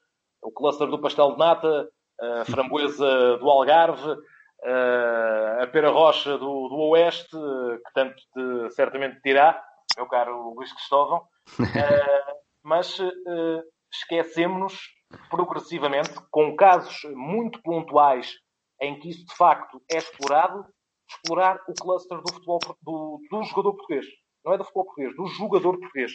O 0.43 0.51
cluster 0.51 0.87
do 0.89 1.01
pastel 1.01 1.33
de 1.33 1.39
nata, 1.39 1.89
a 2.21 2.45
framboesa 2.51 3.39
do 3.39 3.49
Algarve, 3.49 4.11
uh, 4.11 5.63
a 5.63 5.67
pera 5.67 5.91
rocha 5.91 6.37
do, 6.37 6.69
do 6.69 6.77
Oeste, 6.91 7.31
que 7.31 7.93
tanto 7.95 8.15
te, 8.15 8.75
certamente 8.75 9.21
dirá, 9.25 9.63
meu 9.97 10.07
caro 10.07 10.55
Luís 10.55 10.73
Cristóvão. 10.73 11.23
mas 12.63 12.99
esquecemos 13.93 14.79
progressivamente, 15.31 16.11
com 16.31 16.57
casos 16.57 17.03
muito 17.15 17.61
pontuais 17.63 18.33
em 18.81 18.99
que 18.99 19.11
isso 19.11 19.25
de 19.27 19.35
facto 19.37 19.81
é 19.91 19.99
explorado, 19.99 20.67
explorar 21.09 21.61
o 21.69 21.75
cluster 21.75 22.21
do 22.21 22.33
futebol 22.33 22.59
do, 22.83 23.21
do 23.31 23.43
jogador 23.45 23.75
português. 23.75 24.07
Não 24.45 24.53
é 24.53 24.59
do 24.59 24.65
futebol 24.65 24.85
português, 24.87 25.17
do 25.17 25.27
jogador 25.27 25.79
português. 25.79 26.13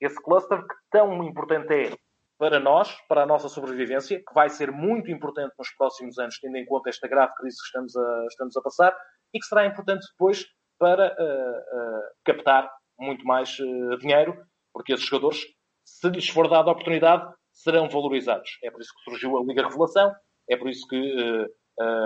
Esse 0.00 0.16
cluster 0.22 0.60
que 0.60 0.74
tão 0.90 1.22
importante 1.24 1.72
é 1.72 1.96
para 2.38 2.58
nós, 2.58 2.90
para 3.06 3.22
a 3.22 3.26
nossa 3.26 3.48
sobrevivência, 3.48 4.18
que 4.18 4.34
vai 4.34 4.48
ser 4.48 4.70
muito 4.70 5.10
importante 5.10 5.52
nos 5.58 5.70
próximos 5.76 6.18
anos, 6.18 6.38
tendo 6.40 6.56
em 6.56 6.64
conta 6.64 6.88
esta 6.88 7.06
grave 7.06 7.34
crise 7.34 7.56
que 7.58 7.66
estamos 7.66 7.96
a, 7.96 8.26
estamos 8.28 8.56
a 8.56 8.62
passar, 8.62 8.96
e 9.34 9.38
que 9.38 9.44
será 9.46 9.66
importante 9.66 10.06
depois 10.12 10.46
para 10.78 11.08
uh, 11.08 11.18
uh, 11.18 12.02
captar 12.24 12.70
muito 12.98 13.24
mais 13.26 13.58
uh, 13.58 13.98
dinheiro, 13.98 14.34
porque 14.72 14.94
esses 14.94 15.04
jogadores, 15.04 15.44
se 15.84 16.08
lhes 16.08 16.28
for 16.30 16.48
dada 16.48 16.70
a 16.70 16.72
oportunidade, 16.72 17.30
serão 17.52 17.88
valorizados. 17.88 18.50
É 18.64 18.70
por 18.70 18.80
isso 18.80 18.92
que 18.94 19.10
surgiu 19.10 19.36
a 19.36 19.44
Liga 19.44 19.68
Revelação, 19.68 20.10
é 20.48 20.56
por 20.56 20.70
isso 20.70 20.86
que 20.88 21.46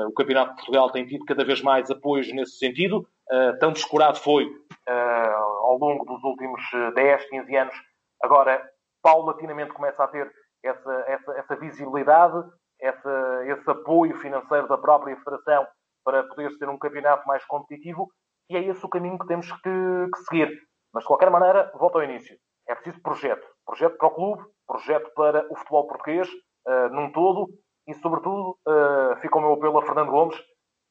o 0.07 0.13
Campeonato 0.13 0.51
de 0.51 0.57
Portugal 0.57 0.91
tem 0.91 1.07
tido 1.07 1.25
cada 1.25 1.45
vez 1.45 1.61
mais 1.63 1.91
apoios 1.91 2.33
nesse 2.33 2.59
sentido. 2.59 3.07
Uh, 3.31 3.59
tão 3.59 3.73
descurado 3.73 4.19
foi 4.19 4.47
ao 4.87 5.79
longo 5.79 6.05
dos 6.05 6.23
últimos 6.23 6.61
10, 6.95 7.29
15 7.31 7.57
anos. 7.57 7.75
Agora, 8.23 8.63
paulatinamente 9.03 9.73
começa 9.73 10.05
a 10.05 10.09
ter 10.09 10.31
essa, 10.63 11.05
essa, 11.07 11.33
essa 11.33 11.57
visibilidade, 11.57 12.43
essa, 12.81 13.45
esse 13.47 13.71
apoio 13.71 14.19
financeiro 14.19 14.69
da 14.69 14.79
própria 14.79 15.17
Federação 15.17 15.67
para 16.05 16.23
poder 16.25 16.51
ser 16.53 16.69
um 16.69 16.79
campeonato 16.79 17.27
mais 17.27 17.45
competitivo 17.47 18.09
e 18.49 18.57
é 18.57 18.63
esse 18.63 18.85
o 18.85 18.89
caminho 18.89 19.19
que 19.19 19.27
temos 19.27 19.51
que, 19.51 19.61
que 19.61 20.19
seguir. 20.29 20.59
Mas, 20.93 21.03
de 21.03 21.09
qualquer 21.09 21.31
maneira, 21.31 21.73
volto 21.75 21.97
ao 21.97 22.05
início. 22.05 22.37
É 22.69 22.75
preciso 22.75 23.03
projeto. 23.03 23.47
Projeto 23.67 23.97
para 23.97 24.09
o 24.09 24.15
clube, 24.15 24.45
projeto 24.67 25.11
para 25.15 25.47
o 25.51 25.57
futebol 25.57 25.87
português, 25.87 26.29
uh, 26.29 26.89
num 26.93 27.11
todo, 27.13 27.49
e, 27.87 27.95
sobretudo, 27.95 28.57
uh, 28.67 29.17
fica 29.21 29.39
o 29.39 29.41
meu 29.41 29.55
apelo 29.55 29.79
a 29.79 29.83
Fernando 29.83 30.11
Gomes, 30.11 30.37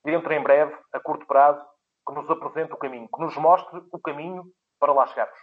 dentro 0.03 0.31
em 0.33 0.43
breve, 0.43 0.73
a 0.93 0.99
curto 0.99 1.25
prazo, 1.25 1.63
que 2.07 2.13
nos 2.13 2.29
apresente 2.29 2.73
o 2.73 2.77
caminho, 2.77 3.07
que 3.13 3.21
nos 3.21 3.35
mostre 3.37 3.81
o 3.91 3.99
caminho 3.99 4.43
para 4.79 4.93
lá 4.93 5.07
chegarmos. 5.07 5.37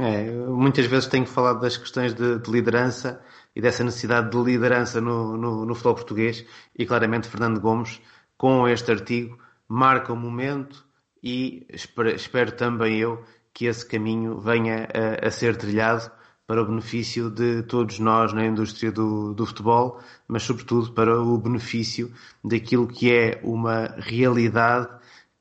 É, 0.00 0.30
muitas 0.30 0.86
vezes 0.86 1.08
tenho 1.08 1.26
falado 1.26 1.60
das 1.60 1.76
questões 1.76 2.14
de, 2.14 2.38
de, 2.38 2.50
liderança 2.50 3.24
e 3.54 3.60
dessa 3.60 3.82
necessidade 3.82 4.30
de 4.30 4.36
liderança 4.36 5.00
no, 5.00 5.36
no, 5.36 5.64
no, 5.64 5.74
futebol 5.74 5.94
português 5.96 6.46
e 6.76 6.86
claramente 6.86 7.28
Fernando 7.28 7.60
Gomes, 7.60 8.00
com 8.36 8.68
este 8.68 8.92
artigo, 8.92 9.36
marca 9.66 10.12
o 10.12 10.16
momento 10.16 10.86
e 11.20 11.66
espero, 11.68 12.10
espero 12.10 12.52
também 12.52 12.98
eu 12.98 13.24
que 13.52 13.66
esse 13.66 13.84
caminho 13.84 14.38
venha 14.38 14.86
a, 14.94 15.26
a 15.26 15.30
ser 15.32 15.56
trilhado 15.56 16.12
para 16.48 16.62
o 16.62 16.64
benefício 16.64 17.28
de 17.28 17.62
todos 17.64 17.98
nós 17.98 18.32
na 18.32 18.46
indústria 18.46 18.90
do, 18.90 19.34
do, 19.34 19.44
futebol, 19.44 20.00
mas 20.26 20.44
sobretudo 20.44 20.90
para 20.92 21.20
o 21.20 21.36
benefício 21.36 22.10
daquilo 22.42 22.88
que 22.88 23.12
é 23.12 23.38
uma 23.44 23.94
realidade 23.98 24.88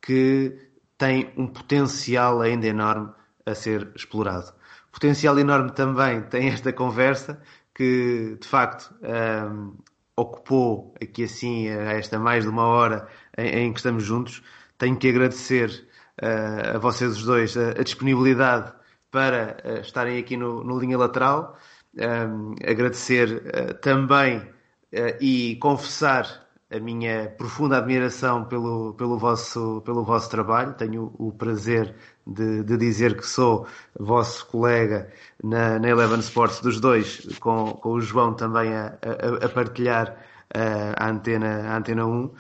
que 0.02 0.54
tem 0.98 1.32
um 1.38 1.48
potencial 1.48 2.42
ainda 2.42 2.68
enorme 2.68 3.10
a 3.46 3.56
ser 3.56 3.90
explorado. 3.96 4.54
Potencial 4.92 5.40
enorme 5.40 5.72
também 5.72 6.24
tem 6.24 6.50
esta 6.50 6.74
conversa 6.74 7.42
que, 7.74 8.38
de 8.38 8.48
facto, 8.48 8.94
um, 9.02 9.78
ocupou 10.14 10.94
aqui 11.02 11.24
assim 11.24 11.68
esta 11.68 12.20
mais 12.20 12.44
de 12.44 12.50
uma 12.50 12.64
hora 12.64 13.08
em, 13.38 13.68
em 13.68 13.72
que 13.72 13.80
estamos 13.80 14.04
juntos. 14.04 14.44
Tenho 14.78 14.98
que 14.98 15.08
agradecer 15.08 15.88
uh, 16.22 16.76
a 16.76 16.80
vocês 16.80 17.16
os 17.16 17.24
dois 17.24 17.56
a, 17.56 17.70
a 17.80 17.84
disponibilidade 17.84 18.74
para 19.12 19.58
uh, 19.64 19.82
estarem 19.82 20.20
aqui 20.20 20.38
no, 20.38 20.64
no 20.64 20.80
linha 20.80 20.98
lateral. 20.98 21.58
Um, 21.96 22.56
agradecer 22.64 23.28
uh, 23.30 23.74
também 23.76 24.38
uh, 24.38 25.18
e 25.20 25.56
confessar 25.58 26.46
a 26.70 26.80
minha 26.80 27.30
profunda 27.38 27.78
admiração 27.78 28.44
pelo, 28.44 28.94
pelo, 28.96 29.18
vosso, 29.18 29.82
pelo 29.86 30.04
vosso 30.04 30.30
trabalho. 30.30 30.74
Tenho 30.74 31.14
o 31.18 31.32
prazer 31.32 31.96
de, 32.26 32.64
de 32.64 32.78
dizer 32.78 33.16
que 33.16 33.26
sou 33.26 33.66
vosso 33.98 34.46
colega 34.48 35.10
na, 35.42 35.80
na 35.80 35.88
Eleven 35.88 36.20
Sports 36.20 36.60
dos 36.60 36.80
dois, 36.80 37.26
com, 37.40 37.72
com 37.72 37.94
o 37.94 38.02
João 38.02 38.34
também 38.34 38.74
a, 38.74 38.98
a, 39.02 39.46
a 39.46 39.50
partilhar 39.50 40.18
a 40.54 41.10
antena, 41.10 41.70
a 41.70 41.78
antena 41.78 42.06
1, 42.06 42.32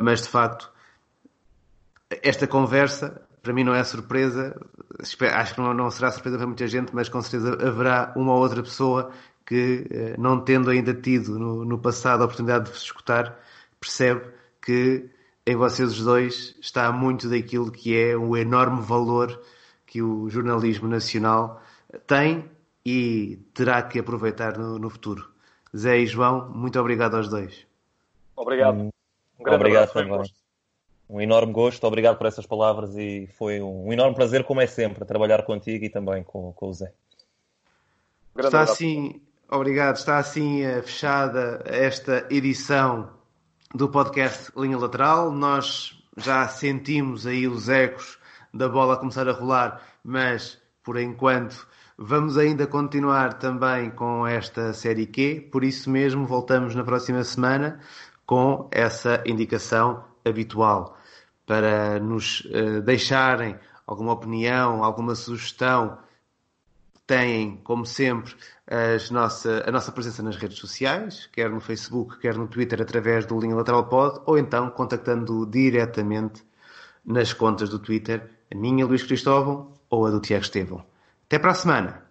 mas 0.00 0.22
de 0.22 0.28
facto 0.28 0.72
esta 2.22 2.46
conversa 2.46 3.23
para 3.44 3.52
mim 3.52 3.62
não 3.62 3.74
é 3.74 3.84
surpresa, 3.84 4.58
acho 4.98 5.54
que 5.54 5.60
não, 5.60 5.90
será 5.90 6.10
surpresa 6.10 6.38
para 6.38 6.46
muita 6.46 6.66
gente, 6.66 6.94
mas 6.94 7.10
com 7.10 7.20
certeza 7.20 7.52
haverá 7.52 8.12
uma 8.16 8.32
ou 8.32 8.40
outra 8.40 8.62
pessoa 8.62 9.10
que, 9.46 9.86
eh, 9.90 10.14
não 10.18 10.40
tendo 10.40 10.70
ainda 10.70 10.94
tido 10.94 11.38
no, 11.38 11.62
no 11.62 11.78
passado 11.78 12.22
a 12.22 12.24
oportunidade 12.24 12.64
de 12.64 12.70
vos 12.70 12.82
escutar, 12.82 13.38
percebe 13.78 14.22
que 14.62 15.10
em 15.46 15.56
vocês 15.56 15.92
os 15.92 16.02
dois 16.02 16.56
está 16.58 16.90
muito 16.90 17.28
daquilo 17.28 17.70
que 17.70 17.94
é 17.94 18.16
o 18.16 18.34
enorme 18.34 18.80
valor 18.80 19.38
que 19.86 20.00
o 20.00 20.28
jornalismo 20.30 20.88
nacional 20.88 21.62
tem 22.06 22.50
e 22.84 23.36
terá 23.52 23.82
que 23.82 23.98
aproveitar 23.98 24.56
no, 24.56 24.78
no 24.78 24.88
futuro. 24.88 25.28
Zé 25.76 25.98
e 25.98 26.06
João, 26.06 26.48
muito 26.48 26.80
obrigado 26.80 27.16
aos 27.16 27.28
dois. 27.28 27.66
Obrigado. 28.34 28.88
Um 29.38 29.52
obrigado 29.52 29.92
também. 29.92 30.43
Um 31.08 31.20
enorme 31.20 31.52
gosto, 31.52 31.86
obrigado 31.86 32.16
por 32.16 32.26
essas 32.26 32.46
palavras 32.46 32.96
e 32.96 33.28
foi 33.38 33.60
um 33.60 33.92
enorme 33.92 34.14
prazer, 34.14 34.44
como 34.44 34.60
é 34.60 34.66
sempre, 34.66 35.04
trabalhar 35.04 35.42
contigo 35.42 35.84
e 35.84 35.90
também 35.90 36.22
com, 36.22 36.52
com 36.52 36.68
o 36.68 36.72
Zé. 36.72 36.92
Está 38.36 38.62
assim, 38.62 39.20
obrigado, 39.50 39.96
está 39.96 40.18
assim 40.18 40.62
eh, 40.62 40.82
fechada 40.82 41.62
esta 41.66 42.26
edição 42.30 43.10
do 43.74 43.88
podcast 43.88 44.50
Linha 44.56 44.78
Lateral. 44.78 45.30
Nós 45.30 46.02
já 46.16 46.48
sentimos 46.48 47.26
aí 47.26 47.46
os 47.46 47.68
ecos 47.68 48.18
da 48.52 48.68
bola 48.68 48.96
começar 48.96 49.28
a 49.28 49.32
rolar, 49.32 49.82
mas 50.02 50.58
por 50.82 50.98
enquanto 50.98 51.66
vamos 51.98 52.38
ainda 52.38 52.66
continuar 52.66 53.34
também 53.34 53.90
com 53.90 54.26
esta 54.26 54.72
série 54.72 55.06
Q. 55.06 55.48
Por 55.52 55.62
isso 55.62 55.90
mesmo, 55.90 56.26
voltamos 56.26 56.74
na 56.74 56.82
próxima 56.82 57.22
semana 57.22 57.78
com 58.26 58.68
essa 58.72 59.22
indicação 59.26 60.13
habitual 60.24 60.96
para 61.46 61.98
nos 62.00 62.40
uh, 62.46 62.80
deixarem 62.82 63.58
alguma 63.86 64.12
opinião, 64.12 64.82
alguma 64.82 65.14
sugestão. 65.14 65.98
Têm, 67.06 67.58
como 67.58 67.84
sempre, 67.84 68.34
nossa, 69.10 69.62
a 69.66 69.70
nossa 69.70 69.92
presença 69.92 70.22
nas 70.22 70.36
redes 70.36 70.56
sociais, 70.56 71.26
quer 71.26 71.50
no 71.50 71.60
Facebook, 71.60 72.18
quer 72.18 72.34
no 72.34 72.48
Twitter, 72.48 72.80
através 72.80 73.26
do 73.26 73.38
Linha 73.38 73.54
Lateral 73.54 73.86
Pod, 73.90 74.22
ou 74.24 74.38
então 74.38 74.70
contactando 74.70 75.44
diretamente 75.44 76.42
nas 77.04 77.34
contas 77.34 77.68
do 77.68 77.78
Twitter, 77.78 78.30
a 78.50 78.56
minha 78.56 78.86
Luís 78.86 79.02
Cristóvão 79.02 79.74
ou 79.90 80.06
a 80.06 80.10
do 80.10 80.18
Tiago 80.18 80.44
Estevão. 80.44 80.82
Até 81.26 81.38
para 81.38 81.50
a 81.50 81.54
semana! 81.54 82.03